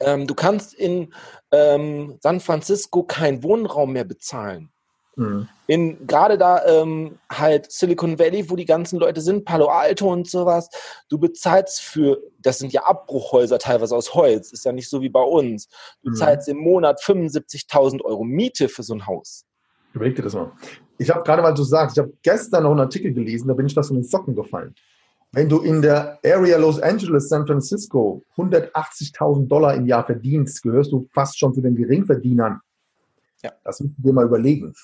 Ähm, 0.00 0.26
du 0.26 0.34
kannst 0.34 0.74
in 0.74 1.14
ähm, 1.50 2.18
San 2.20 2.40
Francisco 2.40 3.04
keinen 3.04 3.42
Wohnraum 3.42 3.92
mehr 3.92 4.04
bezahlen. 4.04 4.70
Mhm. 5.16 5.48
In 5.66 6.06
gerade 6.06 6.38
da 6.38 6.64
ähm, 6.64 7.18
halt 7.30 7.72
Silicon 7.72 8.18
Valley, 8.18 8.48
wo 8.48 8.56
die 8.56 8.66
ganzen 8.66 8.98
Leute 9.00 9.20
sind, 9.20 9.44
Palo 9.44 9.66
Alto 9.66 10.12
und 10.12 10.28
sowas, 10.28 10.68
du 11.08 11.18
bezahlst 11.18 11.80
für, 11.80 12.22
das 12.40 12.58
sind 12.58 12.72
ja 12.72 12.84
Abbruchhäuser 12.84 13.58
teilweise 13.58 13.96
aus 13.96 14.14
Holz, 14.14 14.52
ist 14.52 14.64
ja 14.64 14.72
nicht 14.72 14.88
so 14.88 15.00
wie 15.00 15.08
bei 15.08 15.22
uns. 15.22 15.68
Du 16.02 16.10
mhm. 16.10 16.14
zahlst 16.14 16.48
im 16.48 16.58
Monat 16.58 17.00
75.000 17.02 18.02
Euro 18.02 18.24
Miete 18.24 18.68
für 18.68 18.82
so 18.82 18.94
ein 18.94 19.06
Haus. 19.06 19.44
Überleg 19.94 20.14
dir 20.14 20.22
das 20.22 20.34
mal. 20.34 20.52
Ich 20.98 21.10
habe 21.10 21.24
gerade, 21.24 21.42
weil 21.42 21.54
du 21.54 21.62
sagst, 21.62 21.96
ich 21.96 22.02
habe 22.02 22.12
gestern 22.22 22.64
noch 22.64 22.70
einen 22.70 22.80
Artikel 22.80 23.12
gelesen, 23.12 23.48
da 23.48 23.54
bin 23.54 23.66
ich 23.66 23.74
fast 23.74 23.90
in 23.90 23.96
den 23.96 24.04
Socken 24.04 24.34
gefallen. 24.34 24.74
Wenn 25.32 25.48
du 25.48 25.60
in 25.60 25.82
der 25.82 26.18
Area 26.24 26.56
Los 26.58 26.80
Angeles, 26.80 27.28
San 27.28 27.46
Francisco 27.46 28.22
180.000 28.36 29.48
Dollar 29.48 29.74
im 29.74 29.86
Jahr 29.86 30.04
verdienst, 30.04 30.62
gehörst 30.62 30.92
du 30.92 31.08
fast 31.12 31.38
schon 31.38 31.52
zu 31.52 31.60
den 31.60 31.74
Geringverdienern. 31.74 32.60
Ja. 33.42 33.52
Das 33.64 33.80
musst 33.80 33.96
du 33.98 34.02
dir 34.02 34.12
mal 34.12 34.24
überlegen. 34.24 34.74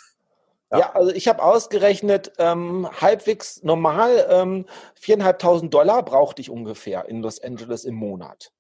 Ja, 0.73 0.79
ja 0.79 0.93
also 0.95 1.12
ich 1.12 1.29
habe 1.29 1.43
ausgerechnet, 1.43 2.33
ähm, 2.39 2.89
halbwegs 3.01 3.62
normal 3.62 4.27
ähm, 4.29 4.66
4.500 5.01 5.68
Dollar 5.68 6.03
brauchte 6.03 6.41
ich 6.41 6.51
ungefähr 6.51 7.09
in 7.09 7.23
Los 7.23 7.43
Angeles 7.43 7.85
im 7.85 7.95
Monat. 7.95 8.51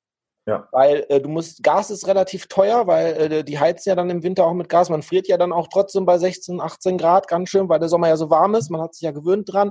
Ja. 0.46 0.68
Weil 0.72 1.06
äh, 1.08 1.20
du 1.20 1.28
musst, 1.28 1.62
Gas 1.62 1.90
ist 1.90 2.06
relativ 2.06 2.48
teuer, 2.48 2.86
weil 2.86 3.32
äh, 3.32 3.44
die 3.44 3.58
heizen 3.58 3.90
ja 3.90 3.94
dann 3.94 4.10
im 4.10 4.22
Winter 4.22 4.44
auch 4.44 4.54
mit 4.54 4.68
Gas. 4.68 4.90
Man 4.90 5.02
friert 5.02 5.28
ja 5.28 5.36
dann 5.38 5.52
auch 5.52 5.68
trotzdem 5.68 6.04
bei 6.04 6.18
16, 6.18 6.60
18 6.60 6.98
Grad 6.98 7.28
ganz 7.28 7.48
schön, 7.48 7.68
weil 7.68 7.78
der 7.78 7.88
Sommer 7.88 8.08
ja 8.08 8.16
so 8.16 8.28
warm 8.28 8.54
ist. 8.56 8.70
Man 8.70 8.80
hat 8.80 8.94
sich 8.94 9.02
ja 9.02 9.12
gewöhnt 9.12 9.52
dran. 9.52 9.70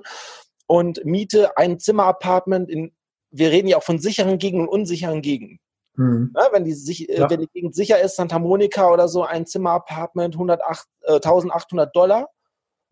Und 0.68 1.04
Miete 1.04 1.58
ein 1.58 1.80
Zimmer-Apartment 1.80 2.70
in, 2.70 2.96
wir 3.32 3.52
reden 3.52 3.68
ja 3.68 3.78
auch 3.78 3.84
von 3.84 4.00
sicheren 4.00 4.38
Gegenden 4.38 4.68
und 4.68 4.74
unsicheren 4.74 5.22
Gegenden. 5.22 5.60
Mhm. 5.96 6.34
Ja, 6.36 6.50
wenn, 6.52 6.64
die, 6.64 6.74
sich, 6.74 7.10
äh, 7.10 7.20
ja. 7.20 7.30
wenn 7.30 7.42
die 7.42 7.50
Gegend 7.54 7.76
sicher 7.76 8.00
ist, 8.00 8.16
Santa 8.16 8.39
Monica 8.39 8.89
oder 8.89 9.08
so, 9.08 9.24
ein 9.24 9.46
Zimmer-Apartment, 9.46 10.36
108, 10.36 10.88
äh, 11.02 11.14
1800 11.14 11.96
Dollar. 11.96 12.30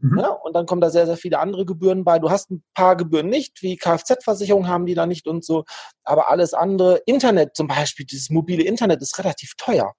Mhm. 0.02 0.20
Ja, 0.20 0.30
und 0.30 0.54
dann 0.56 0.66
kommen 0.66 0.82
da 0.82 0.90
sehr, 0.90 1.06
sehr 1.06 1.18
viele 1.18 1.40
andere 1.40 1.66
Gebühren 1.66 2.04
bei. 2.04 2.20
Du 2.20 2.30
hast 2.30 2.52
ein 2.52 2.64
paar 2.74 2.96
Gebühren 2.96 3.28
nicht, 3.28 3.62
wie 3.62 3.78
Kfz-Versicherung 3.78 4.68
haben 4.68 4.86
die 4.86 4.96
da 4.96 5.06
nicht 5.06 5.28
und 5.28 5.44
so. 5.44 5.66
Aber 6.04 6.30
alles 6.30 6.54
andere, 6.54 7.02
Internet 7.06 7.56
zum 7.56 7.68
Beispiel, 7.68 8.06
dieses 8.06 8.30
mobile 8.30 8.64
Internet 8.64 9.02
ist 9.02 9.18
relativ 9.20 9.56
teuer. 9.58 9.94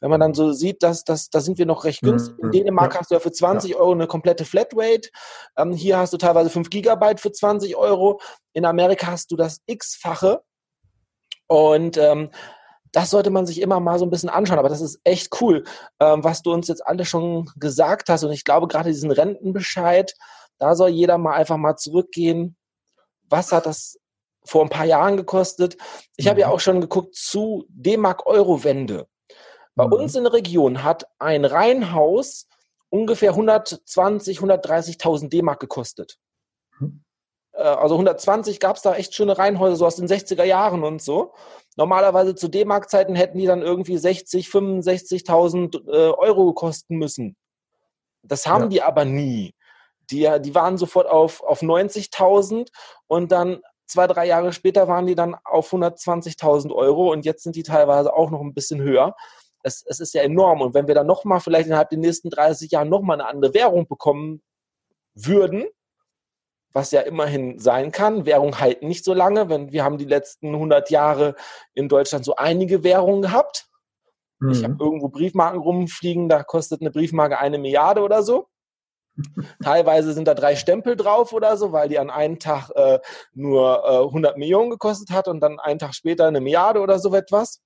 Wenn 0.00 0.10
man 0.10 0.20
dann 0.20 0.34
so 0.34 0.52
sieht, 0.52 0.82
dass, 0.82 1.02
dass 1.04 1.30
da 1.30 1.40
sind 1.40 1.56
wir 1.56 1.66
noch 1.66 1.84
recht 1.84 2.02
günstig. 2.02 2.38
In 2.38 2.48
mhm. 2.48 2.52
Dänemark 2.52 2.94
ja. 2.94 3.00
hast 3.00 3.10
du 3.10 3.14
ja 3.14 3.20
für 3.20 3.32
20 3.32 3.70
ja. 3.70 3.76
Euro 3.78 3.92
eine 3.92 4.06
komplette 4.06 4.44
Flatrate. 4.44 5.08
Ähm, 5.56 5.72
hier 5.72 5.98
hast 5.98 6.12
du 6.12 6.18
teilweise 6.18 6.50
5 6.50 6.68
Gigabyte 6.68 7.20
für 7.20 7.32
20 7.32 7.74
Euro. 7.76 8.20
In 8.52 8.66
Amerika 8.66 9.06
hast 9.08 9.32
du 9.32 9.36
das 9.36 9.62
X-fache. 9.66 10.42
Und 11.54 11.96
ähm, 11.98 12.30
das 12.90 13.10
sollte 13.10 13.30
man 13.30 13.46
sich 13.46 13.60
immer 13.60 13.78
mal 13.78 13.98
so 13.98 14.04
ein 14.04 14.10
bisschen 14.10 14.28
anschauen. 14.28 14.58
Aber 14.58 14.68
das 14.68 14.80
ist 14.80 15.00
echt 15.04 15.40
cool, 15.40 15.64
ähm, 16.00 16.24
was 16.24 16.42
du 16.42 16.52
uns 16.52 16.68
jetzt 16.68 16.84
alle 16.86 17.04
schon 17.04 17.50
gesagt 17.56 18.08
hast. 18.08 18.24
Und 18.24 18.32
ich 18.32 18.44
glaube, 18.44 18.66
gerade 18.66 18.90
diesen 18.90 19.12
Rentenbescheid, 19.12 20.14
da 20.58 20.74
soll 20.74 20.90
jeder 20.90 21.16
mal 21.16 21.34
einfach 21.34 21.56
mal 21.56 21.76
zurückgehen. 21.76 22.56
Was 23.28 23.52
hat 23.52 23.66
das 23.66 23.98
vor 24.44 24.62
ein 24.62 24.68
paar 24.68 24.84
Jahren 24.84 25.16
gekostet? 25.16 25.76
Ich 26.16 26.26
mhm. 26.26 26.30
habe 26.30 26.40
ja 26.40 26.48
mhm. 26.48 26.54
auch 26.54 26.60
schon 26.60 26.80
geguckt 26.80 27.14
zu 27.14 27.66
D-Mark-Euro-Wende. 27.68 29.06
Bei 29.76 29.86
mhm. 29.86 29.92
uns 29.92 30.14
in 30.16 30.24
der 30.24 30.32
Region 30.32 30.82
hat 30.82 31.06
ein 31.18 31.44
Reihenhaus 31.44 32.48
ungefähr 32.90 33.30
120, 33.30 34.38
130.000 34.38 35.28
D-Mark 35.28 35.60
gekostet. 35.60 36.18
Mhm. 36.80 37.04
Äh, 37.54 37.62
also 37.62 37.94
120 37.94 38.60
gab 38.60 38.76
es 38.76 38.82
da 38.82 38.94
echt 38.94 39.14
schöne 39.14 39.38
Reihenhäuser, 39.38 39.76
so 39.76 39.86
aus 39.86 39.96
den 39.96 40.08
60er 40.08 40.44
Jahren 40.44 40.84
und 40.84 41.02
so. 41.02 41.32
Normalerweise 41.76 42.34
zu 42.34 42.48
D-Mark-Zeiten 42.48 43.14
hätten 43.14 43.38
die 43.38 43.46
dann 43.46 43.62
irgendwie 43.62 43.96
60, 43.96 44.46
65.000 44.48 45.88
äh, 45.88 46.12
Euro 46.12 46.52
kosten 46.52 46.96
müssen. 46.96 47.36
Das 48.22 48.46
haben 48.46 48.64
ja. 48.64 48.68
die 48.68 48.82
aber 48.82 49.04
nie. 49.04 49.54
Die, 50.10 50.28
die 50.40 50.54
waren 50.54 50.76
sofort 50.76 51.08
auf, 51.08 51.42
auf 51.42 51.62
90.000 51.62 52.68
und 53.06 53.32
dann 53.32 53.60
zwei, 53.86 54.06
drei 54.06 54.26
Jahre 54.26 54.52
später 54.52 54.86
waren 54.86 55.06
die 55.06 55.14
dann 55.14 55.34
auf 55.44 55.72
120.000 55.72 56.72
Euro 56.74 57.12
und 57.12 57.24
jetzt 57.24 57.42
sind 57.42 57.56
die 57.56 57.62
teilweise 57.62 58.12
auch 58.12 58.30
noch 58.30 58.40
ein 58.40 58.54
bisschen 58.54 58.80
höher. 58.80 59.14
Es, 59.62 59.82
es 59.86 60.00
ist 60.00 60.12
ja 60.14 60.22
enorm. 60.22 60.60
Und 60.60 60.74
wenn 60.74 60.86
wir 60.86 60.94
dann 60.94 61.06
nochmal 61.06 61.40
vielleicht 61.40 61.66
innerhalb 61.66 61.88
der 61.88 61.98
nächsten 61.98 62.28
30 62.28 62.70
Jahren 62.70 62.90
nochmal 62.90 63.20
eine 63.20 63.28
andere 63.28 63.54
Währung 63.54 63.86
bekommen 63.86 64.42
würden, 65.14 65.64
was 66.74 66.90
ja 66.90 67.00
immerhin 67.00 67.58
sein 67.58 67.92
kann. 67.92 68.26
Währung 68.26 68.58
halten 68.58 68.88
nicht 68.88 69.04
so 69.04 69.14
lange. 69.14 69.48
Wenn, 69.48 69.72
wir 69.72 69.84
haben 69.84 69.96
die 69.96 70.04
letzten 70.04 70.48
100 70.48 70.90
Jahre 70.90 71.36
in 71.72 71.88
Deutschland 71.88 72.24
so 72.24 72.34
einige 72.34 72.82
Währungen 72.82 73.22
gehabt. 73.22 73.68
Mhm. 74.40 74.50
Ich 74.50 74.64
habe 74.64 74.76
irgendwo 74.78 75.08
Briefmarken 75.08 75.60
rumfliegen, 75.60 76.28
da 76.28 76.42
kostet 76.42 76.80
eine 76.80 76.90
Briefmarke 76.90 77.38
eine 77.38 77.58
Milliarde 77.58 78.02
oder 78.02 78.22
so. 78.24 78.48
Teilweise 79.62 80.12
sind 80.12 80.26
da 80.26 80.34
drei 80.34 80.56
Stempel 80.56 80.96
drauf 80.96 81.32
oder 81.32 81.56
so, 81.56 81.70
weil 81.70 81.88
die 81.88 82.00
an 82.00 82.10
einem 82.10 82.40
Tag 82.40 82.70
äh, 82.74 82.98
nur 83.32 83.84
äh, 83.84 84.04
100 84.06 84.36
Millionen 84.36 84.70
gekostet 84.70 85.10
hat 85.10 85.28
und 85.28 85.38
dann 85.40 85.60
einen 85.60 85.78
Tag 85.78 85.94
später 85.94 86.26
eine 86.26 86.40
Milliarde 86.40 86.80
oder 86.80 86.98
so 86.98 87.14
etwas. 87.14 87.62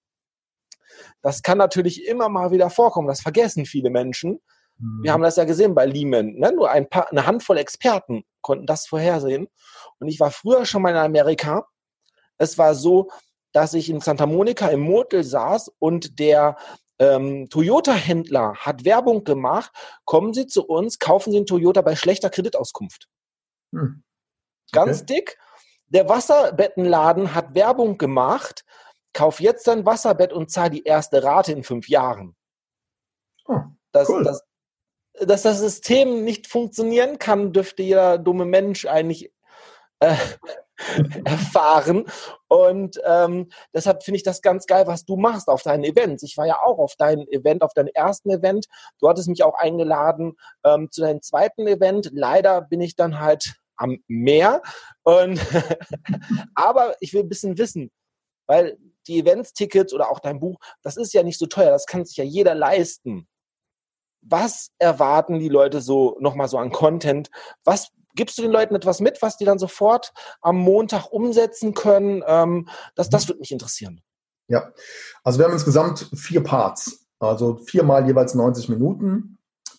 Das 1.22 1.42
kann 1.42 1.56
natürlich 1.56 2.06
immer 2.06 2.28
mal 2.28 2.50
wieder 2.50 2.68
vorkommen. 2.68 3.08
Das 3.08 3.22
vergessen 3.22 3.64
viele 3.64 3.88
Menschen. 3.88 4.40
Wir 4.78 5.12
haben 5.12 5.22
das 5.22 5.36
ja 5.36 5.44
gesehen 5.44 5.74
bei 5.74 5.86
Lehman. 5.86 6.34
Ne? 6.34 6.52
Nur 6.52 6.70
ein 6.70 6.88
paar, 6.88 7.10
eine 7.10 7.26
Handvoll 7.26 7.58
Experten 7.58 8.24
konnten 8.40 8.66
das 8.66 8.86
vorhersehen. 8.86 9.48
Und 9.98 10.08
ich 10.08 10.20
war 10.20 10.30
früher 10.30 10.64
schon 10.66 10.82
mal 10.82 10.90
in 10.90 10.96
Amerika. 10.96 11.66
Es 12.38 12.58
war 12.58 12.74
so, 12.74 13.10
dass 13.52 13.74
ich 13.74 13.90
in 13.90 14.00
Santa 14.00 14.26
Monica 14.26 14.68
im 14.68 14.80
Motel 14.80 15.24
saß 15.24 15.72
und 15.78 16.18
der 16.20 16.56
ähm, 16.98 17.48
Toyota-Händler 17.48 18.54
hat 18.56 18.84
Werbung 18.84 19.24
gemacht. 19.24 19.72
Kommen 20.04 20.32
Sie 20.32 20.46
zu 20.46 20.66
uns, 20.66 20.98
kaufen 20.98 21.32
Sie 21.32 21.38
einen 21.38 21.46
Toyota 21.46 21.82
bei 21.82 21.96
schlechter 21.96 22.30
Kreditauskunft. 22.30 23.08
Hm. 23.72 24.02
Okay. 24.72 24.84
Ganz 24.84 25.04
dick. 25.06 25.38
Der 25.86 26.08
Wasserbettenladen 26.08 27.34
hat 27.34 27.54
Werbung 27.54 27.98
gemacht. 27.98 28.64
Kauf 29.14 29.40
jetzt 29.40 29.66
dein 29.66 29.86
Wasserbett 29.86 30.32
und 30.32 30.50
zahl 30.50 30.70
die 30.70 30.84
erste 30.84 31.22
Rate 31.22 31.52
in 31.52 31.64
fünf 31.64 31.88
Jahren. 31.88 32.36
Oh, 33.46 33.60
das, 33.92 34.08
cool. 34.08 34.22
das, 34.22 34.42
dass 35.20 35.42
das 35.42 35.58
System 35.58 36.24
nicht 36.24 36.46
funktionieren 36.46 37.18
kann, 37.18 37.52
dürfte 37.52 37.82
jeder 37.82 38.18
dumme 38.18 38.44
Mensch 38.44 38.86
eigentlich 38.86 39.32
äh, 40.00 40.14
erfahren. 41.24 42.04
Und 42.48 43.00
ähm, 43.04 43.48
deshalb 43.74 44.02
finde 44.02 44.16
ich 44.16 44.22
das 44.22 44.42
ganz 44.42 44.66
geil, 44.66 44.86
was 44.86 45.04
du 45.04 45.16
machst 45.16 45.48
auf 45.48 45.62
deinen 45.62 45.84
Events. 45.84 46.22
Ich 46.22 46.36
war 46.36 46.46
ja 46.46 46.60
auch 46.62 46.78
auf 46.78 46.96
deinem 46.96 47.26
Event, 47.28 47.62
auf 47.62 47.74
deinem 47.74 47.90
ersten 47.94 48.30
Event. 48.30 48.66
Du 49.00 49.08
hattest 49.08 49.28
mich 49.28 49.42
auch 49.42 49.54
eingeladen 49.54 50.36
ähm, 50.64 50.90
zu 50.90 51.00
deinem 51.00 51.22
zweiten 51.22 51.66
Event. 51.66 52.10
Leider 52.12 52.62
bin 52.62 52.80
ich 52.80 52.96
dann 52.96 53.20
halt 53.20 53.56
am 53.76 53.98
Meer. 54.06 54.62
Und 55.02 55.40
aber 56.54 56.94
ich 57.00 57.12
will 57.12 57.22
ein 57.22 57.28
bisschen 57.28 57.58
wissen, 57.58 57.90
weil 58.46 58.78
die 59.06 59.20
Events-Tickets 59.20 59.92
oder 59.92 60.10
auch 60.10 60.20
dein 60.20 60.38
Buch, 60.38 60.58
das 60.82 60.96
ist 60.96 61.14
ja 61.14 61.22
nicht 61.22 61.38
so 61.38 61.46
teuer. 61.46 61.70
Das 61.70 61.86
kann 61.86 62.04
sich 62.04 62.16
ja 62.16 62.24
jeder 62.24 62.54
leisten 62.54 63.26
was 64.22 64.70
erwarten 64.78 65.38
die 65.38 65.48
Leute 65.48 65.80
so 65.80 66.16
nochmal 66.20 66.48
so 66.48 66.58
an 66.58 66.70
Content? 66.70 67.30
Was 67.64 67.88
gibst 68.14 68.38
du 68.38 68.42
den 68.42 68.50
Leuten 68.50 68.74
etwas 68.74 69.00
mit, 69.00 69.22
was 69.22 69.36
die 69.36 69.44
dann 69.44 69.58
sofort 69.58 70.12
am 70.40 70.56
Montag 70.56 71.12
umsetzen 71.12 71.74
können? 71.74 72.22
Ähm, 72.26 72.68
das, 72.94 73.08
das 73.10 73.28
würde 73.28 73.40
mich 73.40 73.52
interessieren. 73.52 74.00
Ja, 74.48 74.72
also 75.24 75.38
wir 75.38 75.46
haben 75.46 75.52
insgesamt 75.52 76.08
vier 76.14 76.42
Parts, 76.42 77.06
also 77.18 77.56
viermal 77.56 78.06
jeweils 78.06 78.34
90 78.34 78.68
Minuten 78.70 79.38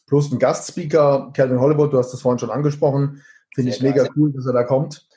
plus 0.10 0.32
ein 0.32 0.40
Gastspeaker, 0.40 1.32
Calvin 1.34 1.60
Hollywood, 1.60 1.94
du 1.94 2.00
hast 2.00 2.12
das 2.12 2.22
vorhin 2.22 2.40
schon 2.40 2.50
angesprochen, 2.50 3.24
finde 3.54 3.72
ich 3.72 3.82
mega 3.82 4.08
cool, 4.16 4.34
dass 4.34 4.48
er 4.48 4.54
da 4.54 4.64
kommt. 4.64 5.08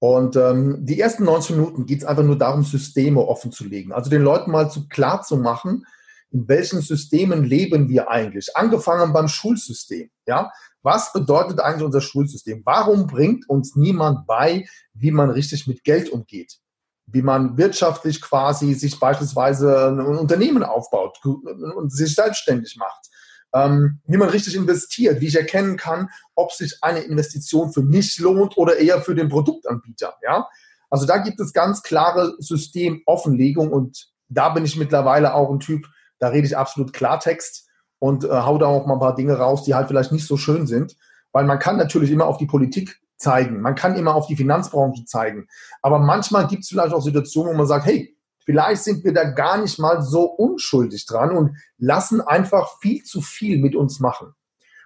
Und 0.00 0.34
ähm, 0.34 0.78
die 0.80 0.98
ersten 0.98 1.24
90 1.24 1.56
Minuten 1.56 1.86
geht 1.86 2.00
es 2.00 2.04
einfach 2.04 2.24
nur 2.24 2.36
darum, 2.36 2.64
Systeme 2.64 3.20
offen 3.20 3.52
zu 3.52 3.64
legen, 3.64 3.92
also 3.92 4.10
den 4.10 4.22
Leuten 4.22 4.50
mal 4.50 4.70
zu 4.70 4.88
klar 4.88 5.22
zu 5.22 5.36
machen, 5.36 5.86
in 6.32 6.48
welchen 6.48 6.80
Systemen 6.80 7.44
leben 7.44 7.88
wir 7.88 8.10
eigentlich? 8.10 8.56
Angefangen 8.56 9.12
beim 9.12 9.28
Schulsystem. 9.28 10.10
Ja, 10.26 10.50
was 10.82 11.12
bedeutet 11.12 11.60
eigentlich 11.60 11.84
unser 11.84 12.00
Schulsystem? 12.00 12.62
Warum 12.64 13.06
bringt 13.06 13.48
uns 13.48 13.76
niemand 13.76 14.26
bei, 14.26 14.66
wie 14.94 15.10
man 15.10 15.30
richtig 15.30 15.66
mit 15.66 15.84
Geld 15.84 16.08
umgeht? 16.10 16.58
Wie 17.06 17.22
man 17.22 17.58
wirtschaftlich 17.58 18.20
quasi 18.20 18.74
sich 18.74 18.98
beispielsweise 19.00 19.88
ein 19.88 20.00
Unternehmen 20.00 20.62
aufbaut 20.62 21.18
und 21.24 21.92
sich 21.92 22.14
selbstständig 22.14 22.76
macht? 22.76 23.10
ähm, 23.54 24.00
wie 24.06 24.16
man 24.16 24.28
richtig 24.28 24.54
investiert, 24.54 25.20
wie 25.20 25.26
ich 25.26 25.36
erkennen 25.36 25.76
kann, 25.76 26.08
ob 26.34 26.52
sich 26.52 26.78
eine 26.82 27.00
Investition 27.00 27.72
für 27.72 27.82
mich 27.82 28.18
lohnt 28.18 28.56
oder 28.56 28.76
eher 28.76 29.00
für 29.02 29.14
den 29.14 29.28
Produktanbieter. 29.28 30.14
Ja? 30.22 30.48
Also 30.88 31.06
da 31.06 31.18
gibt 31.18 31.40
es 31.40 31.52
ganz 31.52 31.82
klare 31.82 32.34
Systemoffenlegung 32.38 33.72
und 33.72 34.08
da 34.28 34.50
bin 34.50 34.64
ich 34.64 34.76
mittlerweile 34.76 35.34
auch 35.34 35.50
ein 35.50 35.60
Typ, 35.60 35.86
da 36.20 36.28
rede 36.28 36.46
ich 36.46 36.56
absolut 36.56 36.92
Klartext 36.92 37.68
und 37.98 38.24
äh, 38.24 38.28
hau 38.28 38.58
da 38.58 38.66
auch 38.66 38.86
mal 38.86 38.94
ein 38.94 39.00
paar 39.00 39.16
Dinge 39.16 39.36
raus, 39.36 39.64
die 39.64 39.74
halt 39.74 39.88
vielleicht 39.88 40.12
nicht 40.12 40.26
so 40.26 40.36
schön 40.36 40.68
sind, 40.68 40.96
weil 41.32 41.44
man 41.44 41.58
kann 41.58 41.76
natürlich 41.76 42.12
immer 42.12 42.26
auf 42.26 42.38
die 42.38 42.46
Politik 42.46 43.00
zeigen, 43.16 43.60
man 43.60 43.74
kann 43.74 43.96
immer 43.96 44.14
auf 44.14 44.28
die 44.28 44.36
Finanzbranche 44.36 45.04
zeigen, 45.04 45.48
aber 45.82 45.98
manchmal 45.98 46.46
gibt 46.46 46.62
es 46.62 46.68
vielleicht 46.68 46.94
auch 46.94 47.02
Situationen, 47.02 47.52
wo 47.52 47.56
man 47.56 47.66
sagt, 47.66 47.86
hey, 47.86 48.16
Vielleicht 48.50 48.82
sind 48.82 49.04
wir 49.04 49.12
da 49.12 49.30
gar 49.30 49.60
nicht 49.60 49.78
mal 49.78 50.02
so 50.02 50.24
unschuldig 50.24 51.06
dran 51.06 51.36
und 51.36 51.56
lassen 51.78 52.20
einfach 52.20 52.78
viel 52.80 53.04
zu 53.04 53.20
viel 53.20 53.58
mit 53.58 53.76
uns 53.76 54.00
machen. 54.00 54.34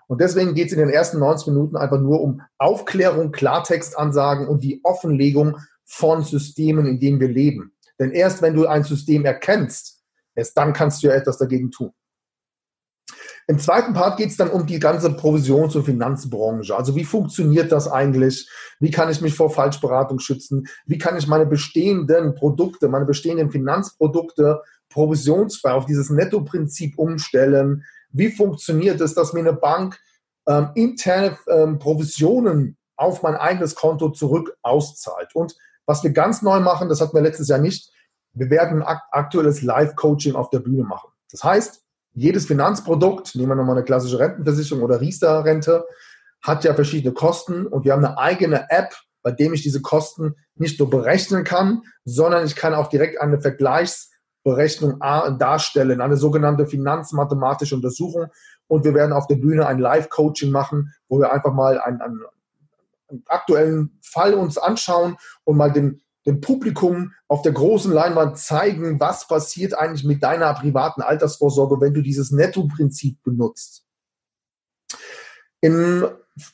Und 0.06 0.20
deswegen 0.20 0.54
geht 0.54 0.66
es 0.66 0.74
in 0.74 0.80
den 0.80 0.90
ersten 0.90 1.18
90 1.18 1.48
Minuten 1.48 1.76
einfach 1.76 1.98
nur 1.98 2.20
um 2.20 2.42
Aufklärung, 2.58 3.32
Klartextansagen 3.32 4.48
und 4.48 4.62
die 4.62 4.80
Offenlegung 4.84 5.56
von 5.84 6.22
Systemen, 6.22 6.84
in 6.84 7.00
denen 7.00 7.20
wir 7.20 7.28
leben. 7.28 7.72
Denn 7.98 8.10
erst 8.10 8.42
wenn 8.42 8.54
du 8.54 8.66
ein 8.66 8.82
System 8.82 9.24
erkennst, 9.24 9.93
erst 10.34 10.56
dann 10.56 10.72
kannst 10.72 11.02
du 11.02 11.08
ja 11.08 11.14
etwas 11.14 11.38
dagegen 11.38 11.70
tun. 11.70 11.92
Im 13.46 13.58
zweiten 13.58 13.92
Part 13.92 14.16
geht 14.16 14.30
es 14.30 14.38
dann 14.38 14.48
um 14.48 14.66
die 14.66 14.78
ganze 14.78 15.10
Provisions- 15.10 15.76
und 15.76 15.84
Finanzbranche. 15.84 16.74
Also 16.74 16.96
wie 16.96 17.04
funktioniert 17.04 17.72
das 17.72 17.90
eigentlich? 17.90 18.48
Wie 18.80 18.90
kann 18.90 19.10
ich 19.10 19.20
mich 19.20 19.34
vor 19.34 19.50
Falschberatung 19.50 20.18
schützen? 20.18 20.66
Wie 20.86 20.96
kann 20.96 21.18
ich 21.18 21.26
meine 21.26 21.44
bestehenden 21.44 22.34
Produkte, 22.34 22.88
meine 22.88 23.04
bestehenden 23.04 23.50
Finanzprodukte 23.50 24.62
provisionsfrei 24.88 25.72
auf 25.72 25.84
dieses 25.84 26.08
Netto-Prinzip 26.08 26.98
umstellen? 26.98 27.84
Wie 28.10 28.30
funktioniert 28.30 29.00
es, 29.02 29.14
dass 29.14 29.34
mir 29.34 29.40
eine 29.40 29.52
Bank 29.52 30.00
ähm, 30.46 30.70
interne 30.74 31.36
ähm, 31.48 31.78
Provisionen 31.78 32.78
auf 32.96 33.22
mein 33.22 33.34
eigenes 33.34 33.74
Konto 33.74 34.08
zurück 34.08 34.56
auszahlt? 34.62 35.34
Und 35.34 35.54
was 35.84 36.02
wir 36.02 36.12
ganz 36.12 36.40
neu 36.40 36.60
machen, 36.60 36.88
das 36.88 37.02
hatten 37.02 37.14
wir 37.14 37.22
letztes 37.22 37.48
Jahr 37.48 37.58
nicht, 37.58 37.90
wir 38.34 38.50
werden 38.50 38.82
ein 38.82 38.98
aktuelles 39.10 39.62
Live-Coaching 39.62 40.34
auf 40.34 40.50
der 40.50 40.58
Bühne 40.58 40.84
machen. 40.84 41.10
Das 41.30 41.42
heißt, 41.42 41.84
jedes 42.14 42.46
Finanzprodukt, 42.46 43.34
nehmen 43.34 43.48
wir 43.48 43.56
nochmal 43.56 43.76
eine 43.76 43.84
klassische 43.84 44.18
Rentenversicherung 44.18 44.82
oder 44.82 45.00
Riester-Rente, 45.00 45.84
hat 46.42 46.64
ja 46.64 46.74
verschiedene 46.74 47.14
Kosten 47.14 47.66
und 47.66 47.84
wir 47.84 47.92
haben 47.92 48.04
eine 48.04 48.18
eigene 48.18 48.66
App, 48.70 48.94
bei 49.22 49.32
dem 49.32 49.54
ich 49.54 49.62
diese 49.62 49.80
Kosten 49.80 50.34
nicht 50.54 50.78
nur 50.78 50.90
berechnen 50.90 51.42
kann, 51.42 51.82
sondern 52.04 52.44
ich 52.44 52.54
kann 52.54 52.74
auch 52.74 52.88
direkt 52.88 53.20
eine 53.20 53.40
Vergleichsberechnung 53.40 55.00
darstellen, 55.00 56.00
eine 56.00 56.16
sogenannte 56.16 56.66
finanzmathematische 56.66 57.74
Untersuchung. 57.74 58.26
Und 58.66 58.84
wir 58.84 58.94
werden 58.94 59.12
auf 59.12 59.26
der 59.26 59.36
Bühne 59.36 59.66
ein 59.66 59.78
Live-Coaching 59.78 60.50
machen, 60.50 60.92
wo 61.08 61.18
wir 61.18 61.32
einfach 61.32 61.52
mal 61.52 61.80
einen, 61.80 62.00
einen, 62.00 62.20
einen 63.08 63.22
aktuellen 63.26 63.98
Fall 64.02 64.34
uns 64.34 64.58
anschauen 64.58 65.16
und 65.44 65.56
mal 65.56 65.72
den, 65.72 66.02
dem 66.26 66.40
Publikum 66.40 67.12
auf 67.28 67.42
der 67.42 67.52
großen 67.52 67.92
Leinwand 67.92 68.38
zeigen, 68.38 68.98
was 68.98 69.28
passiert 69.28 69.78
eigentlich 69.78 70.04
mit 70.04 70.22
deiner 70.22 70.52
privaten 70.54 71.02
Altersvorsorge, 71.02 71.80
wenn 71.80 71.94
du 71.94 72.02
dieses 72.02 72.30
Netto-Prinzip 72.30 73.22
benutzt. 73.22 73.84
Im 75.60 76.06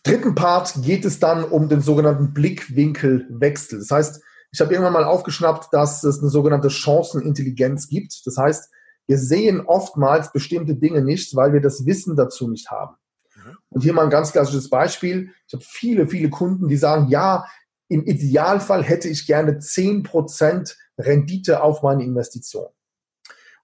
dritten 0.04 0.34
Part 0.34 0.74
geht 0.82 1.04
es 1.04 1.18
dann 1.18 1.44
um 1.44 1.68
den 1.68 1.80
sogenannten 1.80 2.32
Blickwinkelwechsel. 2.32 3.78
Das 3.78 3.90
heißt, 3.90 4.22
ich 4.52 4.60
habe 4.60 4.72
irgendwann 4.72 4.92
mal 4.92 5.04
aufgeschnappt, 5.04 5.72
dass 5.72 6.02
es 6.02 6.20
eine 6.20 6.28
sogenannte 6.28 6.70
Chancenintelligenz 6.70 7.88
gibt. 7.88 8.26
Das 8.26 8.36
heißt, 8.36 8.70
wir 9.06 9.18
sehen 9.18 9.60
oftmals 9.60 10.32
bestimmte 10.32 10.74
Dinge 10.74 11.02
nicht, 11.02 11.34
weil 11.34 11.52
wir 11.52 11.60
das 11.60 11.86
Wissen 11.86 12.16
dazu 12.16 12.48
nicht 12.48 12.70
haben. 12.70 12.96
Mhm. 13.36 13.56
Und 13.70 13.82
hier 13.82 13.92
mal 13.92 14.04
ein 14.04 14.10
ganz 14.10 14.32
klassisches 14.32 14.68
Beispiel. 14.70 15.30
Ich 15.46 15.54
habe 15.54 15.64
viele, 15.66 16.06
viele 16.06 16.30
Kunden, 16.30 16.68
die 16.68 16.76
sagen, 16.76 17.08
ja, 17.08 17.46
im 17.90 18.04
Idealfall 18.04 18.84
hätte 18.84 19.08
ich 19.08 19.26
gerne 19.26 19.58
10% 19.58 20.76
Rendite 20.96 21.62
auf 21.62 21.82
meine 21.82 22.04
Investition. 22.04 22.68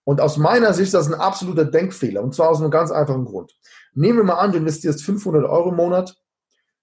Und 0.03 0.21
aus 0.21 0.37
meiner 0.37 0.75
Sicht 0.75 0.87
ist 0.87 0.95
das 0.95 1.07
ein 1.07 1.15
absoluter 1.15 1.65
Denkfehler. 1.65 2.23
Und 2.23 2.35
zwar 2.35 2.51
aus 2.51 2.61
einem 2.61 2.73
ganz 2.73 2.91
einfachen 2.91 3.25
Grund. 3.25 3.57
Nehmen 3.95 4.19
wir 4.19 4.25
mal 4.25 4.39
an, 4.39 4.51
du 4.51 4.59
investierst 4.59 5.05
500 5.05 5.45
Euro 5.45 5.71
im 5.71 5.77
Monat, 5.77 6.17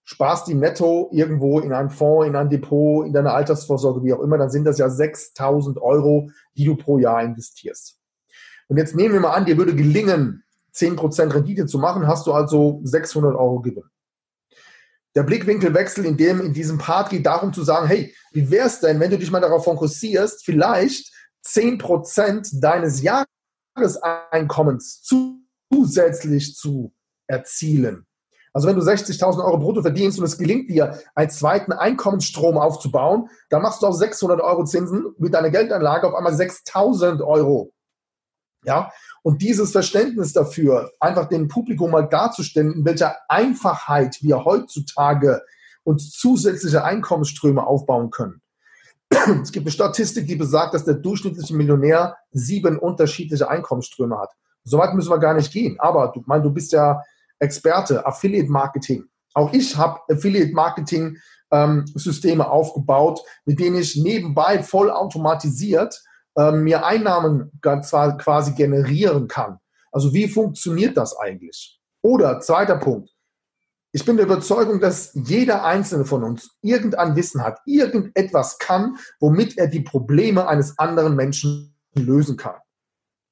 sparst 0.05 0.47
die 0.47 0.55
netto 0.55 1.09
irgendwo 1.11 1.59
in 1.59 1.73
einen 1.73 1.89
Fonds, 1.89 2.27
in 2.27 2.35
ein 2.37 2.49
Depot, 2.49 3.05
in 3.05 3.11
deine 3.11 3.33
Altersvorsorge, 3.33 4.03
wie 4.03 4.13
auch 4.13 4.21
immer, 4.21 4.37
dann 4.37 4.49
sind 4.49 4.63
das 4.63 4.77
ja 4.77 4.89
6000 4.89 5.81
Euro, 5.81 6.29
die 6.55 6.65
du 6.65 6.77
pro 6.77 6.97
Jahr 6.97 7.23
investierst. 7.23 7.99
Und 8.69 8.77
jetzt 8.77 8.95
nehmen 8.95 9.13
wir 9.13 9.21
mal 9.21 9.33
an, 9.33 9.45
dir 9.45 9.57
würde 9.57 9.75
gelingen, 9.75 10.43
10% 10.73 11.33
Rendite 11.33 11.65
zu 11.65 11.77
machen, 11.77 12.07
hast 12.07 12.25
du 12.25 12.33
also 12.33 12.79
600 12.83 13.35
Euro 13.35 13.59
Gewinn 13.59 13.83
der 15.15 15.23
Blickwinkelwechsel 15.23 16.05
in 16.05 16.17
dem, 16.17 16.41
in 16.41 16.53
diesem 16.53 16.77
Part 16.77 17.09
geht 17.09 17.25
darum 17.25 17.53
zu 17.53 17.63
sagen, 17.63 17.87
hey, 17.87 18.13
wie 18.31 18.49
wäre 18.49 18.67
es 18.67 18.79
denn, 18.79 18.99
wenn 18.99 19.11
du 19.11 19.17
dich 19.17 19.31
mal 19.31 19.41
darauf 19.41 19.63
fokussierst, 19.65 20.43
vielleicht 20.43 21.11
10% 21.45 22.59
deines 22.59 23.03
Jahreseinkommens 23.75 25.03
zusätzlich 25.03 26.55
zu 26.55 26.93
erzielen. 27.27 28.05
Also 28.53 28.67
wenn 28.67 28.75
du 28.75 28.83
60.000 28.83 29.43
Euro 29.43 29.57
brutto 29.57 29.81
verdienst 29.81 30.19
und 30.19 30.25
es 30.25 30.37
gelingt 30.37 30.69
dir, 30.69 30.99
einen 31.15 31.31
zweiten 31.31 31.71
Einkommensstrom 31.71 32.57
aufzubauen, 32.57 33.29
dann 33.49 33.63
machst 33.63 33.81
du 33.81 33.87
auf 33.87 33.95
600 33.95 34.41
Euro 34.41 34.63
Zinsen 34.63 35.13
mit 35.17 35.33
deiner 35.33 35.49
Geldanlage 35.49 36.07
auf 36.07 36.13
einmal 36.13 36.33
6.000 36.33 37.25
Euro. 37.25 37.73
Ja, 38.65 38.91
und 39.23 39.41
dieses 39.41 39.71
Verständnis 39.71 40.33
dafür, 40.33 40.91
einfach 40.99 41.27
dem 41.27 41.47
Publikum 41.47 41.91
mal 41.91 42.07
darzustellen, 42.07 42.73
in 42.73 42.85
welcher 42.85 43.15
Einfachheit 43.29 44.17
wir 44.21 44.43
heutzutage 44.45 45.41
uns 45.83 46.11
zusätzliche 46.11 46.83
Einkommensströme 46.83 47.65
aufbauen 47.65 48.09
können. 48.09 48.41
Es 49.41 49.51
gibt 49.51 49.65
eine 49.65 49.71
Statistik, 49.71 50.27
die 50.27 50.35
besagt, 50.35 50.73
dass 50.73 50.85
der 50.85 50.95
durchschnittliche 50.95 51.55
Millionär 51.55 52.17
sieben 52.31 52.77
unterschiedliche 52.79 53.49
Einkommensströme 53.49 54.17
hat. 54.17 54.31
Soweit 54.63 54.93
müssen 54.93 55.09
wir 55.09 55.19
gar 55.19 55.33
nicht 55.33 55.51
gehen. 55.51 55.77
Aber 55.79 56.11
du 56.13 56.23
mein, 56.25 56.41
du 56.41 56.49
bist 56.49 56.71
ja 56.71 57.01
Experte, 57.39 58.05
Affiliate 58.05 58.49
Marketing. 58.49 59.05
Auch 59.33 59.51
ich 59.53 59.75
habe 59.75 59.99
Affiliate 60.09 60.53
Marketing 60.53 61.17
ähm, 61.51 61.85
Systeme 61.95 62.49
aufgebaut, 62.49 63.21
mit 63.45 63.59
denen 63.59 63.77
ich 63.77 63.95
nebenbei 63.95 64.63
voll 64.63 64.89
automatisiert 64.89 66.01
ähm, 66.37 66.63
mir 66.63 66.85
Einnahmen 66.85 67.51
quasi 67.61 68.53
generieren 68.53 69.27
kann. 69.27 69.59
Also 69.91 70.13
wie 70.13 70.27
funktioniert 70.27 70.97
das 70.97 71.17
eigentlich? 71.17 71.79
Oder 72.01 72.39
zweiter 72.39 72.77
Punkt. 72.77 73.09
Ich 73.95 74.05
bin 74.05 74.17
der 74.17 74.25
Überzeugung, 74.25 74.79
dass 74.79 75.11
jeder 75.13 75.63
einzelne 75.63 76.03
von 76.03 76.23
uns 76.23 76.57
irgendein 76.61 77.15
Wissen 77.15 77.43
hat, 77.43 77.59
irgendetwas 77.65 78.57
kann, 78.57 78.97
womit 79.19 79.57
er 79.57 79.67
die 79.67 79.81
Probleme 79.81 80.47
eines 80.47 80.79
anderen 80.79 81.15
Menschen 81.15 81.75
lösen 81.93 82.35
kann. 82.35 82.55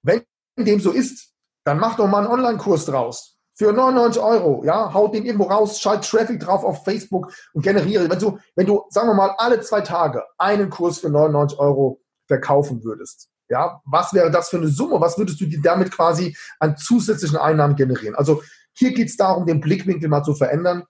Wenn 0.04 0.24
dem 0.58 0.80
so 0.80 0.92
ist, 0.92 1.34
dann 1.64 1.80
mach 1.80 1.98
doch 1.98 2.08
mal 2.08 2.20
einen 2.20 2.32
Online-Kurs 2.32 2.86
draus. 2.86 3.40
Für 3.56 3.74
99 3.74 4.22
Euro, 4.22 4.64
ja, 4.64 4.94
haut 4.94 5.14
den 5.16 5.26
irgendwo 5.26 5.46
raus, 5.46 5.80
schalt 5.80 6.04
Traffic 6.04 6.40
drauf 6.40 6.64
auf 6.64 6.84
Facebook 6.84 7.34
und 7.54 7.64
generiere. 7.64 8.10
Wenn 8.10 8.20
du, 8.20 8.38
wenn 8.56 8.66
du, 8.68 8.84
sagen 8.90 9.08
wir 9.08 9.14
mal, 9.16 9.34
alle 9.38 9.62
zwei 9.62 9.82
Tage 9.82 10.24
einen 10.38 10.70
Kurs 10.70 11.00
für 11.00 11.10
99 11.10 11.60
Euro 11.60 12.02
verkaufen 12.32 12.84
würdest. 12.86 13.28
Ja, 13.50 13.82
was 13.84 14.14
wäre 14.14 14.32
das 14.32 14.48
für 14.48 14.56
eine 14.56 14.70
Summe? 14.70 15.02
Was 15.02 15.18
würdest 15.18 15.42
du 15.42 15.46
dir 15.46 15.62
damit 15.62 15.92
quasi 15.92 16.38
an 16.60 16.78
zusätzlichen 16.78 17.38
Einnahmen 17.38 17.76
generieren? 17.76 18.16
Also 18.16 18.42
hier 18.72 18.94
geht 18.94 19.10
es 19.10 19.18
darum, 19.18 19.46
den 19.46 19.60
Blickwinkel 19.60 20.08
mal 20.08 20.24
zu 20.24 20.34
verändern 20.34 20.84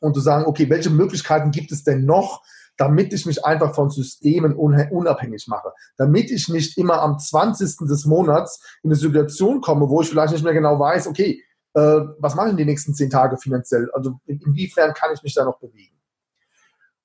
und 0.00 0.12
zu 0.14 0.20
sagen, 0.20 0.44
okay, 0.44 0.68
welche 0.68 0.90
Möglichkeiten 0.90 1.50
gibt 1.50 1.72
es 1.72 1.84
denn 1.84 2.04
noch, 2.04 2.42
damit 2.76 3.14
ich 3.14 3.24
mich 3.24 3.42
einfach 3.44 3.74
von 3.74 3.88
Systemen 3.88 4.54
unabhängig 4.54 5.46
mache, 5.48 5.72
damit 5.96 6.30
ich 6.30 6.48
nicht 6.48 6.76
immer 6.76 7.00
am 7.00 7.18
20. 7.18 7.88
des 7.88 8.04
Monats 8.04 8.62
in 8.82 8.90
eine 8.90 8.96
Situation 8.96 9.62
komme, 9.62 9.88
wo 9.88 10.02
ich 10.02 10.10
vielleicht 10.10 10.34
nicht 10.34 10.44
mehr 10.44 10.52
genau 10.52 10.78
weiß, 10.78 11.06
okay, 11.06 11.42
äh, 11.72 12.00
was 12.18 12.34
mache 12.34 12.48
ich 12.48 12.52
in 12.52 12.58
den 12.58 12.66
nächsten 12.66 12.94
zehn 12.94 13.08
Tage 13.08 13.38
finanziell? 13.38 13.90
Also 13.92 14.20
inwiefern 14.26 14.92
kann 14.92 15.10
ich 15.14 15.22
mich 15.22 15.34
da 15.34 15.44
noch 15.44 15.58
bewegen? 15.58 15.97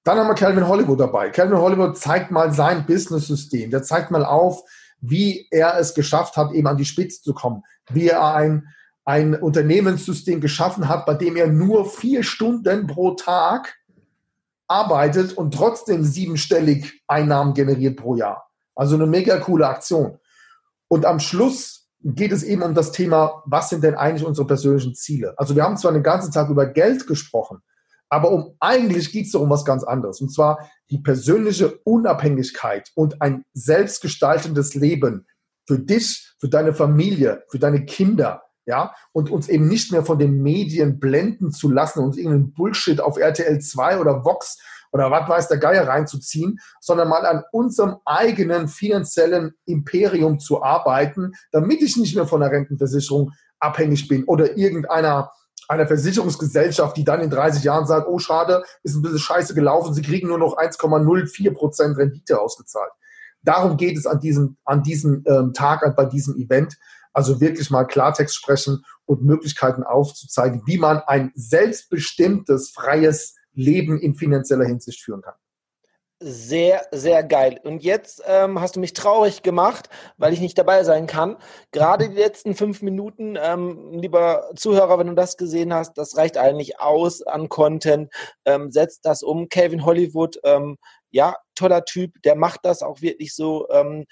Dann 0.04 0.18
haben 0.18 0.28
wir 0.28 0.36
Calvin 0.36 0.68
Hollywood 0.68 1.00
dabei. 1.00 1.30
Calvin 1.30 1.58
Hollywood 1.58 1.98
zeigt 1.98 2.30
mal 2.32 2.54
sein 2.54 2.86
Business-System. 2.86 3.72
Der 3.72 3.84
zeigt 3.84 4.12
mal 4.12 4.26
auf, 4.26 4.64
wie 5.00 5.48
er 5.50 5.78
es 5.78 5.94
geschafft 5.94 6.36
hat, 6.36 6.52
eben 6.52 6.68
an 6.68 6.78
die 6.78 6.86
Spitze 6.86 7.22
zu 7.22 7.34
kommen. 7.34 7.64
Wie 7.90 8.10
er 8.10 8.34
ein, 8.36 8.68
ein 9.06 9.36
Unternehmenssystem 9.36 10.42
geschaffen 10.42 10.90
hat, 10.90 11.06
bei 11.06 11.14
dem 11.14 11.36
er 11.36 11.48
nur 11.48 11.90
vier 11.90 12.24
Stunden 12.24 12.88
pro 12.88 13.12
Tag 13.12 13.76
arbeitet 14.68 15.34
und 15.34 15.54
trotzdem 15.54 16.04
siebenstellig 16.04 17.02
Einnahmen 17.08 17.54
generiert 17.54 17.98
pro 17.98 18.16
Jahr. 18.16 18.50
Also 18.76 18.96
eine 18.96 19.06
mega 19.06 19.38
coole 19.38 19.68
Aktion. 19.68 20.20
Und 20.88 21.06
am 21.06 21.20
Schluss 21.20 21.90
geht 22.04 22.32
es 22.32 22.44
eben 22.44 22.64
um 22.64 22.74
das 22.74 22.92
Thema, 22.92 23.44
was 23.46 23.70
sind 23.70 23.84
denn 23.84 23.96
eigentlich 23.96 24.26
unsere 24.26 24.48
persönlichen 24.48 24.96
Ziele? 24.96 25.34
Also 25.38 25.56
wir 25.56 25.64
haben 25.64 25.78
zwar 25.78 25.94
den 25.94 26.04
ganzen 26.04 26.32
Tag 26.32 26.50
über 26.50 26.66
Geld 26.66 27.08
gesprochen, 27.08 27.62
aber 28.14 28.32
um 28.32 28.56
eigentlich 28.60 29.12
geht 29.12 29.26
es 29.26 29.32
doch 29.32 29.42
um 29.42 29.50
was 29.50 29.66
ganz 29.66 29.84
anderes. 29.84 30.22
Und 30.22 30.32
zwar 30.32 30.70
die 30.92 31.00
persönliche 31.00 31.80
Unabhängigkeit 31.84 32.92
und 32.94 33.24
ein 33.24 33.44
selbstgestaltendes 33.54 34.76
Leben 34.76 35.26
für 35.68 35.80
dich, 35.80 36.32
für 36.40 36.48
deine 36.48 36.74
Familie, 36.74 37.44
für 37.50 37.58
deine 37.58 37.86
Kinder. 37.86 38.44
ja, 38.66 38.94
und 39.14 39.32
uns 39.32 39.50
eben 39.50 39.68
nicht 39.68 39.92
mehr 39.92 40.06
von 40.06 40.20
den 40.20 40.44
Medien 40.44 41.00
blenden 41.00 41.52
zu 41.52 41.72
lassen, 41.72 42.00
uns 42.00 42.16
irgendeinen 42.16 42.54
Bullshit 42.54 43.02
auf 43.02 43.18
RTL 43.18 43.60
2 43.60 43.98
oder 44.00 44.24
Vox 44.24 44.60
oder 44.92 45.10
was 45.10 45.28
weiß 45.28 45.48
der 45.48 45.58
Geier 45.58 45.88
reinzuziehen, 45.88 46.60
sondern 46.80 47.10
mal 47.10 47.26
an 47.26 47.44
unserem 47.52 47.96
eigenen 48.06 48.68
finanziellen 48.68 49.56
Imperium 49.66 50.40
zu 50.40 50.62
arbeiten, 50.62 51.32
damit 51.52 51.82
ich 51.82 51.98
nicht 51.98 52.16
mehr 52.16 52.28
von 52.28 52.42
der 52.42 52.52
Rentenversicherung 52.52 53.32
abhängig 53.60 54.08
bin 54.08 54.24
oder 54.26 54.56
irgendeiner 54.56 55.32
einer 55.70 55.88
Versicherungsgesellschaft, 55.88 56.98
die 56.98 57.04
dann 57.04 57.22
in 57.22 57.30
30 57.30 57.64
Jahren 57.64 57.86
sagt, 57.86 58.08
oh 58.08 58.20
schade, 58.20 58.64
ist 58.84 58.96
ein 58.96 59.02
bisschen 59.02 59.20
scheiße 59.20 59.54
gelaufen, 59.54 59.94
sie 59.94 60.02
kriegen 60.02 60.28
nur 60.28 60.38
noch 60.38 60.58
1,04 60.58 61.54
Prozent 61.54 61.98
Rendite 61.98 62.40
ausgezahlt. 62.40 62.92
Darum 63.44 63.78
geht 63.78 63.98
es 63.98 64.06
an 64.06 64.20
diesem, 64.20 64.58
an 64.64 64.84
diesem 64.84 65.24
ähm, 65.28 65.54
Tag, 65.54 65.96
bei 65.96 66.06
diesem 66.06 66.36
Event. 66.38 66.78
Also 67.12 67.40
wirklich 67.40 67.70
mal 67.70 67.84
Klartext 67.84 68.36
sprechen 68.36 68.84
und 69.06 69.24
Möglichkeiten 69.24 69.84
aufzuzeigen, 69.84 70.64
wie 70.66 70.78
man 70.78 71.00
ein 71.06 71.32
selbstbestimmtes, 71.36 72.72
freies 72.72 73.36
Leben 73.54 74.00
in 74.00 74.16
finanzieller 74.16 74.66
Hinsicht 74.66 75.02
führen 75.02 75.22
kann. 75.22 75.36
Sehr, 76.26 76.88
sehr 76.92 77.22
geil. 77.22 77.60
Und 77.66 77.84
jetzt 77.84 78.24
ähm, 78.26 78.62
hast 78.62 78.78
du 78.78 78.80
mich 78.80 78.94
traurig 78.94 79.42
gemacht, 79.42 79.90
weil 80.16 80.32
ich 80.32 80.40
nicht 80.40 80.58
dabei 80.58 80.86
sein 80.86 81.06
kann. 81.06 81.36
Gerade 81.74 82.08
die 82.08 82.16
letzten 82.16 82.56
fünf 82.56 82.82
Minuten, 82.82 83.38
ähm, 83.38 83.92
lieber 83.92 84.50
Zuhörer, 84.56 84.98
wenn 84.98 85.08
du 85.08 85.16
das 85.16 85.36
gesehen 85.36 85.74
hast, 85.74 85.98
das 85.98 86.16
reicht 86.16 86.38
eigentlich 86.38 86.80
aus 86.80 87.24
an 87.24 87.50
Content. 87.50 88.10
Ähm, 88.46 88.72
setzt 88.72 89.06
das 89.06 89.22
um. 89.22 89.50
Calvin 89.50 89.84
Hollywood, 89.84 90.40
ähm, 90.46 90.78
ja, 91.12 91.36
toller 91.56 91.84
Typ, 91.84 92.14
der 92.24 92.36
macht 92.36 92.62
das 92.64 92.84
auch 92.84 93.02
wirklich 93.02 93.36
so. 93.36 93.68
Ähm, 93.70 94.06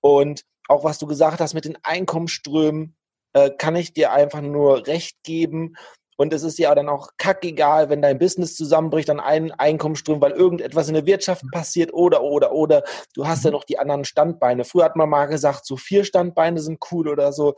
und 0.00 0.42
auch 0.68 0.84
was 0.84 0.98
du 0.98 1.08
gesagt 1.08 1.40
hast 1.40 1.54
mit 1.54 1.64
den 1.64 1.78
Einkommensströmen, 1.82 2.94
äh, 3.32 3.50
kann 3.50 3.74
ich 3.74 3.92
dir 3.92 4.12
einfach 4.12 4.40
nur 4.40 4.86
recht 4.86 5.16
geben. 5.24 5.74
Und 6.16 6.32
es 6.32 6.42
ist 6.42 6.58
ja 6.58 6.74
dann 6.74 6.88
auch 6.88 7.10
kackegal, 7.18 7.88
wenn 7.88 8.02
dein 8.02 8.18
Business 8.18 8.56
zusammenbricht 8.56 9.10
an 9.10 9.20
einen 9.20 9.52
Einkommensström, 9.52 10.20
weil 10.20 10.32
irgendetwas 10.32 10.88
in 10.88 10.94
der 10.94 11.06
Wirtschaft 11.06 11.44
passiert 11.52 11.92
oder, 11.92 12.22
oder, 12.22 12.52
oder. 12.52 12.82
Du 13.14 13.26
hast 13.26 13.44
ja 13.44 13.50
mhm. 13.50 13.56
noch 13.56 13.64
die 13.64 13.78
anderen 13.78 14.04
Standbeine. 14.04 14.64
Früher 14.64 14.84
hat 14.84 14.96
man 14.96 15.08
mal 15.08 15.26
gesagt, 15.26 15.66
so 15.66 15.76
vier 15.76 16.04
Standbeine 16.04 16.60
sind 16.60 16.78
cool 16.90 17.08
oder 17.08 17.32
so. 17.32 17.54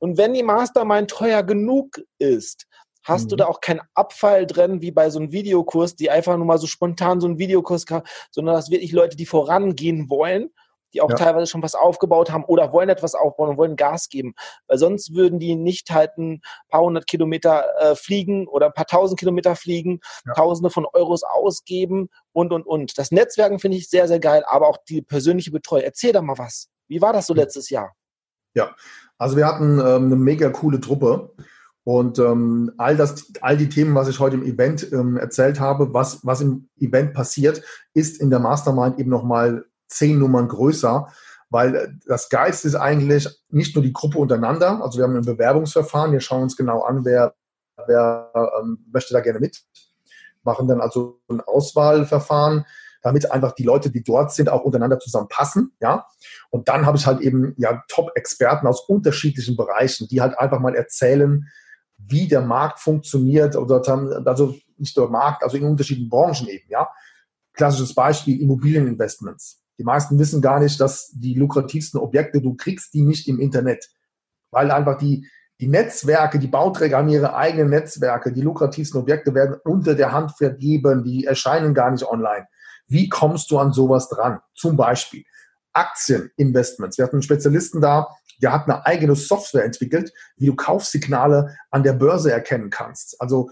Und 0.00 0.18
wenn 0.18 0.34
die 0.34 0.42
Mastermind 0.42 1.08
teuer 1.08 1.44
genug 1.44 2.00
ist, 2.18 2.66
hast 3.04 3.26
mhm. 3.26 3.28
du 3.28 3.36
da 3.36 3.46
auch 3.46 3.60
keinen 3.60 3.82
Abfall 3.94 4.44
drin, 4.44 4.82
wie 4.82 4.90
bei 4.90 5.10
so 5.10 5.20
einem 5.20 5.30
Videokurs, 5.30 5.94
die 5.94 6.10
einfach 6.10 6.36
nur 6.36 6.44
mal 6.44 6.58
so 6.58 6.66
spontan 6.66 7.20
so 7.20 7.28
einen 7.28 7.38
Videokurs, 7.38 7.84
sondern 8.32 8.56
das 8.56 8.68
wirklich 8.68 8.90
Leute, 8.90 9.16
die 9.16 9.26
vorangehen 9.26 10.10
wollen, 10.10 10.50
die 10.94 11.00
auch 11.00 11.10
ja. 11.10 11.16
teilweise 11.16 11.46
schon 11.46 11.62
was 11.62 11.74
aufgebaut 11.74 12.30
haben 12.30 12.44
oder 12.44 12.72
wollen 12.72 12.88
etwas 12.88 13.14
aufbauen 13.14 13.50
und 13.50 13.56
wollen 13.58 13.76
Gas 13.76 14.08
geben. 14.08 14.34
Weil 14.68 14.78
sonst 14.78 15.14
würden 15.14 15.38
die 15.38 15.56
nicht 15.56 15.90
halt 15.90 16.16
ein 16.16 16.40
paar 16.68 16.82
hundert 16.82 17.06
Kilometer 17.06 17.64
äh, 17.78 17.94
fliegen 17.96 18.46
oder 18.46 18.66
ein 18.66 18.72
paar 18.72 18.86
tausend 18.86 19.18
Kilometer 19.18 19.56
fliegen, 19.56 20.00
ja. 20.26 20.32
tausende 20.34 20.70
von 20.70 20.86
Euros 20.92 21.22
ausgeben 21.24 22.08
und, 22.32 22.52
und, 22.52 22.66
und. 22.66 22.96
Das 22.96 23.10
Netzwerken 23.10 23.58
finde 23.58 23.76
ich 23.76 23.88
sehr, 23.88 24.08
sehr 24.08 24.20
geil, 24.20 24.44
aber 24.46 24.68
auch 24.68 24.78
die 24.88 25.02
persönliche 25.02 25.50
Betreuung. 25.50 25.82
Erzähl 25.82 26.12
da 26.12 26.22
mal 26.22 26.38
was. 26.38 26.68
Wie 26.88 27.02
war 27.02 27.12
das 27.12 27.26
so 27.26 27.34
letztes 27.34 27.70
Jahr? 27.70 27.92
Ja, 28.54 28.74
also 29.18 29.36
wir 29.36 29.46
hatten 29.46 29.80
ähm, 29.80 30.06
eine 30.06 30.16
mega 30.16 30.50
coole 30.50 30.80
Truppe. 30.80 31.34
Und 31.86 32.18
ähm, 32.18 32.72
all, 32.78 32.96
das, 32.96 33.30
all 33.42 33.58
die 33.58 33.68
Themen, 33.68 33.94
was 33.94 34.08
ich 34.08 34.18
heute 34.18 34.36
im 34.36 34.42
Event 34.42 34.90
ähm, 34.90 35.18
erzählt 35.18 35.60
habe, 35.60 35.92
was, 35.92 36.24
was 36.24 36.40
im 36.40 36.68
Event 36.78 37.12
passiert, 37.12 37.62
ist 37.92 38.20
in 38.22 38.30
der 38.30 38.38
Mastermind 38.38 38.98
eben 38.98 39.10
nochmal 39.10 39.66
zehn 39.86 40.18
Nummern 40.18 40.48
größer, 40.48 41.08
weil 41.50 41.74
äh, 41.74 41.88
das 42.06 42.28
Geist 42.28 42.64
ist 42.64 42.74
eigentlich 42.74 43.28
nicht 43.50 43.74
nur 43.74 43.84
die 43.84 43.92
Gruppe 43.92 44.18
untereinander, 44.18 44.82
also 44.82 44.98
wir 44.98 45.04
haben 45.04 45.16
ein 45.16 45.24
Bewerbungsverfahren, 45.24 46.12
wir 46.12 46.20
schauen 46.20 46.42
uns 46.42 46.56
genau 46.56 46.82
an, 46.82 47.04
wer, 47.04 47.34
wer 47.86 48.30
ähm, 48.60 48.84
möchte 48.92 49.14
da 49.14 49.20
gerne 49.20 49.40
mit, 49.40 49.62
machen 50.42 50.68
dann 50.68 50.80
also 50.80 51.20
ein 51.28 51.40
Auswahlverfahren, 51.40 52.64
damit 53.02 53.30
einfach 53.30 53.52
die 53.52 53.64
Leute, 53.64 53.90
die 53.90 54.02
dort 54.02 54.32
sind, 54.32 54.48
auch 54.48 54.62
untereinander 54.62 54.98
zusammenpassen, 54.98 55.72
ja. 55.80 56.06
Und 56.50 56.68
dann 56.68 56.86
habe 56.86 56.96
ich 56.96 57.06
halt 57.06 57.20
eben 57.20 57.54
ja 57.58 57.82
Top-Experten 57.88 58.66
aus 58.66 58.80
unterschiedlichen 58.88 59.56
Bereichen, 59.56 60.08
die 60.08 60.22
halt 60.22 60.38
einfach 60.38 60.58
mal 60.58 60.74
erzählen, 60.74 61.46
wie 61.98 62.28
der 62.28 62.40
Markt 62.40 62.80
funktioniert 62.80 63.56
oder 63.56 63.82
also 64.26 64.54
nicht 64.78 64.96
der 64.96 65.08
Markt, 65.08 65.42
also 65.42 65.56
in 65.56 65.64
unterschiedlichen 65.64 66.08
Branchen 66.08 66.48
eben, 66.48 66.64
ja. 66.68 66.88
Klassisches 67.52 67.94
Beispiel 67.94 68.40
Immobilieninvestments. 68.40 69.63
Die 69.78 69.84
meisten 69.84 70.18
wissen 70.18 70.40
gar 70.40 70.60
nicht, 70.60 70.80
dass 70.80 71.10
die 71.12 71.34
lukrativsten 71.34 72.00
Objekte, 72.00 72.40
du 72.40 72.54
kriegst 72.54 72.94
die 72.94 73.02
nicht 73.02 73.28
im 73.28 73.40
Internet, 73.40 73.90
weil 74.50 74.70
einfach 74.70 74.98
die, 74.98 75.28
die 75.60 75.68
Netzwerke, 75.68 76.38
die 76.38 76.46
Bauträger 76.48 76.98
haben 76.98 77.08
ihre 77.08 77.34
eigenen 77.34 77.70
Netzwerke, 77.70 78.32
die 78.32 78.42
lukrativsten 78.42 79.00
Objekte 79.00 79.34
werden 79.34 79.56
unter 79.64 79.94
der 79.94 80.12
Hand 80.12 80.32
vergeben, 80.36 81.04
die 81.04 81.24
erscheinen 81.24 81.74
gar 81.74 81.90
nicht 81.90 82.04
online. 82.04 82.46
Wie 82.86 83.08
kommst 83.08 83.50
du 83.50 83.58
an 83.58 83.72
sowas 83.72 84.08
dran? 84.08 84.40
Zum 84.54 84.76
Beispiel 84.76 85.24
Aktieninvestments. 85.72 86.98
Wir 86.98 87.04
hatten 87.04 87.16
einen 87.16 87.22
Spezialisten 87.22 87.80
da, 87.80 88.08
der 88.42 88.52
hat 88.52 88.68
eine 88.68 88.84
eigene 88.86 89.14
Software 89.14 89.64
entwickelt, 89.64 90.12
wie 90.36 90.46
du 90.46 90.54
Kaufsignale 90.54 91.56
an 91.70 91.82
der 91.82 91.94
Börse 91.94 92.32
erkennen 92.32 92.70
kannst. 92.70 93.20
Also 93.20 93.50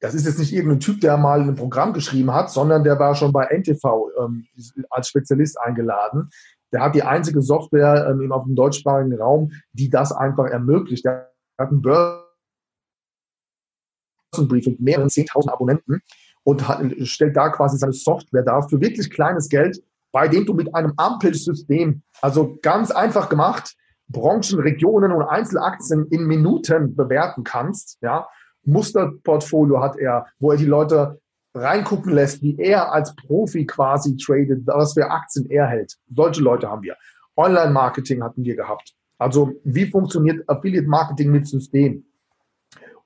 das 0.00 0.14
ist 0.14 0.26
jetzt 0.26 0.38
nicht 0.38 0.52
irgendein 0.52 0.80
Typ, 0.80 1.00
der 1.00 1.16
mal 1.16 1.40
ein 1.40 1.54
Programm 1.54 1.92
geschrieben 1.92 2.32
hat, 2.32 2.50
sondern 2.50 2.84
der 2.84 2.98
war 2.98 3.14
schon 3.14 3.32
bei 3.32 3.46
NTV 3.46 4.10
ähm, 4.20 4.46
als 4.90 5.08
Spezialist 5.08 5.58
eingeladen. 5.60 6.30
Der 6.72 6.82
hat 6.82 6.94
die 6.94 7.02
einzige 7.02 7.40
Software 7.40 8.08
ähm, 8.10 8.30
auf 8.32 8.44
dem 8.44 8.54
deutschsprachigen 8.54 9.18
Raum, 9.18 9.52
die 9.72 9.88
das 9.88 10.12
einfach 10.12 10.46
ermöglicht. 10.46 11.04
Der 11.04 11.32
hat 11.58 11.70
einen 11.70 11.80
Börsenbrief 11.80 12.26
mit 14.66 14.80
mehreren 14.80 15.08
10.000 15.08 15.50
Abonnenten 15.50 16.02
und 16.44 16.68
hat, 16.68 16.80
stellt 17.02 17.36
da 17.36 17.48
quasi 17.48 17.78
seine 17.78 17.92
Software 17.92 18.42
dar 18.42 18.68
für 18.68 18.80
wirklich 18.80 19.10
kleines 19.10 19.48
Geld, 19.48 19.82
bei 20.12 20.28
dem 20.28 20.44
du 20.44 20.54
mit 20.54 20.74
einem 20.74 20.92
Ampelsystem, 20.96 22.02
also 22.20 22.58
ganz 22.62 22.90
einfach 22.90 23.28
gemacht, 23.28 23.74
Branchen, 24.08 24.60
Regionen 24.60 25.10
und 25.12 25.22
Einzelaktien 25.22 26.06
in 26.08 26.26
Minuten 26.26 26.94
bewerten 26.94 27.42
kannst, 27.42 27.98
ja, 28.02 28.28
Musterportfolio 28.66 29.80
hat 29.80 29.96
er, 29.96 30.26
wo 30.38 30.50
er 30.50 30.56
die 30.56 30.66
Leute 30.66 31.20
reingucken 31.54 32.12
lässt, 32.12 32.42
wie 32.42 32.58
er 32.58 32.92
als 32.92 33.14
Profi 33.16 33.64
quasi 33.64 34.16
tradet, 34.16 34.66
was 34.66 34.92
für 34.92 35.10
Aktien 35.10 35.48
er 35.50 35.66
hält. 35.66 35.96
Solche 36.14 36.42
Leute 36.42 36.68
haben 36.68 36.82
wir. 36.82 36.96
Online-Marketing 37.36 38.22
hatten 38.22 38.44
wir 38.44 38.56
gehabt. 38.56 38.94
Also 39.18 39.52
wie 39.64 39.86
funktioniert 39.86 40.46
Affiliate-Marketing 40.48 41.30
mit 41.30 41.46
System? 41.46 42.04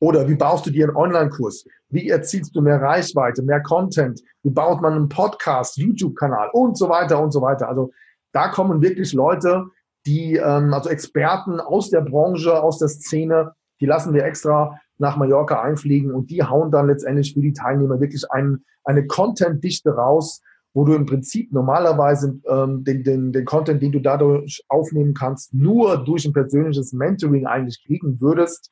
Oder 0.00 0.26
wie 0.28 0.34
baust 0.34 0.66
du 0.66 0.70
dir 0.70 0.88
einen 0.88 0.96
Online-Kurs? 0.96 1.66
Wie 1.90 2.08
erzielst 2.08 2.56
du 2.56 2.62
mehr 2.62 2.80
Reichweite, 2.80 3.42
mehr 3.42 3.62
Content? 3.62 4.20
Wie 4.42 4.50
baut 4.50 4.80
man 4.80 4.94
einen 4.94 5.08
Podcast, 5.08 5.76
YouTube-Kanal 5.76 6.50
und 6.52 6.76
so 6.78 6.88
weiter 6.88 7.22
und 7.22 7.32
so 7.32 7.42
weiter? 7.42 7.68
Also 7.68 7.92
da 8.32 8.48
kommen 8.48 8.80
wirklich 8.80 9.12
Leute, 9.12 9.66
die, 10.06 10.36
ähm, 10.36 10.72
also 10.72 10.88
Experten 10.88 11.60
aus 11.60 11.90
der 11.90 12.00
Branche, 12.00 12.60
aus 12.60 12.78
der 12.78 12.88
Szene, 12.88 13.52
die 13.80 13.86
lassen 13.86 14.14
wir 14.14 14.24
extra 14.24 14.80
nach 15.00 15.16
Mallorca 15.16 15.60
einfliegen 15.60 16.12
und 16.12 16.30
die 16.30 16.42
hauen 16.42 16.70
dann 16.70 16.86
letztendlich 16.86 17.34
für 17.34 17.40
die 17.40 17.52
Teilnehmer 17.52 18.00
wirklich 18.00 18.30
ein, 18.30 18.64
eine 18.84 19.06
Content-Dichte 19.06 19.90
raus, 19.90 20.42
wo 20.72 20.84
du 20.84 20.94
im 20.94 21.06
Prinzip 21.06 21.52
normalerweise 21.52 22.38
ähm, 22.46 22.84
den, 22.84 23.02
den, 23.02 23.32
den 23.32 23.44
Content, 23.44 23.82
den 23.82 23.92
du 23.92 24.00
dadurch 24.00 24.62
aufnehmen 24.68 25.14
kannst, 25.14 25.52
nur 25.52 26.04
durch 26.04 26.24
ein 26.24 26.32
persönliches 26.32 26.92
Mentoring 26.92 27.46
eigentlich 27.46 27.82
kriegen 27.84 28.20
würdest. 28.20 28.70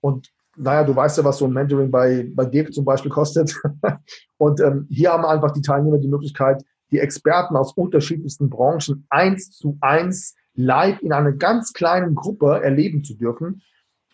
Und 0.00 0.30
naja, 0.56 0.84
du 0.84 0.94
weißt 0.94 1.18
ja, 1.18 1.24
was 1.24 1.38
so 1.38 1.46
ein 1.46 1.52
Mentoring 1.52 1.90
bei, 1.90 2.30
bei 2.34 2.44
Dirk 2.44 2.72
zum 2.72 2.84
Beispiel 2.84 3.10
kostet. 3.10 3.54
und 4.38 4.60
ähm, 4.60 4.86
hier 4.88 5.12
haben 5.12 5.24
einfach 5.24 5.50
die 5.50 5.62
Teilnehmer 5.62 5.98
die 5.98 6.08
Möglichkeit, 6.08 6.64
die 6.92 7.00
Experten 7.00 7.56
aus 7.56 7.72
unterschiedlichsten 7.72 8.48
Branchen 8.48 9.06
eins 9.10 9.50
zu 9.50 9.76
eins 9.80 10.34
live 10.54 11.02
in 11.02 11.12
einer 11.12 11.32
ganz 11.32 11.72
kleinen 11.72 12.14
Gruppe 12.14 12.62
erleben 12.62 13.02
zu 13.02 13.14
dürfen. 13.16 13.62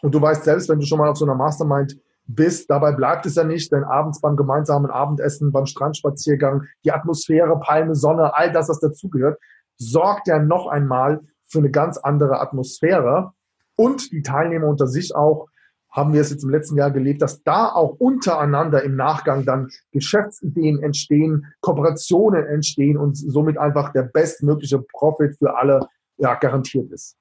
Und 0.02 0.14
du 0.14 0.20
weißt 0.20 0.44
selbst, 0.44 0.68
wenn 0.68 0.78
du 0.78 0.86
schon 0.86 0.98
mal 0.98 1.08
auf 1.08 1.16
so 1.16 1.24
einer 1.24 1.34
Mastermind 1.34 1.96
bist, 2.26 2.70
dabei 2.70 2.92
bleibt 2.92 3.26
es 3.26 3.34
ja 3.34 3.44
nicht, 3.44 3.72
denn 3.72 3.84
abends 3.84 4.20
beim 4.20 4.36
gemeinsamen 4.36 4.90
Abendessen, 4.90 5.52
beim 5.52 5.66
Strandspaziergang, 5.66 6.64
die 6.84 6.92
Atmosphäre, 6.92 7.58
Palme, 7.60 7.94
Sonne, 7.94 8.34
all 8.34 8.52
das, 8.52 8.68
was 8.68 8.80
dazugehört, 8.80 9.38
sorgt 9.76 10.28
ja 10.28 10.38
noch 10.38 10.66
einmal 10.66 11.20
für 11.46 11.58
eine 11.58 11.70
ganz 11.70 11.98
andere 11.98 12.40
Atmosphäre. 12.40 13.32
Und 13.76 14.12
die 14.12 14.22
Teilnehmer 14.22 14.68
unter 14.68 14.86
sich 14.86 15.14
auch, 15.14 15.48
haben 15.90 16.12
wir 16.12 16.20
es 16.20 16.30
jetzt 16.30 16.44
im 16.44 16.50
letzten 16.50 16.76
Jahr 16.76 16.90
gelebt, 16.90 17.20
dass 17.20 17.42
da 17.42 17.68
auch 17.68 17.96
untereinander 17.98 18.82
im 18.84 18.94
Nachgang 18.94 19.44
dann 19.44 19.70
Geschäftsideen 19.90 20.80
entstehen, 20.82 21.46
Kooperationen 21.60 22.46
entstehen 22.46 22.96
und 22.96 23.16
somit 23.16 23.58
einfach 23.58 23.92
der 23.92 24.02
bestmögliche 24.02 24.78
Profit 24.78 25.36
für 25.38 25.56
alle 25.56 25.88
ja, 26.16 26.34
garantiert 26.34 26.92
ist. 26.92 27.16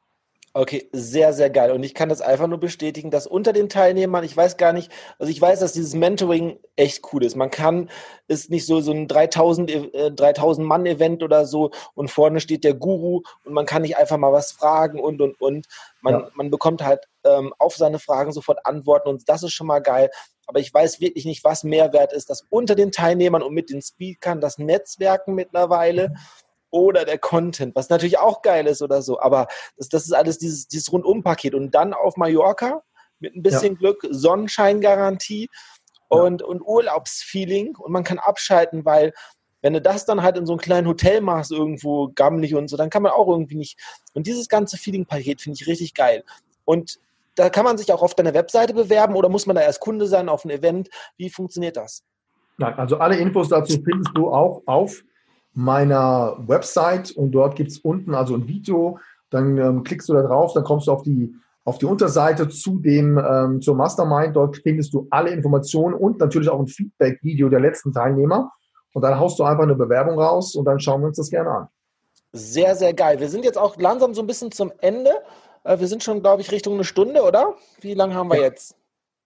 Okay, 0.60 0.90
sehr, 0.92 1.32
sehr 1.32 1.50
geil. 1.50 1.72
Und 1.72 1.84
ich 1.84 1.94
kann 1.94 2.10
das 2.10 2.20
einfach 2.20 2.48
nur 2.48 2.60
bestätigen, 2.60 3.12
dass 3.12 3.26
unter 3.26 3.54
den 3.54 3.70
Teilnehmern, 3.70 4.26
ich 4.26 4.36
weiß 4.36 4.58
gar 4.58 4.74
nicht, 4.74 4.92
also 5.18 5.32
ich 5.32 5.40
weiß, 5.40 5.62
dass 5.62 5.72
dieses 5.72 5.94
Mentoring 5.94 6.60
echt 6.76 7.02
cool 7.14 7.24
ist. 7.24 7.38
Man 7.38 7.50
kann, 7.50 7.90
ist 8.28 8.50
nicht 8.50 8.66
so, 8.66 8.82
so 8.82 8.92
ein 8.92 9.08
3000, 9.08 9.72
äh, 9.72 10.12
3000 10.12 10.68
Mann 10.68 10.86
Event 10.86 11.24
oder 11.24 11.46
so 11.46 11.72
und 11.96 12.12
vorne 12.12 12.42
steht 12.42 12.66
der 12.66 12.74
Guru 12.74 13.22
und 13.46 13.54
man 13.54 13.66
kann 13.66 13.84
nicht 13.84 13.96
einfach 13.96 14.18
mal 14.18 14.34
was 14.34 14.52
fragen 14.52 15.00
und, 15.00 15.22
und, 15.22 15.40
und. 15.40 15.66
Man, 16.02 16.14
ja. 16.16 16.30
man 16.34 16.52
bekommt 16.52 16.84
halt 16.84 17.08
ähm, 17.24 17.54
auf 17.58 17.78
seine 17.78 18.00
Fragen 18.00 18.34
sofort 18.34 18.66
Antworten 18.66 19.08
und 19.08 19.30
das 19.30 19.44
ist 19.44 19.54
schon 19.54 19.68
mal 19.68 19.80
geil. 19.80 20.10
Aber 20.46 20.60
ich 20.60 20.74
weiß 20.74 21.00
wirklich 21.00 21.24
nicht, 21.24 21.46
was 21.46 21.64
Mehrwert 21.64 22.12
ist, 22.12 22.30
dass 22.30 22.46
unter 22.50 22.76
den 22.76 22.92
Teilnehmern 22.92 23.44
und 23.44 23.54
mit 23.54 23.70
den 23.70 23.82
Speakern 23.82 24.42
das 24.42 24.58
Netzwerken 24.58 25.36
mittlerweile. 25.36 26.10
Mhm 26.10 26.16
oder 26.72 27.06
der 27.06 27.18
Content, 27.18 27.76
was 27.76 27.90
natürlich 27.90 28.20
auch 28.20 28.42
geil 28.42 28.68
ist 28.68 28.82
oder 28.82 29.02
so. 29.02 29.20
Aber 29.20 29.48
das, 29.78 29.90
das 29.90 30.06
ist 30.06 30.14
alles 30.14 30.38
dieses, 30.38 30.68
dieses 30.68 30.92
Rundumpaket. 30.92 31.56
Und 31.56 31.72
dann 31.72 31.94
auf 31.94 32.18
Mallorca 32.18 32.84
mit 33.20 33.36
ein 33.36 33.44
bisschen 33.44 33.74
ja. 33.74 33.80
Glück, 33.80 34.08
Sonnenscheingarantie 34.10 35.50
und, 36.08 36.42
ja. 36.42 36.48
und 36.48 36.62
Urlaubsfeeling. 36.62 37.76
Und 37.76 37.92
man 37.92 38.04
kann 38.04 38.20
abschalten, 38.20 38.86
weil 38.86 39.14
wenn 39.62 39.74
du 39.74 39.82
das 39.82 40.06
dann 40.06 40.24
halt 40.24 40.38
in 40.38 40.46
so 40.46 40.54
einem 40.54 40.62
kleinen 40.62 40.88
Hotel 40.88 41.22
machst, 41.22 41.52
irgendwo 41.52 42.10
gammelig 42.14 42.56
und 42.56 42.70
so, 42.70 42.78
dann 42.78 42.90
kann 42.90 43.04
man 43.04 43.12
auch 43.12 43.28
irgendwie 43.28 43.56
nicht. 43.56 43.80
Und 44.14 44.28
dieses 44.28 44.48
ganze 44.48 44.78
Feeling-Paket 44.78 45.42
finde 45.42 45.58
ich 45.60 45.68
richtig 45.68 45.94
geil. 45.94 46.24
Und 46.66 47.00
da 47.36 47.50
kann 47.50 47.66
man 47.66 47.78
sich 47.78 47.92
auch 47.92 48.02
auf 48.02 48.16
deiner 48.16 48.34
Webseite 48.34 48.74
bewerben 48.74 49.16
oder 49.16 49.30
muss 49.30 49.46
man 49.46 49.56
da 49.56 49.62
erst 49.62 49.80
Kunde 49.80 50.08
sein 50.08 50.30
auf 50.30 50.46
ein 50.46 50.50
Event? 50.50 50.90
Wie 51.18 51.30
funktioniert 51.30 51.78
das? 51.78 52.04
Nein, 52.58 52.74
also 52.76 52.98
alle 52.98 53.16
Infos 53.18 53.50
dazu 53.50 53.82
findest 53.82 54.12
du 54.16 54.30
auch 54.30 54.62
auf 54.66 55.02
meiner 55.60 56.38
Website 56.48 57.12
und 57.12 57.32
dort 57.32 57.56
gibt 57.56 57.72
es 57.72 57.80
unten 57.80 58.16
also 58.16 58.34
ein 58.36 58.48
Video. 58.48 58.98
Dann 59.30 59.58
ähm, 59.58 59.84
klickst 59.84 60.08
du 60.08 60.14
da 60.14 60.22
drauf, 60.22 60.54
dann 60.54 60.64
kommst 60.64 60.88
du 60.88 60.92
auf 60.92 61.04
die, 61.04 61.36
auf 61.66 61.78
die 61.78 61.86
Unterseite 61.86 62.48
zu 62.48 62.80
dem, 62.80 63.18
ähm, 63.18 63.62
zur 63.62 63.76
Mastermind. 63.76 64.36
Dort 64.36 64.58
findest 64.58 64.94
du 64.94 65.08
alle 65.10 65.32
Informationen 65.32 65.94
und 65.94 66.20
natürlich 66.20 66.50
auch 66.50 66.60
ein 66.60 66.68
Feedback-Video 66.68 67.50
der 67.50 67.60
letzten 67.60 67.92
Teilnehmer. 67.92 68.52
Und 68.94 69.02
dann 69.02 69.20
haust 69.20 69.38
du 69.38 69.44
einfach 69.44 69.64
eine 69.64 69.76
Bewerbung 69.76 70.18
raus 70.18 70.56
und 70.56 70.66
dann 70.66 70.80
schauen 70.80 71.02
wir 71.02 71.08
uns 71.08 71.18
das 71.18 71.30
gerne 71.30 71.50
an. 71.50 71.68
Sehr, 72.32 72.76
sehr 72.76 72.94
geil. 72.94 73.20
Wir 73.20 73.28
sind 73.28 73.44
jetzt 73.44 73.58
auch 73.58 73.76
langsam 73.78 74.14
so 74.14 74.22
ein 74.22 74.28
bisschen 74.28 74.52
zum 74.52 74.72
Ende. 74.80 75.12
Äh, 75.66 75.80
wir 75.80 75.88
sind 75.88 76.04
schon, 76.04 76.22
glaube 76.22 76.42
ich, 76.42 76.52
Richtung 76.52 76.76
eine 76.76 76.86
Stunde, 76.86 77.22
oder? 77.22 77.56
Wie 77.82 77.94
lange 77.94 78.16
haben 78.16 78.30
wir 78.30 78.38
ja. 78.38 78.44
jetzt? 78.44 78.76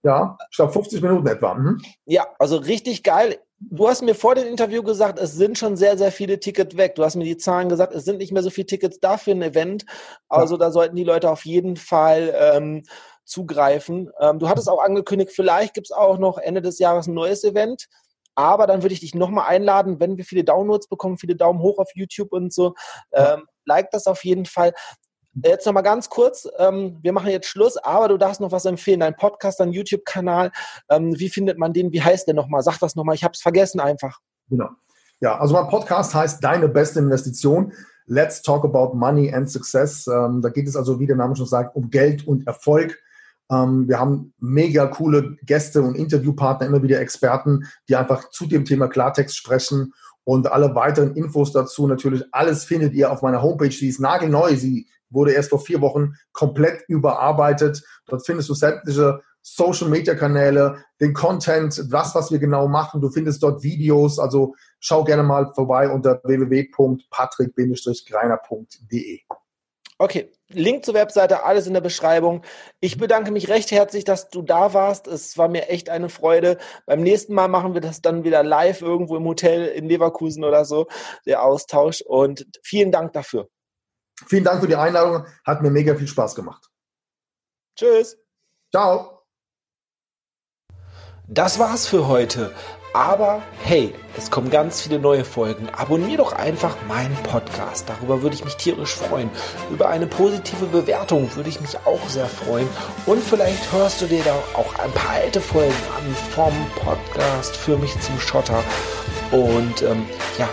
Ja, 0.04 0.38
ich 0.50 0.58
glaube 0.58 0.74
50 0.74 1.02
Minuten 1.02 1.28
etwa. 1.28 1.54
Mhm. 1.54 1.82
Ja, 2.06 2.26
also 2.40 2.58
richtig 2.58 3.04
geil 3.04 3.38
du 3.70 3.88
hast 3.88 4.02
mir 4.02 4.16
vor 4.16 4.36
dem 4.36 4.48
Interview 4.48 4.84
gesagt, 4.84 5.20
es 5.20 5.34
sind 5.34 5.58
schon 5.58 5.76
sehr, 5.76 5.98
sehr 5.98 6.12
viele 6.12 6.40
Tickets 6.40 6.78
weg. 6.78 6.96
Du 6.96 7.04
hast 7.04 7.16
mir 7.16 7.24
die 7.24 7.38
Zahlen 7.38 7.70
gesagt, 7.70 7.94
es 7.94 8.06
sind 8.06 8.18
nicht 8.18 8.32
mehr 8.32 8.44
so 8.44 8.50
viele 8.50 8.68
Tickets 8.68 9.00
da 9.00 9.18
für 9.18 9.32
ein 9.32 9.42
Event. 9.42 9.86
Also 10.30 10.56
ja. 10.56 10.60
da 10.60 10.72
sollten 10.72 10.96
die 10.96 11.04
Leute 11.04 11.30
auf 11.30 11.46
jeden 11.46 11.76
Fall 11.76 12.34
ähm, 12.38 12.84
zugreifen. 13.26 14.12
Ähm, 14.20 14.40
du 14.40 14.50
hattest 14.50 14.70
auch 14.70 14.84
angekündigt, 14.84 15.32
vielleicht 15.34 15.74
gibt 15.74 15.88
es 15.88 15.92
auch 15.92 16.18
noch 16.18 16.38
Ende 16.38 16.62
des 16.62 16.80
Jahres 16.80 17.08
ein 17.08 17.14
neues 17.14 17.44
Event. 17.44 17.88
Aber 18.36 18.66
dann 18.66 18.82
würde 18.82 18.94
ich 18.94 19.02
dich 19.02 19.14
nochmal 19.14 19.48
einladen, 19.48 20.00
wenn 20.00 20.18
wir 20.18 20.26
viele 20.26 20.44
Downloads 20.44 20.88
bekommen, 20.88 21.18
viele 21.18 21.36
Daumen 21.36 21.60
hoch 21.60 21.78
auf 21.78 21.90
YouTube 21.94 22.32
und 22.32 22.52
so. 22.52 22.74
Ähm, 23.12 23.44
like 23.66 23.92
das 23.92 24.08
auf 24.08 24.24
jeden 24.26 24.46
Fall. 24.46 24.74
Jetzt 25.44 25.66
nochmal 25.66 25.84
ganz 25.84 26.10
kurz, 26.10 26.48
ähm, 26.60 27.00
wir 27.02 27.12
machen 27.12 27.32
jetzt 27.32 27.48
Schluss, 27.48 27.78
aber 27.78 28.08
du 28.08 28.18
darfst 28.18 28.40
noch 28.40 28.52
was 28.52 28.66
empfehlen, 28.66 29.00
dein 29.00 29.16
Podcast, 29.16 29.60
dein 29.60 29.72
YouTube-Kanal, 29.72 30.52
ähm, 30.90 31.18
wie 31.18 31.30
findet 31.30 31.58
man 31.58 31.74
den, 31.74 31.92
wie 31.92 32.02
heißt 32.02 32.28
der 32.28 32.36
nochmal? 32.36 32.62
Sag 32.62 32.78
das 32.80 32.96
nochmal, 32.96 33.16
ich 33.16 33.24
habe 33.24 33.34
es 33.34 33.42
vergessen 33.42 33.80
einfach. 33.80 34.20
Genau. 34.50 34.70
Ja, 35.22 35.40
also 35.40 35.54
mein 35.54 35.70
Podcast 35.70 36.14
heißt 36.14 36.44
Deine 36.44 36.68
beste 36.68 37.00
Investition. 37.00 37.74
Let's 38.06 38.42
talk 38.42 38.64
about 38.64 38.96
money 38.96 39.34
and 39.34 39.50
success. 39.50 40.06
Ähm, 40.08 40.42
da 40.42 40.50
geht 40.50 40.68
es 40.68 40.76
also, 40.76 41.00
wie 41.00 41.08
der 41.08 41.16
Name 41.16 41.36
schon 41.36 41.48
sagt, 41.48 41.76
um 41.76 41.90
Geld 41.90 42.28
und 42.28 42.46
Erfolg. 42.46 43.00
Ähm, 43.50 43.88
wir 43.88 44.00
haben 44.00 44.34
mega 44.40 44.86
coole 44.88 45.38
Gäste 45.44 45.82
und 45.82 45.96
Interviewpartner, 45.96 46.68
immer 46.68 46.84
wieder 46.84 47.00
Experten, 47.00 47.64
die 47.90 47.96
einfach 47.96 48.30
zu 48.30 48.46
dem 48.46 48.66
Thema 48.66 48.88
Klartext 48.88 49.36
sprechen 49.36 49.94
und 50.26 50.52
alle 50.52 50.74
weiteren 50.76 51.16
Infos 51.16 51.52
dazu 51.52 51.88
natürlich, 51.88 52.24
alles 52.32 52.64
findet 52.64 52.94
ihr 52.94 53.12
auf 53.12 53.22
meiner 53.22 53.42
Homepage. 53.42 53.72
Sie 53.72 53.90
ist 53.90 54.00
nagelneu. 54.00 54.56
Sie 54.56 54.88
wurde 55.14 55.34
erst 55.34 55.50
vor 55.50 55.60
vier 55.60 55.82
Wochen 55.82 56.14
komplett 56.32 56.84
überarbeitet. 56.88 57.84
Dort 58.08 58.26
findest 58.26 58.48
du 58.50 58.54
sämtliche 58.54 59.22
Social 59.42 59.90
Media 59.90 60.16
Kanäle, 60.16 60.78
den 61.02 61.14
Content, 61.14 61.84
das, 61.92 62.16
was 62.16 62.32
wir 62.32 62.40
genau 62.40 62.68
machen. 62.68 63.02
Du 63.02 63.10
findest 63.10 63.44
dort 63.44 63.62
Videos. 63.62 64.18
Also 64.18 64.56
schau 64.80 65.04
gerne 65.04 65.24
mal 65.24 65.52
vorbei 65.54 65.90
unter 65.90 66.22
www.patrick-greiner.de. 66.24 69.20
Okay, 70.00 70.32
Link 70.50 70.84
zur 70.84 70.96
Webseite, 70.96 71.44
alles 71.44 71.68
in 71.68 71.74
der 71.74 71.82
Beschreibung. 71.82 72.42
Ich 72.80 72.98
bedanke 72.98 73.32
mich 73.32 73.48
recht 73.48 73.72
herzlich, 73.72 74.04
dass 74.04 74.30
du 74.30 74.42
da 74.42 74.74
warst. 74.74 75.08
Es 75.08 75.38
war 75.38 75.48
mir 75.48 75.70
echt 75.70 75.90
eine 75.90 76.10
Freude. 76.10 76.58
Beim 76.86 77.02
nächsten 77.02 77.34
Mal 77.34 77.48
machen 77.48 77.74
wir 77.74 77.82
das 77.82 78.02
dann 78.02 78.24
wieder 78.24 78.44
live 78.44 78.82
irgendwo 78.82 79.16
im 79.18 79.26
Hotel 79.26 79.68
in 79.68 79.88
Leverkusen 79.88 80.44
oder 80.44 80.66
so, 80.66 80.88
der 81.26 81.44
Austausch. 81.44 82.02
Und 82.02 82.46
vielen 82.64 82.92
Dank 82.92 83.14
dafür. 83.14 83.48
Vielen 84.28 84.44
Dank 84.44 84.62
für 84.62 84.68
die 84.68 84.76
Einladung. 84.76 85.26
Hat 85.44 85.62
mir 85.62 85.72
mega 85.72 85.96
viel 85.96 86.08
Spaß 86.08 86.36
gemacht. 86.36 86.70
Tschüss. 87.76 88.18
Ciao. 88.72 89.24
Das 91.28 91.58
war's 91.58 91.88
für 91.88 92.08
heute. 92.08 92.54
Aber 92.94 93.42
hey, 93.64 93.96
es 94.16 94.30
kommen 94.30 94.52
ganz 94.52 94.82
viele 94.82 95.00
neue 95.00 95.26
Folgen. 95.26 95.68
Abonnier 95.70 96.18
doch 96.18 96.34
einfach 96.34 96.78
meinen 96.88 97.16
Podcast. 97.24 97.90
Darüber 97.90 98.22
würde 98.22 98.36
ich 98.36 98.46
mich 98.46 98.56
tierisch 98.56 98.94
freuen. 98.94 99.32
Über 99.72 99.90
eine 99.90 100.06
positive 100.06 100.68
Bewertung 100.68 101.36
würde 101.36 101.50
ich 101.50 101.60
mich 101.60 101.76
auch 101.88 102.08
sehr 102.08 102.28
freuen. 102.28 102.70
Und 103.08 103.24
vielleicht 103.24 103.72
hörst 103.72 104.02
du 104.02 104.06
dir 104.06 104.24
da 104.24 104.36
auch 104.54 104.78
ein 104.78 104.92
paar 104.92 105.10
alte 105.10 105.42
Folgen 105.42 105.74
an 105.98 106.16
vom 106.36 106.54
Podcast 106.76 107.58
für 107.58 107.78
mich 107.78 108.00
zum 108.00 108.20
Schotter. 108.20 108.64
Und 109.32 109.82
ähm, 109.82 110.06
ja, 110.38 110.48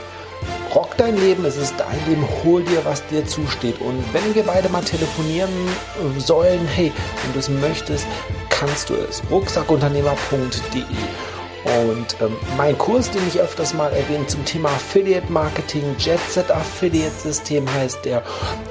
Rock 0.75 0.97
dein 0.97 1.17
Leben, 1.17 1.45
es 1.45 1.57
ist 1.57 1.75
dein 1.79 1.99
Leben, 2.09 2.25
hol 2.45 2.63
dir, 2.63 2.85
was 2.85 3.05
dir 3.09 3.27
zusteht. 3.27 3.81
Und 3.81 4.05
wenn 4.13 4.35
wir 4.35 4.45
beide 4.45 4.69
mal 4.69 4.85
telefonieren 4.85 5.51
sollen, 6.19 6.65
hey, 6.67 6.93
wenn 7.25 7.33
du 7.33 7.39
es 7.41 7.49
möchtest, 7.49 8.07
kannst 8.51 8.89
du 8.89 8.95
es. 8.95 9.21
Rucksackunternehmer.de 9.31 10.85
Und 11.65 12.17
ähm, 12.21 12.37
mein 12.57 12.79
Kurs, 12.79 13.11
den 13.11 13.27
ich 13.27 13.41
öfters 13.41 13.75
mal 13.75 13.93
erwähne 13.93 14.29
zum 14.29 14.45
Thema 14.45 14.69
Affiliate 14.69 15.33
Marketing, 15.33 15.83
JetSet 15.99 16.51
Affiliate 16.53 17.19
System 17.19 17.67
heißt 17.75 18.05
der. 18.05 18.23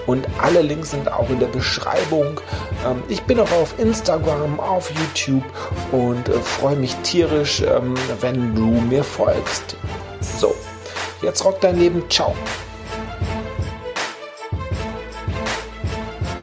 Und 0.05 0.25
alle 0.41 0.61
Links 0.61 0.91
sind 0.91 1.11
auch 1.11 1.29
in 1.29 1.39
der 1.39 1.47
Beschreibung. 1.47 2.39
Ähm, 2.87 3.03
ich 3.09 3.23
bin 3.23 3.41
auch 3.41 3.51
auf 3.51 3.77
Instagram, 3.77 4.59
auf 4.61 4.89
YouTube 4.91 5.43
und 5.91 6.29
äh, 6.29 6.39
freue 6.39 6.77
mich 6.77 6.95
tierisch, 7.03 7.61
ähm, 7.61 7.95
wenn 8.21 8.55
du 8.55 8.67
mir 8.67 9.03
folgst. 9.03 9.75
So, 10.21 10.55
jetzt 11.21 11.43
rockt 11.45 11.63
dein 11.63 11.77
Leben. 11.77 12.03
Ciao. 12.09 12.35